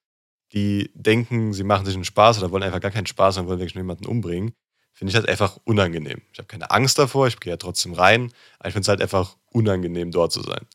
die 0.54 0.91
denken, 0.93 1.54
sie 1.54 1.63
machen 1.63 1.86
sich 1.86 1.96
einen 1.96 2.06
Spaß 2.06 2.38
oder 2.38 2.52
wollen 2.52 2.63
einfach 2.63 2.80
gar 2.80 2.91
keinen 2.91 3.08
Spaß 3.08 3.38
und 3.38 3.48
wollen 3.48 3.60
wirklich 3.60 3.74
nur 3.74 3.84
jemanden 3.84 4.06
umbringen, 4.06 4.54
finde 4.93 5.12
ich 5.12 5.15
das 5.15 5.25
einfach 5.25 5.58
unangenehm. 5.65 6.21
Ich 6.32 6.39
habe 6.39 6.47
keine 6.47 6.71
Angst 6.71 6.97
davor, 6.99 7.27
ich 7.27 7.39
gehe 7.39 7.51
ja 7.53 7.58
trotzdem 7.58 7.93
rein, 7.93 8.32
aber 8.60 8.69
ich 8.69 8.73
finde 8.73 8.84
es 8.86 8.88
halt 8.88 9.01
einfach 9.01 9.36
unangenehm, 9.51 10.12
dort 10.12 10.32
zu 10.32 10.41
sein. 10.41 10.65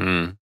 Hm. 0.00 0.36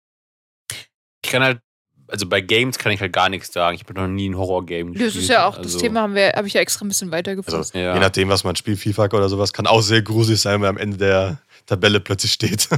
Ich 1.23 1.31
kann 1.31 1.43
halt, 1.43 1.60
also 2.07 2.27
bei 2.27 2.39
Games 2.41 2.77
kann 2.77 2.91
ich 2.91 3.01
halt 3.01 3.12
gar 3.12 3.27
nichts 3.29 3.51
sagen. 3.51 3.75
Ich 3.75 3.83
habe 3.83 3.93
noch 3.93 4.07
nie 4.07 4.29
ein 4.29 4.38
Horror-Game 4.38 4.93
gespielt. 4.93 5.10
Das 5.15 5.21
ist 5.21 5.29
ja 5.29 5.45
auch, 5.45 5.57
also, 5.57 5.69
das 5.69 5.81
Thema 5.81 6.01
haben 6.01 6.15
wir, 6.15 6.33
habe 6.33 6.47
ich 6.47 6.53
ja 6.53 6.62
extra 6.62 6.86
ein 6.86 6.88
bisschen 6.88 7.12
weitergeführt. 7.12 7.55
Also 7.55 7.77
Ja. 7.77 7.93
je 7.93 7.99
nachdem, 7.99 8.29
was 8.29 8.43
man 8.43 8.55
spielt, 8.55 8.79
FIFA 8.79 9.05
oder 9.05 9.27
sowas, 9.29 9.51
kann 9.51 9.67
auch 9.67 9.81
sehr 9.81 10.01
gruselig 10.01 10.39
sein, 10.41 10.62
wenn 10.62 10.69
am 10.69 10.77
Ende 10.77 10.97
der 10.97 11.41
Tabelle 11.65 11.99
plötzlich 11.99 12.31
steht. 12.31 12.69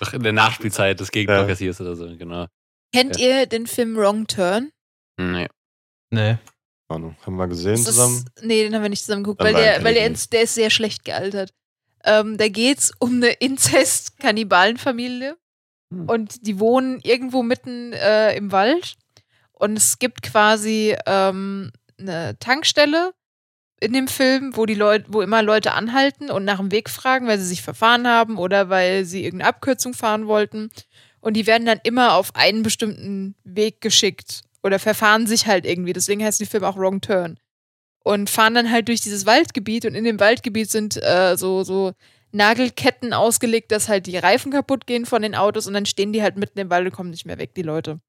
Doch 0.00 0.12
in 0.12 0.22
der 0.22 0.32
Nachspielzeit 0.32 1.00
des 1.00 1.10
Gegners 1.10 1.40
Ja. 1.40 1.46
kassierst 1.46 1.80
oder 1.80 1.96
so, 1.96 2.06
genau. 2.16 2.46
Kennt 2.94 3.18
ihr 3.18 3.46
den 3.46 3.66
Film 3.66 3.96
Wrong 3.96 4.26
Turn? 4.26 4.70
Nee. 5.18 5.48
Nee. 6.10 6.36
Ahnung, 6.94 7.16
haben 7.26 7.36
wir 7.36 7.48
gesehen 7.48 7.72
Das 7.72 7.80
ist- 7.80 7.86
zusammen? 7.86 8.24
nee, 8.42 8.62
den 8.64 8.74
haben 8.74 8.82
wir 8.82 8.88
nicht 8.88 9.04
zusammen 9.04 9.24
geguckt, 9.24 9.42
weil, 9.42 9.54
der, 9.54 9.82
weil 9.84 9.94
der, 9.94 10.10
ist, 10.10 10.32
der 10.32 10.42
ist 10.42 10.54
sehr 10.54 10.70
schlecht 10.70 11.04
gealtert. 11.04 11.52
Ähm, 12.04 12.36
da 12.36 12.48
geht's 12.48 12.92
um 12.98 13.14
eine 13.16 13.30
Inzest-Kannibalen-Familie 14.22 15.36
Hm. 15.92 16.08
und 16.08 16.46
die 16.46 16.58
wohnen 16.58 17.00
irgendwo 17.02 17.42
mitten 17.42 17.92
äh, 17.92 18.34
im 18.36 18.50
Wald 18.52 18.96
und 19.52 19.76
es 19.76 19.98
gibt 19.98 20.22
quasi 20.22 20.96
ähm, 21.06 21.70
eine 21.98 22.38
Tankstelle 22.38 23.12
in 23.80 23.92
dem 23.92 24.08
Film, 24.08 24.56
wo 24.56 24.64
die 24.64 24.74
Leute, 24.74 25.06
wo 25.08 25.20
immer 25.22 25.42
Leute 25.42 25.72
anhalten 25.72 26.30
und 26.30 26.44
nach 26.44 26.58
dem 26.58 26.70
Weg 26.72 26.88
fragen, 26.88 27.26
weil 27.26 27.38
sie 27.38 27.46
sich 27.46 27.62
verfahren 27.62 28.06
haben 28.08 28.38
oder 28.38 28.68
weil 28.70 29.04
sie 29.04 29.24
irgendeine 29.24 29.48
Abkürzung 29.50 29.92
fahren 29.92 30.26
wollten. 30.26 30.70
Und 31.20 31.34
die 31.34 31.46
werden 31.46 31.66
dann 31.66 31.80
immer 31.84 32.14
auf 32.14 32.34
einen 32.34 32.62
bestimmten 32.62 33.34
Weg 33.44 33.80
geschickt 33.80 34.42
oder 34.62 34.78
verfahren 34.78 35.26
sich 35.26 35.46
halt 35.46 35.66
irgendwie. 35.66 35.92
Deswegen 35.92 36.24
heißt 36.24 36.40
der 36.40 36.46
Film 36.46 36.64
auch 36.64 36.76
Wrong 36.76 37.00
Turn. 37.00 37.38
Und 38.04 38.30
fahren 38.30 38.54
dann 38.54 38.70
halt 38.70 38.88
durch 38.88 39.00
dieses 39.00 39.26
Waldgebiet 39.26 39.84
und 39.84 39.94
in 39.94 40.04
dem 40.04 40.18
Waldgebiet 40.18 40.70
sind 40.70 41.00
äh, 41.02 41.36
so, 41.36 41.62
so 41.62 41.92
Nagelketten 42.32 43.12
ausgelegt, 43.12 43.70
dass 43.70 43.88
halt 43.88 44.06
die 44.06 44.16
Reifen 44.16 44.50
kaputt 44.50 44.86
gehen 44.86 45.06
von 45.06 45.22
den 45.22 45.34
Autos 45.36 45.66
und 45.66 45.74
dann 45.74 45.86
stehen 45.86 46.12
die 46.12 46.22
halt 46.22 46.36
mitten 46.36 46.58
im 46.58 46.70
Wald 46.70 46.86
und 46.86 46.92
kommen 46.92 47.10
nicht 47.10 47.26
mehr 47.26 47.38
weg, 47.38 47.54
die 47.54 47.62
Leute. 47.62 48.00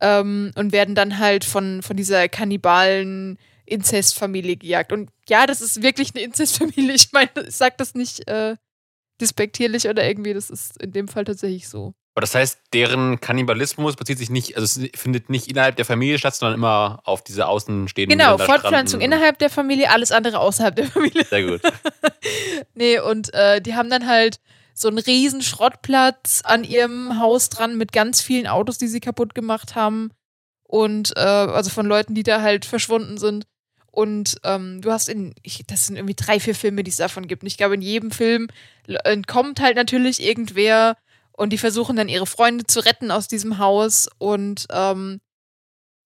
Ähm, 0.00 0.50
und 0.56 0.72
werden 0.72 0.94
dann 0.94 1.18
halt 1.18 1.44
von, 1.44 1.82
von 1.82 1.96
dieser 1.96 2.28
kannibalen 2.28 3.38
Inzestfamilie 3.66 4.56
gejagt. 4.56 4.92
Und 4.92 5.10
ja, 5.28 5.46
das 5.46 5.60
ist 5.60 5.82
wirklich 5.82 6.14
eine 6.14 6.24
Inzestfamilie. 6.24 6.94
Ich 6.94 7.12
meine, 7.12 7.30
ich 7.46 7.54
sag 7.54 7.78
das 7.78 7.94
nicht 7.94 8.26
äh, 8.26 8.56
despektierlich 9.20 9.88
oder 9.88 10.06
irgendwie, 10.06 10.34
das 10.34 10.50
ist 10.50 10.82
in 10.82 10.92
dem 10.92 11.06
Fall 11.06 11.24
tatsächlich 11.24 11.68
so. 11.68 11.94
Aber 12.20 12.26
das 12.26 12.34
heißt, 12.34 12.60
deren 12.74 13.18
Kannibalismus 13.18 13.96
bezieht 13.96 14.18
sich 14.18 14.28
nicht, 14.28 14.54
also 14.54 14.66
es 14.66 14.90
findet 15.00 15.30
nicht 15.30 15.48
innerhalb 15.48 15.76
der 15.76 15.86
Familie 15.86 16.18
statt, 16.18 16.34
sondern 16.34 16.58
immer 16.58 17.00
auf 17.04 17.24
diese 17.24 17.48
außenstehenden 17.48 18.18
Genau, 18.18 18.36
Fortpflanzung 18.36 19.00
innerhalb 19.00 19.38
der 19.38 19.48
Familie, 19.48 19.90
alles 19.90 20.12
andere 20.12 20.38
außerhalb 20.38 20.76
der 20.76 20.84
Familie. 20.88 21.24
Sehr 21.24 21.46
gut. 21.46 21.62
nee, 22.74 23.00
und 23.00 23.32
äh, 23.32 23.62
die 23.62 23.74
haben 23.74 23.88
dann 23.88 24.06
halt 24.06 24.38
so 24.74 24.88
einen 24.88 24.98
riesen 24.98 25.40
Schrottplatz 25.40 26.42
an 26.44 26.62
ihrem 26.62 27.18
Haus 27.18 27.48
dran 27.48 27.78
mit 27.78 27.90
ganz 27.90 28.20
vielen 28.20 28.46
Autos, 28.46 28.76
die 28.76 28.88
sie 28.88 29.00
kaputt 29.00 29.34
gemacht 29.34 29.74
haben. 29.74 30.10
Und 30.64 31.16
äh, 31.16 31.20
also 31.20 31.70
von 31.70 31.86
Leuten, 31.86 32.14
die 32.14 32.22
da 32.22 32.42
halt 32.42 32.66
verschwunden 32.66 33.16
sind. 33.16 33.46
Und 33.90 34.36
ähm, 34.44 34.82
du 34.82 34.92
hast 34.92 35.08
in, 35.08 35.34
ich, 35.42 35.64
das 35.66 35.86
sind 35.86 35.96
irgendwie 35.96 36.16
drei, 36.16 36.38
vier 36.38 36.54
Filme, 36.54 36.82
die 36.82 36.90
es 36.90 36.98
davon 36.98 37.26
gibt. 37.26 37.44
Und 37.44 37.46
ich 37.46 37.56
glaube, 37.56 37.76
in 37.76 37.80
jedem 37.80 38.10
Film 38.10 38.48
entkommt 39.04 39.58
halt 39.60 39.76
natürlich 39.76 40.22
irgendwer 40.22 40.98
und 41.40 41.54
die 41.54 41.58
versuchen 41.58 41.96
dann 41.96 42.10
ihre 42.10 42.26
Freunde 42.26 42.66
zu 42.66 42.80
retten 42.80 43.10
aus 43.10 43.26
diesem 43.26 43.56
Haus. 43.56 44.10
Und 44.18 44.66
ähm, 44.70 45.22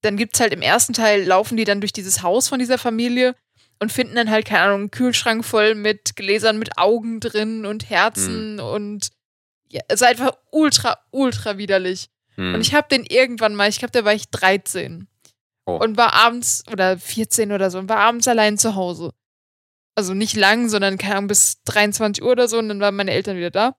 dann 0.01 0.17
gibt's 0.17 0.39
halt 0.39 0.53
im 0.53 0.63
ersten 0.63 0.93
Teil, 0.93 1.25
laufen 1.25 1.57
die 1.57 1.65
dann 1.65 1.81
durch 1.81 1.93
dieses 1.93 2.23
Haus 2.23 2.47
von 2.47 2.61
dieser 2.61 2.79
Familie 2.79 3.35
und 3.81 3.91
finden 3.91 4.15
dann 4.15 4.31
halt, 4.31 4.47
keine 4.47 4.61
Ahnung, 4.61 4.81
einen 4.83 4.91
Kühlschrank 4.93 5.45
voll 5.45 5.75
mit 5.75 6.15
Gläsern 6.15 6.57
mit 6.57 6.79
Augen 6.79 7.19
drin 7.19 7.67
und 7.67 7.91
Herzen 7.91 8.61
und 8.61 9.09
ja, 9.69 9.81
es 9.89 10.03
ist 10.03 10.07
einfach 10.07 10.37
ultra, 10.53 10.99
ultra 11.11 11.59
widerlich. 11.59 12.11
Hm. 12.37 12.55
Und 12.55 12.61
ich 12.61 12.73
habe 12.73 12.87
den 12.89 13.05
irgendwann 13.05 13.57
mal, 13.57 13.69
ich 13.69 13.81
glaube, 13.81 13.91
da 13.91 14.05
war 14.05 14.15
ich 14.15 14.31
13 14.31 15.09
Oh. 15.67 15.79
und 15.79 15.97
war 15.97 16.13
abends 16.13 16.63
oder 16.71 16.97
14 16.99 17.51
oder 17.51 17.71
so 17.71 17.79
und 17.79 17.89
war 17.89 17.97
abends 17.97 18.29
allein 18.29 18.57
zu 18.57 18.77
Hause. 18.77 19.13
Also 19.97 20.15
nicht 20.15 20.37
lang, 20.37 20.69
sondern 20.69 20.99
keine 20.99 21.17
Ahnung, 21.17 21.29
bis 21.29 21.63
23 21.65 22.23
Uhr 22.23 22.33
oder 22.33 22.47
so 22.47 22.59
und 22.59 22.69
dann 22.69 22.81
waren 22.81 22.95
meine 22.95 23.13
Eltern 23.13 23.37
wieder 23.37 23.51
da. 23.51 23.75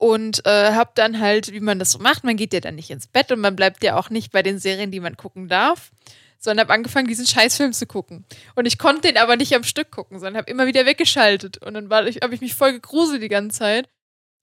Und 0.00 0.46
äh, 0.46 0.72
hab 0.72 0.94
dann 0.94 1.20
halt, 1.20 1.52
wie 1.52 1.60
man 1.60 1.78
das 1.78 1.92
so 1.92 1.98
macht, 1.98 2.24
man 2.24 2.36
geht 2.36 2.54
ja 2.54 2.60
dann 2.60 2.74
nicht 2.74 2.90
ins 2.90 3.06
Bett 3.06 3.30
und 3.32 3.40
man 3.40 3.54
bleibt 3.54 3.84
ja 3.84 3.96
auch 3.96 4.08
nicht 4.08 4.32
bei 4.32 4.42
den 4.42 4.58
Serien, 4.58 4.90
die 4.90 5.00
man 5.00 5.16
gucken 5.16 5.46
darf, 5.46 5.90
sondern 6.38 6.66
hab 6.66 6.74
angefangen, 6.74 7.06
diesen 7.06 7.26
Scheißfilm 7.26 7.74
zu 7.74 7.86
gucken. 7.86 8.24
Und 8.54 8.64
ich 8.64 8.78
konnte 8.78 9.08
den 9.08 9.18
aber 9.18 9.36
nicht 9.36 9.54
am 9.54 9.62
Stück 9.62 9.90
gucken, 9.90 10.18
sondern 10.18 10.38
hab 10.38 10.48
immer 10.48 10.66
wieder 10.66 10.86
weggeschaltet. 10.86 11.58
Und 11.58 11.74
dann 11.74 11.90
war 11.90 12.06
ich, 12.06 12.20
habe 12.22 12.34
ich 12.34 12.40
mich 12.40 12.54
voll 12.54 12.72
gegruselt 12.72 13.22
die 13.22 13.28
ganze 13.28 13.58
Zeit. 13.58 13.88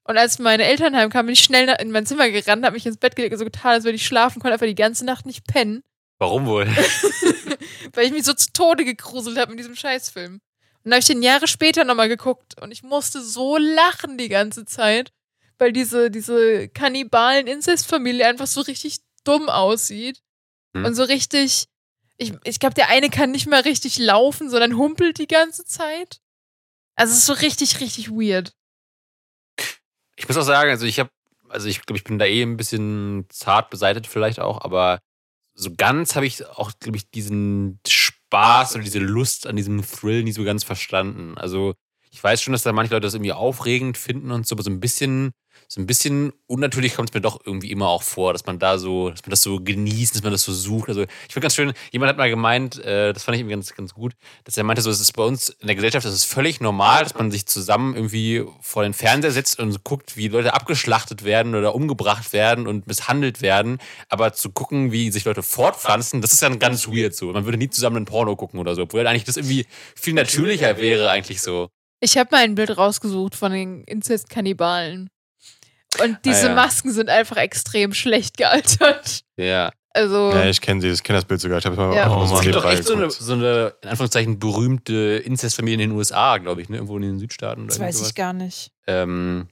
Und 0.03 0.17
als 0.19 0.37
meine 0.37 0.63
Eltern 0.63 0.95
heimkamen, 0.95 1.25
bin 1.25 1.33
ich 1.33 1.43
schnell 1.43 1.75
in 1.79 1.91
mein 1.91 2.05
Zimmer 2.05 2.29
gerannt, 2.29 2.63
hab 2.63 2.73
mich 2.73 2.85
ins 2.85 2.97
Bett 2.97 3.15
gelegt 3.15 3.35
so 3.37 3.43
getan, 3.43 3.71
als 3.71 3.83
würde 3.83 3.95
ich 3.95 4.05
schlafen, 4.05 4.39
konnte 4.39 4.53
einfach 4.53 4.67
die 4.67 4.75
ganze 4.75 5.05
Nacht 5.05 5.25
nicht 5.25 5.47
pennen, 5.47 5.83
Warum 6.19 6.47
wohl? 6.47 6.65
weil 7.93 8.05
ich 8.05 8.11
mich 8.11 8.25
so 8.25 8.33
zu 8.33 8.51
Tode 8.51 8.85
gegruselt 8.85 9.37
habe 9.37 9.51
mit 9.51 9.59
diesem 9.59 9.75
Scheißfilm. 9.75 10.33
Und 10.33 10.41
dann 10.83 10.93
habe 10.93 10.99
ich 10.99 11.07
den 11.07 11.21
Jahre 11.21 11.47
später 11.47 11.83
nochmal 11.83 12.09
geguckt 12.09 12.59
und 12.61 12.71
ich 12.71 12.83
musste 12.83 13.21
so 13.21 13.57
lachen 13.57 14.17
die 14.17 14.29
ganze 14.29 14.65
Zeit, 14.65 15.11
weil 15.57 15.71
diese, 15.71 16.11
diese 16.11 16.69
kannibalen 16.69 17.47
Inzestfamilie 17.47 18.27
einfach 18.27 18.47
so 18.47 18.61
richtig 18.61 18.99
dumm 19.23 19.49
aussieht. 19.49 20.21
Hm. 20.75 20.85
Und 20.85 20.95
so 20.95 21.03
richtig, 21.03 21.67
ich, 22.17 22.33
ich 22.43 22.59
glaube, 22.59 22.75
der 22.75 22.89
eine 22.89 23.09
kann 23.09 23.31
nicht 23.31 23.47
mal 23.47 23.61
richtig 23.61 23.97
laufen, 23.99 24.49
sondern 24.49 24.77
humpelt 24.77 25.17
die 25.17 25.27
ganze 25.27 25.65
Zeit. 25.65 26.19
Also 26.95 27.11
es 27.11 27.19
ist 27.19 27.25
so 27.27 27.33
richtig, 27.33 27.79
richtig 27.79 28.09
weird. 28.09 28.53
Ich 30.15 30.27
muss 30.27 30.37
auch 30.37 30.43
sagen, 30.43 30.71
also 30.71 30.85
ich 30.85 30.99
habe, 30.99 31.11
also 31.49 31.67
ich 31.67 31.85
glaube, 31.85 31.97
ich 31.97 32.03
bin 32.03 32.17
da 32.17 32.25
eh 32.25 32.41
ein 32.41 32.57
bisschen 32.57 33.25
zart 33.29 33.69
beseitigt 33.69 34.07
vielleicht 34.07 34.39
auch, 34.39 34.61
aber 34.61 34.99
so 35.53 35.73
ganz 35.75 36.15
habe 36.15 36.25
ich 36.25 36.45
auch, 36.45 36.71
glaube 36.79 36.97
ich, 36.97 37.09
diesen 37.09 37.79
Spaß 37.87 38.75
oder 38.75 38.83
diese 38.83 38.99
Lust 38.99 39.47
an 39.47 39.55
diesem 39.55 39.81
Thrill 39.83 40.23
nie 40.23 40.31
so 40.31 40.43
ganz 40.43 40.63
verstanden. 40.63 41.37
Also 41.37 41.75
ich 42.11 42.23
weiß 42.23 42.41
schon, 42.41 42.51
dass 42.51 42.63
da 42.63 42.73
manche 42.73 42.93
Leute 42.93 43.05
das 43.05 43.13
irgendwie 43.13 43.33
aufregend 43.33 43.97
finden 43.97 44.31
und 44.31 44.47
so, 44.47 44.55
aber 44.55 44.63
so 44.63 44.71
ein 44.71 44.79
bisschen, 44.79 45.33
so 45.69 45.81
ein 45.81 45.85
bisschen 45.85 46.31
unnatürlich 46.45 46.95
kommt 46.95 47.09
es 47.09 47.13
mir 47.13 47.19
doch 47.19 47.41
irgendwie 47.45 47.71
immer 47.71 47.89
auch 47.89 48.03
vor, 48.03 48.31
dass 48.31 48.45
man 48.45 48.57
da 48.57 48.77
so, 48.77 49.09
dass 49.09 49.21
man 49.23 49.31
das 49.31 49.41
so 49.41 49.59
genießt, 49.59 50.15
dass 50.15 50.23
man 50.23 50.31
das 50.31 50.43
so 50.43 50.53
sucht. 50.53 50.87
Also 50.87 51.01
ich 51.01 51.33
finde 51.33 51.41
ganz 51.41 51.55
schön, 51.55 51.73
jemand 51.91 52.09
hat 52.09 52.17
mal 52.17 52.29
gemeint, 52.29 52.79
äh, 52.85 53.11
das 53.11 53.23
fand 53.23 53.35
ich 53.35 53.41
irgendwie 53.41 53.55
ganz, 53.55 53.75
ganz 53.75 53.93
gut, 53.93 54.13
dass 54.45 54.55
er 54.55 54.63
meinte, 54.63 54.81
so, 54.81 54.89
es 54.89 55.01
ist 55.01 55.11
bei 55.11 55.23
uns 55.23 55.49
in 55.49 55.67
der 55.67 55.75
Gesellschaft, 55.75 56.05
das 56.05 56.13
ist 56.13 56.23
völlig 56.23 56.61
normal, 56.61 57.03
dass 57.03 57.15
man 57.15 57.31
sich 57.31 57.47
zusammen 57.47 57.95
irgendwie 57.95 58.45
vor 58.61 58.83
den 58.83 58.93
Fernseher 58.93 59.31
setzt 59.31 59.59
und 59.59 59.83
guckt, 59.83 60.15
wie 60.15 60.29
Leute 60.29 60.53
abgeschlachtet 60.53 61.25
werden 61.25 61.53
oder 61.53 61.75
umgebracht 61.75 62.31
werden 62.31 62.65
und 62.65 62.87
misshandelt 62.87 63.41
werden. 63.41 63.79
Aber 64.07 64.31
zu 64.31 64.51
gucken, 64.51 64.93
wie 64.93 65.11
sich 65.11 65.25
Leute 65.25 65.43
fortpflanzen, 65.43 66.21
das 66.21 66.31
ist 66.31 66.41
dann 66.41 66.59
ganz 66.59 66.87
weird 66.87 67.13
so. 67.13 67.33
Man 67.33 67.43
würde 67.43 67.57
nie 67.57 67.69
zusammen 67.69 67.97
ein 67.97 68.05
Porno 68.05 68.37
gucken 68.37 68.61
oder 68.61 68.73
so, 68.73 68.83
obwohl 68.83 69.05
eigentlich 69.05 69.25
das 69.25 69.35
irgendwie 69.35 69.65
viel 69.95 70.13
natürlicher 70.13 70.77
wäre, 70.77 71.09
eigentlich 71.09 71.41
so. 71.41 71.67
Ich 71.99 72.17
habe 72.17 72.29
mal 72.31 72.43
ein 72.43 72.55
Bild 72.55 72.77
rausgesucht 72.77 73.35
von 73.35 73.51
den 73.51 73.83
Inzestkannibalen. 73.83 75.09
Und 76.03 76.17
diese 76.25 76.45
Ah, 76.47 76.49
ja. 76.49 76.55
Masken 76.55 76.91
sind 76.91 77.09
einfach 77.09 77.37
extrem 77.37 77.93
schlecht 77.93 78.37
gealtert. 78.37 79.21
Ja. 79.37 79.71
Also, 79.91 80.31
Ja, 80.31 80.45
ich 80.45 80.61
kenne 80.61 80.79
sie, 80.81 80.89
ich 80.89 81.01
kenne 81.03 81.17
das 81.17 81.25
Bild 81.25 81.41
sogar. 81.41 81.57
Ich 81.57 81.65
habe 81.65 81.75
mal 81.75 81.95
Ja. 81.95 82.07
auch 82.07 82.31
Es 82.31 82.41
gibt 82.41 82.55
doch 82.55 82.65
echt 82.65 82.83
so 82.85 82.93
eine, 82.95 83.09
so 83.09 83.33
eine, 83.33 83.73
in 83.81 83.89
Anführungszeichen, 83.89 84.37
berühmte 84.37 84.93
Inzestfamilie 85.25 85.75
in 85.83 85.89
den 85.89 85.97
USA, 85.97 86.37
glaube 86.37 86.61
ich, 86.61 86.69
ne? 86.69 86.75
Irgendwo 86.77 86.97
in 86.97 87.01
den 87.03 87.19
Südstaaten. 87.19 87.61
Oder 87.61 87.69
das 87.69 87.79
weiß 87.79 87.95
sowas. 87.97 88.09
ich 88.09 88.15
gar 88.15 88.33
nicht. 88.33 88.71
Ähm, 88.85 89.47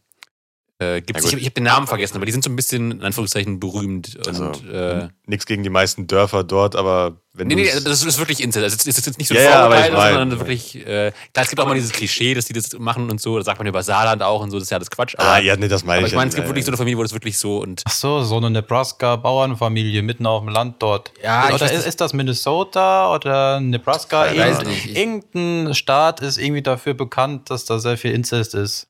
äh, 0.80 1.02
gibt's, 1.02 1.24
ich 1.24 1.32
gut. 1.32 1.40
habe 1.40 1.46
hab 1.46 1.54
den 1.56 1.64
Namen 1.64 1.88
vergessen, 1.88 2.18
aber 2.18 2.26
die 2.26 2.32
sind 2.34 2.44
so 2.44 2.50
ein 2.50 2.56
bisschen, 2.56 2.92
in 2.92 3.02
Anführungszeichen, 3.04 3.60
berühmt. 3.62 4.16
Und, 4.18 4.28
Also, 4.28 4.52
äh, 4.70 5.08
nichts 5.26 5.46
gegen 5.46 5.64
die 5.64 5.70
meisten 5.70 6.06
Dörfer 6.08 6.44
dort, 6.44 6.76
aber 6.76 7.22
wenn 7.34 7.48
Nee, 7.48 7.56
du 7.56 7.62
nee, 7.62 7.70
das 7.84 8.04
ist 8.04 8.18
wirklich 8.20 8.42
Inzest. 8.42 8.64
Also 8.64 8.76
es 8.78 8.86
ist 8.98 9.06
jetzt 9.06 9.18
nicht 9.18 9.28
so 9.28 9.34
ein 9.36 9.42
Ja, 9.44 9.50
ja, 9.50 9.56
aber 9.66 9.76
Vorurteil, 9.76 9.92
ich 9.92 9.98
mein- 9.98 10.14
sondern 10.14 10.40
wirklich, 10.40 10.76
äh, 10.88 11.12
klar, 11.34 11.44
es 11.44 11.50
gibt 11.50 11.60
auch 11.62 11.68
mal 11.68 11.74
dieses 11.76 11.92
Klischee, 11.92 12.34
dass 12.34 12.46
die 12.46 12.54
das 12.54 12.78
machen 12.78 13.10
und 13.10 13.20
so, 13.22 13.38
das 13.38 13.46
sagt 13.46 13.58
man 13.58 13.68
über 13.68 13.84
Saarland 13.84 14.22
auch 14.24 14.42
und 14.42 14.52
so, 14.52 14.58
das 14.58 14.64
ist 14.66 14.70
ja 14.70 14.78
alles 14.78 14.90
Quatsch. 14.92 15.16
Aber, 15.18 15.28
Ah, 15.30 15.40
ja, 15.40 15.56
nee, 15.58 15.68
das 15.68 15.84
meine 15.86 16.00
aber 16.00 16.08
ich. 16.08 16.14
ich 16.14 16.18
meine, 16.18 16.30
es 16.30 16.36
ja, 16.36 16.40
gibt 16.42 16.50
wirklich 16.50 16.66
so 16.66 16.70
ja. 16.70 16.74
eine 16.74 16.78
Familie, 16.78 16.98
wo 16.98 17.04
das 17.04 17.14
wirklich 17.14 17.38
so 17.38 17.58
und 17.60 17.82
Ach 17.86 17.92
so, 17.92 18.24
so 18.24 18.38
eine 18.38 18.50
Nebraska-Bauernfamilie 18.52 20.02
mitten 20.02 20.26
auf 20.26 20.44
dem 20.44 20.50
Land 20.50 20.76
dort. 20.82 21.12
Ja, 21.24 21.50
ich 21.50 21.56
oder 21.56 21.72
ist, 21.72 21.88
ist 21.88 22.02
das 22.02 22.14
Minnesota 22.14 23.14
oder 23.14 23.60
Nebraska? 23.60 24.32
Ja, 24.32 24.62
ich. 24.62 24.96
Irgendein 24.96 25.74
Staat 25.74 26.22
ist 26.22 26.38
irgendwie 26.38 26.62
dafür 26.62 26.94
bekannt, 26.94 27.50
dass 27.50 27.66
da 27.66 27.80
sehr 27.80 27.98
viel 27.98 28.12
Inzest 28.12 28.56
ist. 28.56 28.88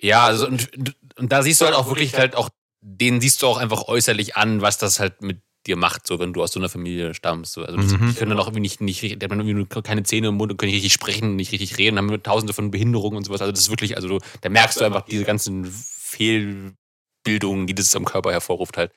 Ja, 0.00 0.24
also 0.24 0.46
und, 0.46 0.70
und 1.16 1.32
da 1.32 1.42
siehst 1.42 1.60
du 1.60 1.66
halt 1.66 1.74
auch 1.74 1.88
wirklich 1.88 2.16
halt 2.16 2.36
auch, 2.36 2.50
denen 2.80 3.20
siehst 3.20 3.42
du 3.42 3.46
auch 3.46 3.56
einfach 3.58 3.88
äußerlich 3.88 4.36
an, 4.36 4.62
was 4.62 4.78
das 4.78 5.00
halt 5.00 5.22
mit 5.22 5.40
dir 5.66 5.76
macht, 5.76 6.06
so 6.06 6.18
wenn 6.20 6.32
du 6.32 6.42
aus 6.42 6.52
so 6.52 6.60
einer 6.60 6.68
Familie 6.68 7.14
stammst. 7.14 7.52
So. 7.52 7.64
Also 7.64 7.78
Mhm. 7.78 8.08
die 8.08 8.14
können 8.14 8.30
dann 8.30 8.38
auch 8.38 8.46
irgendwie 8.46 8.60
nicht, 8.60 8.80
nicht 8.80 9.02
richtig- 9.02 9.18
die 9.18 9.24
haben 9.24 9.38
irgendwie 9.40 9.54
nur 9.54 9.68
keine 9.82 10.02
Zähne 10.04 10.28
im 10.28 10.36
Mund 10.36 10.52
und 10.52 10.56
können 10.56 10.68
nicht 10.70 10.76
richtig 10.76 10.92
sprechen, 10.92 11.34
nicht 11.36 11.52
richtig 11.52 11.78
reden, 11.78 11.98
haben 11.98 12.22
tausende 12.22 12.52
von 12.52 12.70
Behinderungen 12.70 13.16
und 13.16 13.24
sowas. 13.24 13.40
Also 13.40 13.50
das 13.52 13.60
ist 13.62 13.70
wirklich, 13.70 13.96
also 13.96 14.08
du, 14.08 14.18
da 14.40 14.48
merkst 14.48 14.80
du 14.80 14.84
einfach 14.84 15.02
diese 15.02 15.24
ganzen 15.24 15.64
Fehlbildungen, 15.66 17.66
die 17.66 17.74
das 17.74 17.94
am 17.96 18.04
Körper 18.04 18.30
hervorruft 18.32 18.76
halt, 18.76 18.92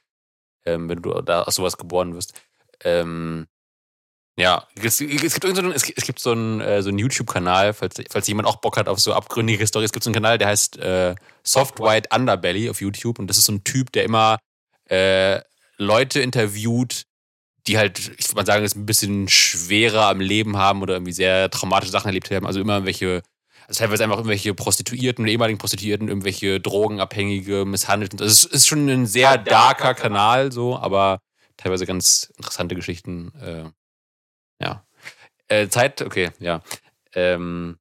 ähm, 0.66 0.88
wenn 0.90 1.02
du 1.02 1.22
da 1.22 1.44
aus 1.44 1.56
sowas 1.56 1.78
geboren 1.78 2.14
wirst. 2.14 2.40
Ähm, 2.84 3.48
ja, 4.42 4.68
es, 4.76 5.00
es 5.02 5.34
gibt 5.34 5.44
irgend 5.44 5.58
so 5.58 5.64
einen, 5.64 5.72
es, 5.72 5.84
gibt- 5.84 5.98
es 5.98 6.06
gibt 6.06 6.20
so 6.20 6.32
einen, 6.32 6.62
äh, 6.62 6.82
so 6.82 6.90
einen 6.90 7.00
YouTube-Kanal, 7.00 7.74
falls, 7.74 7.96
falls 8.10 8.28
jemand 8.28 8.48
auch 8.48 8.58
Bock 8.58 8.78
hat 8.78 8.88
auf 8.88 9.00
so 9.00 9.14
abgründige 9.14 9.66
Storys. 9.68 9.88
Es 9.88 9.92
gibt 9.94 10.04
so 10.04 10.10
einen 10.10 10.16
Kanal, 10.16 10.38
der 10.38 10.48
heißt 10.48 10.78
äh, 10.78 11.16
Soft 11.44 11.80
White 11.80 12.10
Underbelly 12.14 12.70
auf 12.70 12.82
YouTube 12.82 13.20
und 13.20 13.28
das 13.28 13.38
ist 13.38 13.46
so 13.46 13.54
ein 13.54 13.64
Typ, 13.64 13.92
der 13.92 14.04
immer 14.04 14.38
äh, 14.90 15.42
Leute 15.78 16.20
interviewt, 16.22 17.04
die 17.68 17.78
halt, 17.78 18.00
ich 18.00 18.28
würde 18.28 18.36
mal 18.36 18.46
sagen, 18.46 18.66
es 18.66 18.76
ein 18.76 18.86
bisschen 18.86 19.28
schwerer 19.30 20.08
am 20.08 20.20
Leben 20.20 20.58
haben 20.58 20.82
oder 20.82 20.96
irgendwie 20.96 21.14
sehr 21.14 21.50
traumatische 21.50 21.92
Sachen 21.92 22.08
erlebt 22.08 22.30
haben. 22.32 22.48
Also 22.48 22.60
immer 22.60 22.74
irgendwelche, 22.74 23.22
also 23.68 23.80
teilweise 23.80 24.04
einfach 24.04 24.18
irgendwelche 24.18 24.54
Prostituierten 24.54 25.24
oder 25.26 25.32
ehemaligen 25.32 25.60
Prostituierten, 25.60 26.08
irgendwelche 26.08 26.60
Drogenabhängige, 26.60 27.66
misshandelt. 27.66 28.20
Das 28.20 28.32
ist, 28.32 28.46
ist 28.46 28.68
schon 28.68 28.88
ein 28.90 29.06
sehr 29.06 29.38
darker 29.38 29.94
Kanal, 29.94 30.52
so, 30.52 30.78
aber 30.78 31.20
teilweise 31.58 31.86
ganz 31.86 32.32
interessante 32.38 32.76
Geschichten. 32.76 33.32
Ja. 34.62 34.86
Äh, 35.48 35.68
Zeit, 35.70 36.02
okay, 36.02 36.32
ja. 36.40 36.62
Ähm, 37.14 37.78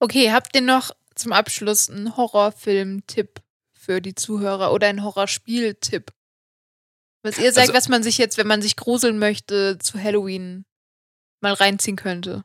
Okay, 0.00 0.30
habt 0.30 0.54
ihr 0.54 0.62
noch 0.62 0.92
zum 1.16 1.32
Abschluss 1.32 1.90
einen 1.90 2.16
Horrorfilm-Tipp 2.16 3.40
für 3.72 4.00
die 4.00 4.14
Zuhörer 4.14 4.72
oder 4.72 4.86
einen 4.86 5.02
Horrorspiel-Tipp? 5.02 6.12
Was 7.24 7.38
ihr 7.38 7.52
sagt, 7.52 7.68
Also- 7.70 7.74
was 7.74 7.88
man 7.88 8.04
sich 8.04 8.16
jetzt, 8.18 8.38
wenn 8.38 8.46
man 8.46 8.62
sich 8.62 8.76
gruseln 8.76 9.18
möchte, 9.18 9.78
zu 9.78 10.00
Halloween 10.00 10.64
mal 11.40 11.52
reinziehen 11.54 11.96
könnte. 11.96 12.44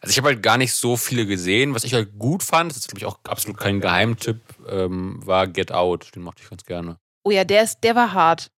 Also 0.00 0.10
ich 0.12 0.18
habe 0.18 0.28
halt 0.28 0.42
gar 0.42 0.56
nicht 0.58 0.74
so 0.74 0.96
viele 0.96 1.26
gesehen. 1.26 1.74
Was 1.74 1.84
ich 1.84 1.92
halt 1.94 2.18
gut 2.18 2.42
fand, 2.42 2.70
das 2.70 2.78
ist 2.78 2.88
glaube 2.88 2.98
ich 3.00 3.06
auch 3.06 3.18
absolut 3.24 3.58
kein 3.58 3.80
Geheimtipp, 3.80 4.40
ähm, 4.68 5.20
war 5.26 5.46
Get 5.46 5.72
Out. 5.72 6.14
Den 6.14 6.22
mochte 6.22 6.42
ich 6.42 6.48
ganz 6.50 6.64
gerne. 6.64 6.98
Oh 7.24 7.30
ja, 7.30 7.44
der 7.44 7.62
ist, 7.64 7.80
der 7.82 7.94
war 7.94 8.12
hart. 8.12 8.50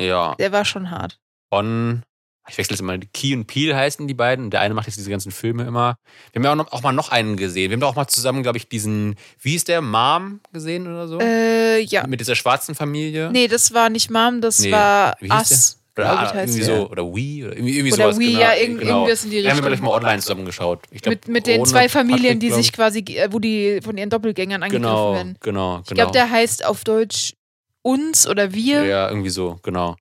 Ja, 0.00 0.34
Der 0.36 0.52
war 0.52 0.64
schon 0.66 0.90
hart. 0.90 1.18
von, 1.52 2.02
ich 2.48 2.58
wechsle 2.58 2.74
jetzt 2.74 2.80
immer, 2.80 2.98
Key 3.12 3.34
und 3.34 3.46
Peel 3.46 3.74
heißen 3.74 4.06
die 4.08 4.14
beiden. 4.14 4.50
Der 4.50 4.60
eine 4.60 4.74
macht 4.74 4.86
jetzt 4.86 4.96
diese 4.96 5.10
ganzen 5.10 5.30
Filme 5.32 5.64
immer. 5.64 5.96
Wir 6.32 6.40
haben 6.40 6.44
ja 6.44 6.52
auch, 6.52 6.56
noch, 6.56 6.72
auch 6.72 6.82
mal 6.82 6.92
noch 6.92 7.10
einen 7.10 7.36
gesehen. 7.36 7.70
Wir 7.70 7.74
haben 7.76 7.80
doch 7.80 7.90
auch 7.90 7.96
mal 7.96 8.08
zusammen, 8.08 8.42
glaube 8.42 8.58
ich, 8.58 8.68
diesen, 8.68 9.14
wie 9.40 9.54
ist 9.54 9.68
der, 9.68 9.80
Mom 9.80 10.40
gesehen 10.52 10.86
oder 10.86 11.06
so? 11.08 11.18
Äh, 11.20 11.80
ja. 11.82 12.06
Mit 12.06 12.20
dieser 12.20 12.34
schwarzen 12.34 12.74
Familie. 12.74 13.30
Nee, 13.32 13.48
das 13.48 13.72
war 13.74 13.88
nicht 13.90 14.10
Mom, 14.10 14.40
das 14.40 14.58
Nee, 14.58 14.72
war 14.72 15.14
wie 15.20 15.30
hieß 15.30 15.50
Us. 15.50 15.78
oder 15.96 16.04
glaub 16.04 16.14
ich, 16.14 16.18
ah, 16.18 16.34
heißt 16.34 16.54
irgendwie 16.56 16.66
der. 16.66 16.76
so, 16.78 16.90
oder 16.90 17.02
We, 17.04 17.46
oder 17.46 17.56
irgendwie, 17.56 17.76
irgendwie 17.78 17.92
Oder 17.92 18.02
sowas. 18.04 18.18
We, 18.18 18.24
genau, 18.26 18.40
ja, 18.40 18.54
irgend- 18.54 18.80
genau. 18.80 18.94
irgendwas 19.02 19.24
in 19.24 19.30
die 19.30 19.42
Den 19.42 19.50
haben 19.50 19.58
wir 19.58 19.64
Richtung. 19.64 19.68
gleich 19.68 19.80
mal 19.92 19.96
online 19.96 20.20
zusammen 20.22 20.44
geschaut. 20.44 20.80
Ich 20.90 21.02
glaub, 21.02 21.12
mit, 21.14 21.28
mit 21.28 21.46
den 21.46 21.64
zwei 21.64 21.88
Familien, 21.88 22.22
Patrick, 22.22 22.40
die 22.40 22.50
sich 22.50 22.66
ich. 22.66 22.72
quasi, 22.72 22.98
äh, 23.00 23.28
wo 23.30 23.38
die 23.38 23.80
von 23.84 23.96
ihren 23.96 24.10
Doppelgängern 24.10 24.62
angegriffen 24.64 24.82
Genau, 24.90 25.14
werden. 25.14 25.36
genau, 25.40 25.74
genau. 25.76 25.82
Ich 25.86 25.94
glaube, 25.94 26.12
der 26.12 26.28
heißt 26.30 26.64
auf 26.64 26.82
Deutsch 26.82 27.34
uns 27.82 28.26
oder 28.26 28.52
wir. 28.52 28.84
Ja, 28.84 29.08
irgendwie 29.08 29.30
so, 29.30 29.58
genau. 29.62 29.96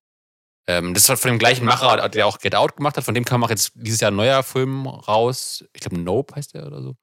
Ähm, 0.77 0.93
das 0.93 1.03
ist 1.03 1.09
halt 1.09 1.19
von 1.19 1.31
dem 1.31 1.39
gleichen 1.39 1.65
Macher, 1.65 2.07
der 2.09 2.27
auch 2.27 2.39
Get 2.39 2.55
Out 2.55 2.75
gemacht 2.77 2.97
hat. 2.97 3.03
Von 3.03 3.13
dem 3.13 3.25
kam 3.25 3.43
auch 3.43 3.49
jetzt 3.49 3.71
dieses 3.75 3.99
Jahr 3.99 4.11
ein 4.11 4.15
neuer 4.15 4.43
Film 4.43 4.87
raus. 4.87 5.63
Ich 5.73 5.81
glaube, 5.81 5.99
Nope 5.99 6.35
heißt 6.35 6.53
der 6.53 6.65
oder 6.67 6.81
so. 6.81 6.95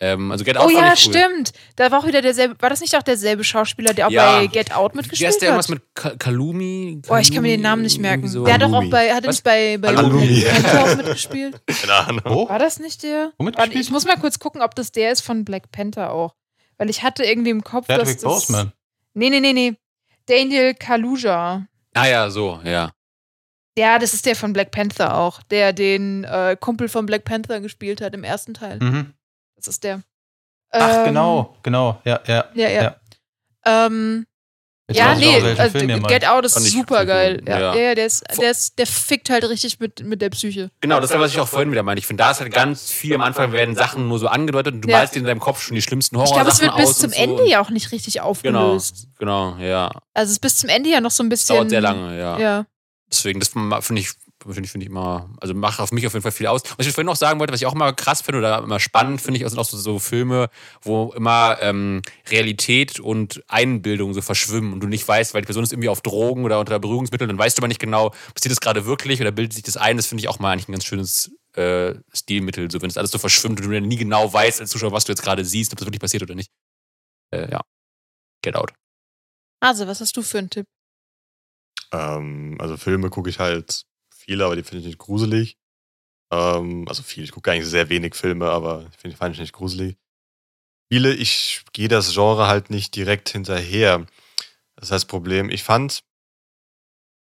Ähm, 0.00 0.32
also 0.32 0.44
Get 0.44 0.56
Out 0.56 0.66
Oh 0.66 0.70
ja, 0.70 0.88
cool. 0.90 0.96
stimmt. 0.96 1.52
Da 1.76 1.90
war 1.92 2.00
auch 2.00 2.06
wieder 2.06 2.20
derselbe. 2.20 2.56
War 2.60 2.68
das 2.70 2.80
nicht 2.80 2.96
auch 2.96 3.02
derselbe 3.02 3.44
Schauspieler, 3.44 3.94
der 3.94 4.08
auch 4.08 4.10
Ja. 4.10 4.38
bei 4.38 4.46
Get 4.48 4.74
Out 4.74 4.94
mitgespielt 4.96 5.28
heißt 5.28 5.40
der 5.42 5.50
hat? 5.54 5.68
irgendwas 5.68 5.68
mit 5.68 5.82
Ka 5.94 6.10
Kalumi? 6.18 7.00
Boah, 7.06 7.20
ich 7.20 7.32
kann 7.32 7.42
mir 7.42 7.50
den 7.56 7.60
Namen 7.62 7.82
nicht 7.82 7.96
Kalumi, 8.02 8.08
merken. 8.08 8.28
so. 8.28 8.44
Der 8.44 8.54
hat 8.54 8.62
doch 8.62 8.72
auch 8.72 8.90
bei, 8.90 9.12
hat 9.14 9.22
er 9.24 9.28
Was? 9.28 9.36
nicht 9.36 9.44
bei, 9.44 9.78
bei 9.78 9.92
Panther 9.94 10.82
auch 10.82 10.96
mitgespielt? 10.96 11.60
Keine 11.66 11.92
Ahnung. 11.94 12.22
Wo? 12.24 12.48
War 12.48 12.58
das 12.58 12.80
nicht 12.80 13.04
der? 13.04 13.32
Womit 13.38 13.56
Warte, 13.56 13.78
ich 13.78 13.90
muss 13.92 14.04
mal 14.04 14.16
kurz 14.16 14.38
gucken, 14.40 14.62
ob 14.62 14.74
das 14.74 14.90
der 14.90 15.12
ist 15.12 15.20
von 15.20 15.44
Black 15.44 15.70
Panther 15.70 16.10
auch. 16.12 16.34
Weil 16.76 16.90
ich 16.90 17.04
hatte 17.04 17.22
irgendwie 17.22 17.50
im 17.50 17.62
Kopf, 17.62 17.86
dass 17.86 17.98
Chadwick 17.98 18.14
das... 18.16 18.24
Boseman. 18.24 18.72
Nee, 19.14 19.30
nee, 19.30 19.38
nee, 19.40 19.52
nee. 19.52 19.74
Daniel 20.26 20.74
Kaluuya. 20.74 21.66
Ah 21.94 22.06
ja, 22.08 22.30
so, 22.30 22.58
ja. 22.64 22.90
Ja, 23.76 23.98
das 23.98 24.14
ist 24.14 24.24
der 24.26 24.36
von 24.36 24.52
Black 24.52 24.70
Panther 24.70 25.16
auch, 25.18 25.42
der 25.42 25.72
den 25.72 26.24
äh, 26.24 26.56
Kumpel 26.58 26.88
von 26.88 27.06
Black 27.06 27.24
Panther 27.24 27.60
gespielt 27.60 28.00
hat 28.00 28.14
im 28.14 28.22
ersten 28.24 28.54
Teil. 28.54 28.78
Mhm. 28.80 29.14
Das 29.56 29.68
ist 29.68 29.82
der. 29.84 30.02
Ach, 30.70 30.98
Ähm, 30.98 31.04
genau, 31.06 31.56
genau, 31.62 32.00
ja, 32.04 32.20
ja. 32.26 32.44
Ja, 32.54 32.68
ja. 32.68 32.82
Ja. 32.82 32.96
Ähm, 33.86 34.26
Jetzt 34.86 34.98
ja, 34.98 35.14
nee, 35.14 35.40
also. 35.58 35.78
Get 35.78 36.26
Out 36.28 36.44
ist 36.44 36.56
super 36.56 37.06
geil. 37.06 37.42
Ja, 37.48 37.58
Ja. 37.58 37.74
ja. 37.74 37.80
ja 37.80 37.94
der, 37.94 38.04
ist, 38.04 38.22
der, 38.38 38.50
ist, 38.50 38.78
der 38.78 38.86
fickt 38.86 39.30
halt 39.30 39.48
richtig 39.48 39.80
mit, 39.80 40.04
mit 40.04 40.20
der 40.20 40.28
Psyche. 40.28 40.70
Genau, 40.82 41.00
das 41.00 41.10
ist 41.10 41.18
was 41.18 41.30
ich 41.32 41.40
auch 41.40 41.48
vorhin 41.48 41.72
wieder 41.72 41.82
meinte. 41.82 42.00
Ich 42.00 42.06
finde, 42.06 42.22
da 42.22 42.32
ist 42.32 42.40
halt 42.40 42.52
ganz 42.52 42.90
viel 42.90 43.14
am 43.14 43.22
Anfang 43.22 43.50
werden 43.52 43.74
Sachen 43.76 44.08
nur 44.08 44.18
so 44.18 44.28
angedeutet 44.28 44.74
und 44.74 44.82
du 44.82 44.90
Ja. 44.90 44.98
malst 44.98 45.14
dir 45.14 45.20
in 45.20 45.24
deinem 45.24 45.40
Kopf 45.40 45.62
schon 45.62 45.74
die 45.74 45.80
schlimmsten 45.80 46.18
Horror 46.18 46.28
Ich 46.28 46.34
glaube, 46.34 46.50
es 46.50 46.60
wird 46.60 46.76
bis 46.76 46.98
zum 46.98 47.10
so 47.12 47.16
Ende 47.18 47.48
ja 47.48 47.62
auch 47.62 47.70
nicht 47.70 47.92
richtig 47.92 48.14
Genau, 48.14 48.26
aufgelöst. 48.26 49.08
genau, 49.18 49.56
ja. 49.56 49.90
Also 50.12 50.28
es 50.28 50.32
ist 50.32 50.40
bis 50.40 50.56
zum 50.58 50.68
Ende 50.68 50.90
ja 50.90 51.00
noch 51.00 51.10
so 51.12 51.22
ein 51.22 51.30
bisschen. 51.30 51.56
dauert 51.56 51.70
sehr 51.70 51.80
lange, 51.80 52.18
ja. 52.18 52.38
Ja. 52.38 52.66
Deswegen, 53.14 53.40
das 53.40 53.48
finde 53.48 54.00
ich, 54.00 54.10
finde 54.42 54.62
ich, 54.62 54.70
finde 54.70 54.84
ich 54.84 54.90
immer, 54.90 55.30
also 55.40 55.54
macht 55.54 55.80
auf 55.80 55.92
mich 55.92 56.06
auf 56.06 56.12
jeden 56.12 56.22
Fall 56.22 56.32
viel 56.32 56.46
aus. 56.46 56.62
Was 56.76 56.86
ich 56.86 56.92
vorhin 56.92 57.06
noch 57.06 57.16
sagen 57.16 57.40
wollte, 57.40 57.52
was 57.52 57.60
ich 57.60 57.66
auch 57.66 57.74
immer 57.74 57.92
krass 57.92 58.20
finde 58.20 58.40
oder 58.40 58.58
immer 58.58 58.80
spannend 58.80 59.20
finde 59.20 59.40
ich, 59.40 59.48
sind 59.48 59.58
auch 59.58 59.64
so, 59.64 59.76
so 59.76 59.98
Filme, 59.98 60.50
wo 60.82 61.12
immer 61.16 61.58
ähm, 61.60 62.02
Realität 62.28 63.00
und 63.00 63.42
Einbildung 63.48 64.14
so 64.14 64.22
verschwimmen 64.22 64.72
und 64.72 64.80
du 64.80 64.86
nicht 64.86 65.06
weißt, 65.06 65.34
weil 65.34 65.42
die 65.42 65.46
Person 65.46 65.62
ist 65.62 65.72
irgendwie 65.72 65.88
auf 65.88 66.00
Drogen 66.00 66.44
oder 66.44 66.60
unter 66.60 66.78
Berührungsmitteln, 66.78 67.28
dann 67.28 67.38
weißt 67.38 67.56
du 67.56 67.60
aber 67.60 67.68
nicht 67.68 67.80
genau, 67.80 68.10
passiert 68.34 68.50
das 68.50 68.60
gerade 68.60 68.86
wirklich 68.86 69.20
oder 69.20 69.30
bildet 69.30 69.54
sich 69.54 69.62
das 69.62 69.76
ein. 69.76 69.96
Das 69.96 70.06
finde 70.06 70.22
ich 70.22 70.28
auch 70.28 70.38
mal 70.38 70.52
eigentlich 70.52 70.68
ein 70.68 70.72
ganz 70.72 70.84
schönes 70.84 71.30
äh, 71.54 71.94
Stilmittel, 72.12 72.70
so 72.70 72.82
wenn 72.82 72.90
es 72.90 72.98
alles 72.98 73.10
so 73.12 73.18
verschwimmt 73.18 73.60
und 73.60 73.66
du 73.66 73.80
nie 73.80 73.96
genau 73.96 74.32
weißt 74.32 74.60
als 74.60 74.70
Zuschauer, 74.70 74.92
was 74.92 75.04
du 75.04 75.12
jetzt 75.12 75.22
gerade 75.22 75.44
siehst, 75.44 75.72
ob 75.72 75.78
das 75.78 75.86
wirklich 75.86 76.00
passiert 76.00 76.22
oder 76.22 76.34
nicht. 76.34 76.50
Äh, 77.32 77.50
ja. 77.50 77.60
Get 78.42 78.56
out. 78.56 78.72
Also, 79.60 79.86
was 79.86 80.00
hast 80.00 80.16
du 80.16 80.22
für 80.22 80.38
einen 80.38 80.50
Tipp? 80.50 80.66
Ähm, 81.94 82.56
also 82.58 82.76
Filme 82.76 83.10
gucke 83.10 83.30
ich 83.30 83.38
halt 83.38 83.86
viele, 84.14 84.44
aber 84.44 84.56
die 84.56 84.62
finde 84.64 84.80
ich 84.80 84.86
nicht 84.86 84.98
gruselig. 84.98 85.58
Ähm, 86.32 86.86
also 86.88 87.02
viel, 87.02 87.24
ich 87.24 87.32
gucke 87.32 87.52
eigentlich 87.52 87.68
sehr 87.68 87.88
wenig 87.88 88.14
Filme, 88.16 88.50
aber 88.50 88.90
ich 89.04 89.16
fand 89.16 89.34
ich 89.34 89.40
nicht 89.40 89.52
gruselig. 89.52 89.96
Viele, 90.90 91.14
ich 91.14 91.64
gehe 91.72 91.88
das 91.88 92.12
Genre 92.12 92.46
halt 92.48 92.70
nicht 92.70 92.96
direkt 92.96 93.28
hinterher. 93.30 94.06
Das 94.76 94.90
heißt 94.90 95.08
Problem, 95.08 95.50
ich 95.50 95.62
fand, 95.62 96.04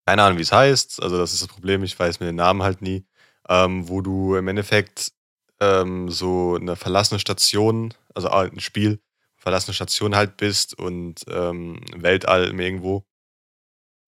keine 0.07 0.23
Ahnung, 0.23 0.37
wie 0.37 0.43
es 0.43 0.51
heißt, 0.51 1.01
also 1.01 1.17
das 1.17 1.33
ist 1.33 1.41
das 1.41 1.49
Problem, 1.49 1.83
ich 1.83 1.97
weiß 1.97 2.19
mir 2.19 2.27
den 2.27 2.35
Namen 2.35 2.63
halt 2.63 2.81
nie, 2.81 3.05
ähm, 3.49 3.87
wo 3.89 4.01
du 4.01 4.35
im 4.35 4.47
Endeffekt 4.47 5.11
ähm, 5.59 6.09
so 6.09 6.55
eine 6.55 6.75
verlassene 6.75 7.19
Station, 7.19 7.93
also 8.15 8.29
ein 8.29 8.59
Spiel, 8.59 9.01
verlassene 9.35 9.73
Station 9.73 10.15
halt 10.15 10.37
bist 10.37 10.77
und 10.77 11.21
ähm, 11.27 11.81
Weltall 11.95 12.57
irgendwo 12.59 13.05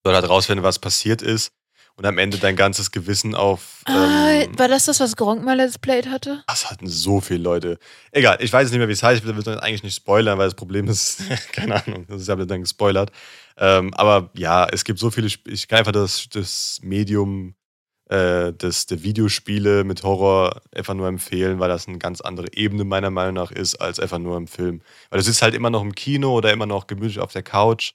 soll 0.04 0.14
halt 0.16 0.28
rausfinden, 0.28 0.64
was 0.64 0.80
passiert 0.80 1.22
ist 1.22 1.52
und 1.96 2.06
am 2.06 2.18
Ende 2.18 2.38
dein 2.38 2.56
ganzes 2.56 2.92
Gewissen 2.92 3.36
auf. 3.36 3.82
Ah, 3.86 4.32
Ähm, 4.32 4.58
war 4.58 4.68
das 4.68 4.86
das, 4.86 5.00
was 5.00 5.16
Gronk 5.16 5.44
mal 5.44 5.56
Let's 5.58 5.78
Played 5.78 6.10
hatte? 6.10 6.44
das 6.48 6.70
hatten 6.70 6.88
so 6.88 7.22
viele 7.22 7.44
Leute. 7.44 7.78
Egal, 8.12 8.38
ich 8.42 8.52
weiß 8.52 8.70
nicht 8.70 8.80
mehr, 8.80 8.88
wie 8.88 8.94
es 8.94 9.04
heißt. 9.04 9.22
Ich 9.22 9.28
will 9.28 9.42
das 9.42 9.60
eigentlich 9.60 9.84
nicht 9.84 9.96
spoilern, 9.96 10.38
weil 10.38 10.48
das 10.48 10.56
Problem 10.56 10.88
ist, 10.88 11.22
keine 11.52 11.84
Ahnung, 11.86 12.06
das 12.08 12.22
ist 12.22 12.28
ja 12.28 12.36
dann 12.36 12.62
gespoilert. 12.62 13.12
Ähm, 13.58 13.94
aber 13.94 14.32
ja, 14.36 14.68
es 14.72 14.84
gibt 14.84 15.00
so 15.00 15.12
viele. 15.12 15.28
Sp 15.30 15.46
ich 15.48 15.68
kann 15.68 15.80
einfach 15.80 15.92
das, 15.92 16.28
das 16.32 16.80
Medium 16.82 17.54
äh, 18.10 18.52
des, 18.54 18.88
der 18.88 19.04
Videospiele 19.04 19.84
mit 19.84 20.02
Horror 20.04 20.62
einfach 20.76 20.96
nur 20.96 21.08
empfehlen, 21.08 21.60
weil 21.60 21.70
das 21.70 21.88
eine 21.88 22.00
ganz 22.00 22.22
andere 22.22 22.48
Ebene 22.54 22.84
meiner 22.84 23.12
Meinung 23.12 23.36
nach 23.36 23.52
ist, 23.52 23.76
als 23.76 24.00
einfach 24.00 24.20
nur 24.20 24.36
im 24.38 24.48
Film. 24.48 24.82
Weil 25.10 25.20
du 25.20 25.24
sitzt 25.24 25.44
halt 25.44 25.54
immer 25.54 25.70
noch 25.70 25.84
im 25.84 25.94
Kino 25.94 26.34
oder 26.36 26.52
immer 26.52 26.66
noch 26.66 26.88
gemütlich 26.88 27.20
auf 27.20 27.32
der 27.32 27.44
Couch. 27.44 27.94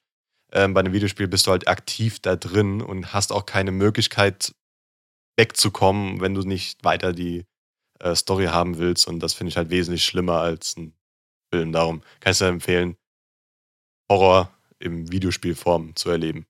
Ähm, 0.52 0.74
bei 0.74 0.80
einem 0.80 0.92
Videospiel 0.92 1.28
bist 1.28 1.46
du 1.46 1.50
halt 1.50 1.68
aktiv 1.68 2.20
da 2.20 2.36
drin 2.36 2.80
und 2.80 3.12
hast 3.12 3.32
auch 3.32 3.46
keine 3.46 3.70
Möglichkeit 3.70 4.52
wegzukommen, 5.36 6.20
wenn 6.20 6.34
du 6.34 6.42
nicht 6.42 6.84
weiter 6.84 7.12
die 7.12 7.44
äh, 8.00 8.14
Story 8.14 8.46
haben 8.46 8.78
willst. 8.78 9.06
Und 9.06 9.20
das 9.20 9.34
finde 9.34 9.50
ich 9.50 9.56
halt 9.56 9.70
wesentlich 9.70 10.04
schlimmer 10.04 10.40
als 10.40 10.76
ein 10.76 10.94
Film. 11.52 11.72
Darum 11.72 12.02
kann 12.20 12.32
ich 12.32 12.38
dir 12.38 12.46
empfehlen, 12.46 12.96
Horror 14.10 14.50
im 14.78 15.10
Videospielform 15.10 15.96
zu 15.96 16.10
erleben. 16.10 16.46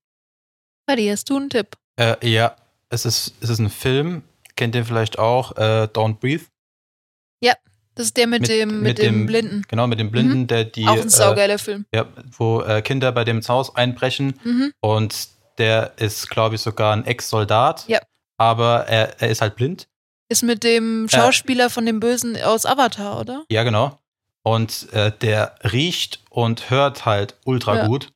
Buddy, 0.86 1.08
hast 1.08 1.28
du 1.28 1.36
einen 1.36 1.50
Tipp? 1.50 1.76
Äh, 1.96 2.28
ja, 2.28 2.56
es 2.88 3.04
ist, 3.04 3.34
es 3.40 3.50
ist 3.50 3.58
ein 3.58 3.70
Film, 3.70 4.22
kennt 4.56 4.74
ihr 4.74 4.84
vielleicht 4.84 5.18
auch, 5.18 5.56
äh, 5.56 5.88
Don't 5.92 6.18
Breathe. 6.18 6.44
Das 7.98 8.06
ist 8.06 8.16
der 8.16 8.26
mit, 8.28 8.42
Mit- 8.42 8.50
dem, 8.50 8.68
mit, 8.68 8.80
mit 8.82 8.98
dem 8.98 9.04
dem- 9.14 9.26
Blinden. 9.26 9.62
Genau, 9.68 9.86
mit 9.86 9.98
dem 9.98 10.10
Blinden, 10.10 10.46
der 10.46 10.64
die. 10.64 10.86
Auch 10.86 10.92
ein 10.92 11.06
äh, 11.08 11.10
saugeiler 11.10 11.58
Film. 11.58 11.84
ja, 11.92 12.06
wo 12.36 12.62
äh, 12.62 12.80
Kinder 12.80 13.12
bei 13.12 13.24
dem 13.24 13.36
ins 13.38 13.48
Haus 13.48 13.74
einbrechen 13.76 14.38
Mhm. 14.44 14.72
und 14.80 15.28
der 15.58 15.92
ist, 15.98 16.30
glaube 16.30 16.54
ich, 16.54 16.60
sogar 16.60 16.92
ein 16.94 17.04
Ex-Soldat. 17.04 17.84
Ja. 17.88 17.98
Aber 18.38 18.86
er, 18.86 19.20
er 19.20 19.28
ist 19.28 19.40
halt 19.40 19.56
blind. 19.56 19.88
Ist 20.30 20.42
mit 20.44 20.62
dem 20.62 21.08
Schauspieler 21.10 21.70
von 21.70 21.84
dem 21.86 21.98
Bösen 22.00 22.40
aus 22.40 22.64
Avatar, 22.66 23.18
oder? 23.20 23.44
Ja, 23.50 23.64
genau. 23.64 23.98
Und 24.44 24.92
äh, 24.92 25.10
der 25.20 25.56
riecht 25.72 26.20
und 26.30 26.70
hört 26.70 27.04
halt 27.04 27.34
ultra 27.44 27.76
Ja. 27.78 27.86
gut. 27.88 28.10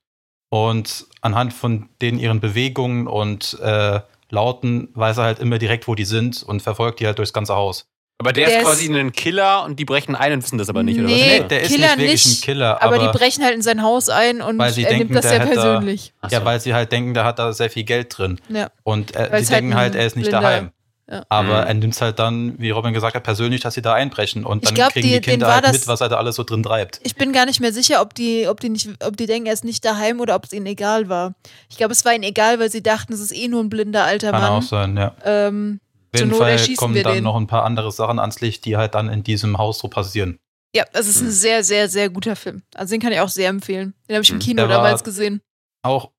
Und 0.51 1.07
anhand 1.23 1.53
von 1.55 1.89
denen 2.01 2.19
ihren 2.21 2.39
Bewegungen 2.41 3.07
und 3.09 3.59
äh, 3.61 4.01
Lauten 4.31 4.89
weiß 4.95 5.17
er 5.19 5.25
halt 5.25 5.39
immer 5.41 5.59
direkt, 5.59 5.89
wo 5.89 5.95
die 5.97 6.05
sind 6.05 6.43
und 6.43 6.63
verfolgt 6.63 7.01
die 7.01 7.07
halt 7.07 7.19
durchs 7.19 7.33
ganze 7.33 7.55
Haus. 7.55 7.87
Aber 8.23 8.33
der, 8.33 8.47
Der 8.47 8.59
ist 8.61 8.65
quasi 8.65 8.85
ist- 8.87 8.95
ein 8.97 9.13
Killer 9.13 9.65
und 9.65 9.79
die 9.79 9.85
brechen 9.85 10.15
ein 10.15 10.33
und 10.35 10.43
wissen 10.45 10.59
das 10.59 10.69
aber 10.69 10.83
nicht, 10.83 10.99
oder 10.99 11.09
Nee, 11.09 11.41
was? 11.41 11.49
der 11.49 11.63
ist 11.63 11.69
Killer 11.73 11.89
nicht 11.89 11.99
wirklich 11.99 12.27
nicht, 12.27 12.43
ein 12.43 12.45
Killer, 12.45 12.83
Aber, 12.83 12.97
aber, 12.97 13.07
die 13.13 13.19
brechen 13.19 13.45
halt 13.45 13.55
in 13.55 13.63
sein 13.63 13.83
Haus 13.83 14.09
ein 14.09 14.41
und 14.41 14.59
Weil 14.59 14.73
sie 14.73 14.85
er 14.85 14.91
denken, 14.91 15.13
nimmt 15.13 15.25
das 15.25 15.31
sehr 15.31 15.41
persönlich. 15.41 16.13
So. 16.23 16.29
ja, 16.37 16.45
weil 16.45 16.61
sie 16.61 16.73
halt 16.75 16.93
denken, 16.93 17.15
der 17.15 17.25
hat 17.25 17.39
da 17.39 17.53
sehr 17.53 17.69
viel 17.71 17.85
Geld 17.85 18.17
drin. 18.17 18.41
Ja. 18.49 18.69
Und 18.85 19.15
äh, 19.17 19.41
die 19.41 19.47
denken 19.47 19.75
halt 19.75 19.83
halt, 19.83 19.95
ein 19.95 20.01
er 20.01 20.07
ist 20.07 20.17
nicht 20.17 20.27
Blinder- 20.31 20.41
daheim. 20.41 20.71
Ja. 21.11 21.25
Aber 21.29 21.63
Mhm. 21.63 21.67
er 21.69 21.75
nimmt 21.75 21.95
es 21.95 22.01
halt 22.01 22.19
dann, 22.21 22.55
wie 22.59 22.71
Robin 22.71 22.95
gesagt 22.95 23.15
hat, 23.17 23.23
persönlich, 23.25 23.61
dass 23.61 23.75
sie 23.75 23.83
da 23.83 23.93
einbrechen. 23.93 24.47
Und 24.47 24.65
dann 24.67 24.75
glaub, 24.75 24.93
kriegen 24.93 25.09
die- 25.09 25.15
die 25.21 25.31
Kinder 25.33 25.49
war 25.49 25.55
halt 25.57 25.65
das- 25.67 25.73
mit, 25.73 25.87
was 25.89 26.01
er 26.01 26.09
da 26.09 26.17
alles 26.17 26.37
so 26.37 26.45
drin 26.45 26.63
treibt. 26.63 27.01
Ich 27.03 27.17
bin 27.17 27.33
gar 27.33 27.45
nicht 27.45 27.61
mehr 27.61 27.73
sicher, 27.73 28.01
ob 28.01 28.15
die, 28.15 28.47
ob 28.49 28.61
die 28.61 28.69
nicht, 28.71 28.89
ob 29.05 29.17
die 29.17 29.27
denken, 29.27 29.47
er 29.47 29.53
ist 29.53 29.65
nicht 29.65 29.85
daheim 29.85 30.21
oder 30.21 30.37
ob 30.37 30.45
es 30.45 30.53
ihnen 30.53 30.65
egal 30.67 31.09
war. 31.09 31.35
Ich 31.69 31.77
glaube, 31.77 31.93
es 31.93 32.05
war 32.05 32.15
ihnen 32.15 32.23
egal, 32.23 32.61
weil 32.61 32.71
sie 32.71 32.83
dachten, 32.85 33.13
es 33.13 33.21
ist 33.21 33.33
eh 33.37 33.49
nur 33.49 33.63
ein 33.63 33.69
blinder 33.69 34.05
alter 34.05 34.31
Kann 34.31 34.45
auch 34.45 34.51
Mann. 34.51 34.63
sein, 34.63 34.97
ja. 34.97 35.15
Ähm, 35.25 35.81
jeden 36.15 36.31
Not 36.31 36.39
Fall 36.39 36.75
kommen 36.77 37.03
dann 37.03 37.15
den. 37.15 37.25
noch 37.25 37.37
ein 37.37 37.47
paar 37.47 37.65
andere 37.65 37.91
Sachen 37.93 38.19
ans 38.19 38.41
Licht, 38.41 38.65
die 38.65 38.77
halt 38.77 38.95
dann 38.95 39.09
in 39.09 39.23
diesem 39.25 39.59
Haus 39.59 39.79
so 39.79 39.89
passieren. 39.89 40.39
ja, 40.75 40.85
es 40.93 41.07
ist 41.07 41.21
ein 41.21 41.31
sehr, 41.31 41.63
sehr, 41.65 41.89
sehr 41.89 42.09
guter 42.11 42.35
Film. 42.37 42.63
Also 42.75 42.93
den 42.95 43.01
kann 43.01 43.13
ich 43.13 43.21
auch 43.21 43.29
sehr 43.29 43.49
empfehlen. 43.51 43.95
Den 44.09 44.15
habe 44.17 44.23
ich 44.25 44.31
im 44.31 44.37
Mhm. 44.37 44.41
Kino 44.41 44.57
Der 44.63 44.69
war- 44.69 44.77
damals 44.83 45.05
gesehen. 45.05 45.43
Auch 45.83 46.11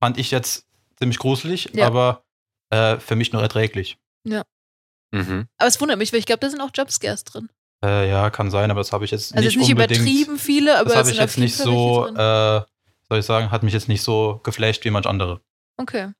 fand 0.00 0.18
ich 0.18 0.30
jetzt 0.30 0.66
ziemlich 0.98 1.18
gruselig, 1.18 1.70
Ja. 1.72 1.86
aber 1.86 2.24
äh, 2.70 2.98
für 3.00 3.16
mich 3.16 3.32
noch 3.32 3.42
erträglich. 3.42 3.98
Mhm. 4.24 5.46
Aber 5.58 5.68
es 5.68 5.80
wundert 5.80 5.98
mich, 5.98 6.12
weil 6.12 6.20
ich 6.20 6.26
glaube, 6.26 6.40
da 6.40 6.48
sind 6.48 6.60
auch 6.60 6.70
Jumpscares 6.74 7.24
drin. 7.24 7.48
Äh, 7.84 8.08
ja, 8.08 8.30
kann 8.30 8.50
sein, 8.50 8.70
aber 8.70 8.80
das 8.80 8.92
habe 8.92 9.04
ich 9.04 9.10
jetzt 9.10 9.32
Also 9.34 9.44
nicht 9.44 9.54
jetzt 9.56 9.60
nicht 9.60 9.70
unbedingt. 9.72 10.00
übertrieben 10.00 10.38
viele, 10.38 10.78
aber 10.78 10.88
das 10.90 10.98
habe 10.98 11.10
ich 11.10 11.16
auf 11.18 11.22
jetzt 11.22 11.36
jeden 11.36 11.44
nicht 11.44 11.56
so, 11.56 12.06
äh, 12.06 12.62
soll 13.08 13.18
ich 13.18 13.26
sagen, 13.26 13.50
hat 13.50 13.62
mich 13.62 13.74
jetzt 13.74 13.88
nicht 13.88 14.02
so 14.02 14.40
geflasht 14.42 14.84
wie 14.84 14.90
manch 14.90 15.06
andere. 15.06 15.40
Okay. 15.76 16.12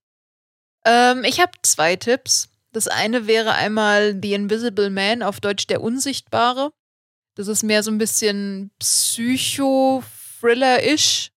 Ähm, 0.84 1.24
ich 1.24 1.40
habe 1.40 1.52
zwei 1.62 1.96
Tipps. 1.96 2.51
Das 2.72 2.88
eine 2.88 3.26
wäre 3.26 3.52
einmal 3.52 4.18
The 4.20 4.34
Invisible 4.34 4.90
Man, 4.90 5.22
auf 5.22 5.40
Deutsch 5.40 5.66
der 5.66 5.80
Unsichtbare. 5.82 6.72
Das 7.34 7.48
ist 7.48 7.62
mehr 7.62 7.82
so 7.82 7.90
ein 7.90 7.96
bisschen 7.98 8.70
Psycho-Thriller-ish. 8.78 11.30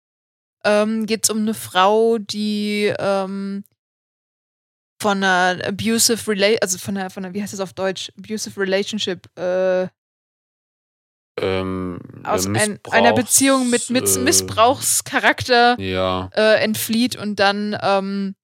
Ähm, 0.65 1.07
Geht 1.07 1.25
es 1.25 1.31
um 1.31 1.39
eine 1.39 1.55
Frau, 1.55 2.19
die 2.19 2.93
ähm, 2.99 3.65
von 5.01 5.23
einer 5.23 5.65
abusive 5.67 6.31
Relation, 6.31 6.59
also 6.63 6.79
von 6.79 6.97
einer, 6.97 7.11
von 7.11 7.25
einer, 7.25 7.35
wie 7.35 7.43
heißt 7.43 7.53
das 7.53 7.61
auf 7.61 7.73
Deutsch? 7.75 8.11
Abusive 8.19 8.59
Relationship, 8.61 9.29
äh, 9.39 9.89
Ähm, 11.37 11.99
aus 12.23 12.47
ein, 12.47 12.79
einer 12.91 13.13
Beziehung 13.13 13.69
mit, 13.69 13.91
mit 13.91 14.07
äh, 14.09 14.19
Missbrauchscharakter 14.21 15.77
Ja. 15.81 16.31
äh, 16.33 16.63
entflieht 16.63 17.17
und 17.17 17.41
dann 17.41 17.77
ähm, 17.83 18.37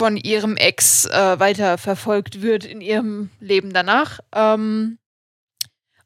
von 0.00 0.16
ihrem 0.16 0.56
Ex 0.56 1.04
äh, 1.04 1.38
weiter 1.38 1.76
verfolgt 1.76 2.40
wird 2.40 2.64
in 2.64 2.80
ihrem 2.80 3.28
Leben 3.38 3.74
danach. 3.74 4.18
Ähm, 4.34 4.96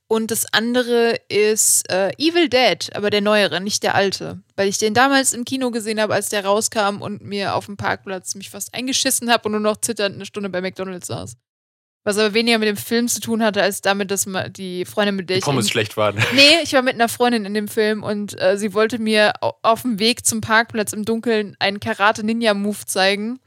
und 0.09 0.33
das 0.33 0.47
andere 0.53 1.15
ist 1.29 1.89
äh, 1.93 2.11
Evil 2.19 2.49
Dead, 2.49 2.91
aber 2.97 3.11
der 3.11 3.21
neuere, 3.21 3.61
nicht 3.61 3.85
der 3.85 3.95
alte. 3.95 4.43
Weil 4.57 4.67
ich 4.69 4.79
den 4.79 4.95
damals 4.95 5.33
im 5.33 5.45
Kino 5.45 5.71
gesehen 5.71 6.01
habe, 6.01 6.13
als 6.13 6.29
der 6.29 6.45
rauskam 6.45 7.01
und 7.03 7.23
mir 7.23 7.55
auf 7.55 7.67
dem 7.67 7.77
Parkplatz 7.77 8.35
mich 8.35 8.51
fast 8.51 8.75
eingeschissen 8.75 9.31
habe 9.31 9.45
und 9.47 9.53
nur 9.53 9.61
noch 9.61 9.77
zitternd 9.77 10.17
eine 10.17 10.27
Stunde 10.27 10.49
bei 10.49 10.61
McDonalds 10.61 11.07
saß. 11.07 11.37
Was 12.03 12.19
aber 12.19 12.35
weniger 12.35 12.59
mit 12.59 12.69
dem 12.69 12.77
Film 12.77 13.07
zu 13.07 13.21
tun 13.21 13.45
hatte, 13.45 13.63
als 13.63 13.81
damit, 13.81 14.11
dass 14.11 14.27
die 14.51 14.85
Freundin, 14.85 15.15
mit 15.15 15.31
der 15.31 15.37
Die 15.37 15.39
ich. 15.39 15.45
Pommes 15.45 15.71
schlecht 15.71 15.97
waren. 15.97 16.17
Nee, 16.35 16.63
ich 16.65 16.73
war 16.73 16.83
mit 16.83 16.95
einer 16.95 17.09
Freundin 17.09 17.45
in 17.45 17.55
dem 17.55 17.69
Film 17.69 18.03
und 18.03 18.39
äh, 18.43 18.59
sie 18.59 18.75
wollte 18.75 18.99
mir 18.99 19.33
au- 19.41 19.55
auf 19.63 19.83
dem 19.83 20.01
Weg 20.01 20.27
zum 20.27 20.41
Parkplatz 20.41 20.93
im 20.93 21.05
Dunkeln 21.05 21.57
einen 21.61 21.79
Karate-Ninja-Move 21.81 22.85
zeigen, 22.87 23.39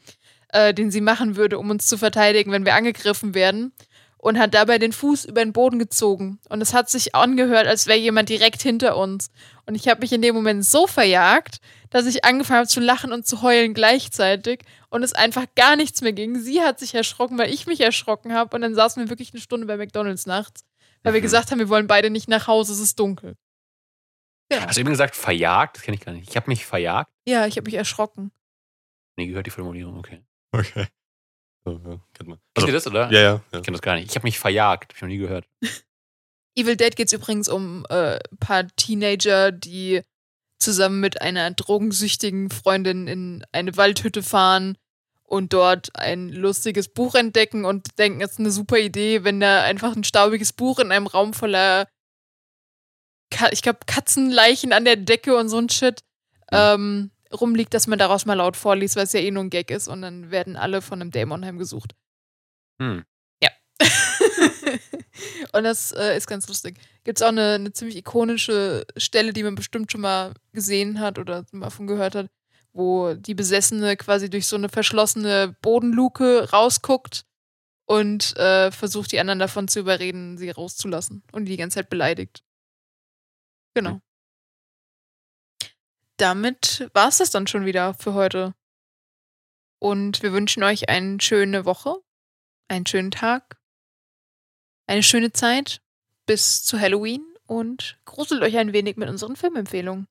äh, 0.49 0.73
den 0.73 0.91
sie 0.91 1.01
machen 1.01 1.35
würde, 1.35 1.59
um 1.59 1.69
uns 1.69 1.87
zu 1.87 1.97
verteidigen, 1.97 2.51
wenn 2.51 2.65
wir 2.65 2.75
angegriffen 2.75 3.33
werden. 3.33 3.73
Und 4.19 4.39
hat 4.39 4.55
dabei 4.55 4.79
den 4.79 4.93
Fuß 4.93 5.25
über 5.25 5.41
den 5.45 5.53
Boden 5.53 5.77
gezogen. 5.77 6.39
Und 6.49 6.59
es 6.59 6.73
hat 6.73 6.89
sich 6.89 7.13
angehört, 7.13 7.67
als 7.67 7.85
wäre 7.85 7.99
jemand 7.99 8.29
direkt 8.29 8.63
hinter 8.63 8.97
uns. 8.97 9.29
Und 9.67 9.75
ich 9.75 9.87
habe 9.87 10.01
mich 10.01 10.11
in 10.11 10.23
dem 10.23 10.33
Moment 10.33 10.65
so 10.65 10.87
verjagt, 10.87 11.59
dass 11.91 12.07
ich 12.07 12.25
angefangen 12.25 12.57
habe 12.57 12.67
zu 12.67 12.79
lachen 12.79 13.13
und 13.13 13.27
zu 13.27 13.43
heulen 13.43 13.75
gleichzeitig 13.75 14.61
und 14.89 15.03
es 15.03 15.13
einfach 15.13 15.45
gar 15.55 15.75
nichts 15.75 16.01
mehr 16.01 16.13
ging. 16.13 16.37
Sie 16.39 16.61
hat 16.61 16.79
sich 16.79 16.95
erschrocken, 16.95 17.37
weil 17.37 17.53
ich 17.53 17.67
mich 17.67 17.79
erschrocken 17.79 18.33
habe. 18.33 18.55
Und 18.55 18.63
dann 18.63 18.73
saßen 18.73 19.01
wir 19.03 19.09
wirklich 19.09 19.31
eine 19.33 19.39
Stunde 19.41 19.67
bei 19.67 19.77
McDonalds 19.77 20.25
nachts, 20.25 20.65
weil 21.03 21.13
wir 21.13 21.21
Mhm. 21.21 21.23
gesagt 21.23 21.51
haben, 21.51 21.59
wir 21.59 21.69
wollen 21.69 21.87
beide 21.87 22.09
nicht 22.09 22.27
nach 22.27 22.47
Hause, 22.47 22.73
es 22.73 22.79
ist 22.79 22.99
dunkel. 22.99 23.35
Ja, 24.51 24.65
Hast 24.65 24.77
du 24.77 24.81
eben 24.81 24.89
gesagt, 24.89 25.15
verjagt? 25.15 25.77
Das 25.77 25.83
kenne 25.83 25.95
ich 25.95 26.03
gar 26.03 26.11
nicht. 26.13 26.27
Ich 26.29 26.35
habe 26.35 26.49
mich 26.49 26.65
verjagt. 26.65 27.11
ja 27.27 27.45
ich 27.45 27.55
habe 27.55 27.65
mich 27.65 27.75
erschrocken. 27.75 28.31
Nee, 29.15 29.27
gehört 29.27 29.45
die 29.45 29.51
Formulierung, 29.51 29.97
okay. 29.97 30.21
Okay. 30.51 30.87
So, 31.65 31.71
ja, 31.71 31.99
kennt 32.13 32.29
man. 32.29 32.37
Kennt 32.37 32.41
Also, 32.55 32.67
ihr 32.67 32.73
das, 32.73 32.87
oder? 32.87 33.11
ja, 33.11 33.19
ja. 33.19 33.21
ja. 33.21 33.59
Ich 33.59 33.63
kenne 33.63 33.75
das 33.75 33.81
gar 33.81 33.95
nicht. 33.95 34.09
Ich 34.09 34.15
habe 34.15 34.25
mich 34.25 34.39
verjagt. 34.39 34.91
Hab 34.91 34.95
ich 34.95 35.01
noch 35.01 35.09
nie 35.09 35.17
gehört. 35.17 35.47
Evil 36.55 36.75
Dead 36.75 36.95
geht 36.95 37.07
es 37.07 37.13
übrigens 37.13 37.49
um 37.49 37.85
äh, 37.89 38.15
ein 38.15 38.37
paar 38.39 38.67
Teenager, 38.75 39.51
die 39.51 40.01
zusammen 40.59 40.99
mit 40.99 41.21
einer 41.21 41.51
drogensüchtigen 41.51 42.49
Freundin 42.49 43.07
in 43.07 43.45
eine 43.51 43.77
Waldhütte 43.77 44.23
fahren 44.23 44.77
und 45.23 45.53
dort 45.53 45.95
ein 45.95 46.29
lustiges 46.29 46.87
Buch 46.87 47.13
entdecken 47.13 47.63
und 47.65 47.99
denken, 47.99 48.21
es 48.21 48.31
ist 48.31 48.39
eine 48.39 48.49
super 48.49 48.79
Idee, 48.79 49.23
wenn 49.23 49.39
da 49.39 49.61
einfach 49.63 49.95
ein 49.95 50.03
staubiges 50.03 50.53
Buch 50.53 50.79
in 50.79 50.91
einem 50.91 51.05
Raum 51.05 51.33
voller, 51.33 51.87
Ka 53.29 53.49
ich 53.51 53.61
glaube, 53.61 53.79
Katzenleichen 53.85 54.73
an 54.73 54.85
der 54.85 54.95
Decke 54.95 55.35
und 55.35 55.49
so 55.49 55.57
ein 55.57 55.69
Shit 55.69 56.01
ähm, 56.51 57.11
rumliegt, 57.33 57.73
dass 57.73 57.87
man 57.87 57.99
daraus 57.99 58.25
mal 58.25 58.35
laut 58.35 58.57
vorliest, 58.57 58.95
weil 58.95 59.03
es 59.03 59.13
ja 59.13 59.19
eh 59.19 59.31
nur 59.31 59.43
ein 59.43 59.49
Gag 59.49 59.71
ist 59.71 59.87
und 59.87 60.01
dann 60.01 60.31
werden 60.31 60.55
alle 60.55 60.81
von 60.81 61.01
einem 61.01 61.11
Dämon 61.11 61.45
heimgesucht. 61.45 61.93
Hm. 62.81 63.03
und 65.53 65.63
das 65.63 65.91
äh, 65.91 66.17
ist 66.17 66.27
ganz 66.27 66.47
lustig. 66.47 66.77
Gibt 67.03 67.19
es 67.19 67.23
auch 67.23 67.29
eine, 67.29 67.53
eine 67.53 67.73
ziemlich 67.73 67.97
ikonische 67.97 68.85
Stelle, 68.97 69.33
die 69.33 69.43
man 69.43 69.55
bestimmt 69.55 69.91
schon 69.91 70.01
mal 70.01 70.33
gesehen 70.53 70.99
hat 70.99 71.19
oder 71.19 71.45
mal 71.51 71.69
von 71.69 71.87
gehört 71.87 72.15
hat, 72.15 72.27
wo 72.73 73.13
die 73.13 73.35
Besessene 73.35 73.97
quasi 73.97 74.29
durch 74.29 74.47
so 74.47 74.55
eine 74.55 74.69
verschlossene 74.69 75.55
Bodenluke 75.61 76.49
rausguckt 76.51 77.25
und 77.85 78.35
äh, 78.37 78.71
versucht, 78.71 79.11
die 79.11 79.19
anderen 79.19 79.39
davon 79.39 79.67
zu 79.67 79.79
überreden, 79.79 80.37
sie 80.37 80.49
rauszulassen 80.49 81.23
und 81.31 81.45
die 81.45 81.51
die 81.51 81.57
ganze 81.57 81.75
Zeit 81.75 81.89
beleidigt. 81.89 82.43
Genau. 83.73 84.01
Damit 86.17 86.89
war 86.93 87.09
es 87.09 87.17
das 87.17 87.29
dann 87.29 87.47
schon 87.47 87.65
wieder 87.65 87.93
für 87.93 88.13
heute. 88.13 88.53
Und 89.79 90.23
wir 90.23 90.33
wünschen 90.33 90.63
euch 90.63 90.89
eine 90.89 91.21
schöne 91.21 91.65
Woche, 91.65 91.97
einen 92.67 92.87
schönen 92.87 93.11
Tag, 93.11 93.59
eine 94.87 95.03
schöne 95.03 95.31
Zeit 95.31 95.81
bis 96.25 96.63
zu 96.63 96.79
Halloween 96.79 97.23
und 97.45 97.99
gruselt 98.05 98.41
euch 98.41 98.57
ein 98.57 98.73
wenig 98.73 98.97
mit 98.97 99.09
unseren 99.09 99.35
Filmempfehlungen. 99.35 100.07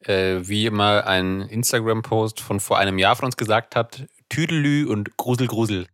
Äh, 0.00 0.48
wie 0.48 0.66
immer 0.66 1.06
ein 1.06 1.42
Instagram-Post 1.42 2.40
von 2.40 2.58
vor 2.58 2.78
einem 2.78 2.98
Jahr 2.98 3.16
von 3.16 3.26
uns 3.26 3.36
gesagt 3.36 3.76
habt, 3.76 4.06
Tüdelü 4.28 4.86
und 4.86 5.16
Grusel 5.16 5.46
Grusel. 5.46 5.86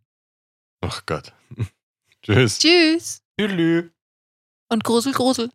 Ach 0.81 1.05
Gott. 1.05 1.33
Tschüss. 2.23 2.59
Tschüss 2.59 3.21
Tschüss. 3.39 3.91
und 4.69 4.83
grusel 4.83 5.13
grusel. 5.13 5.51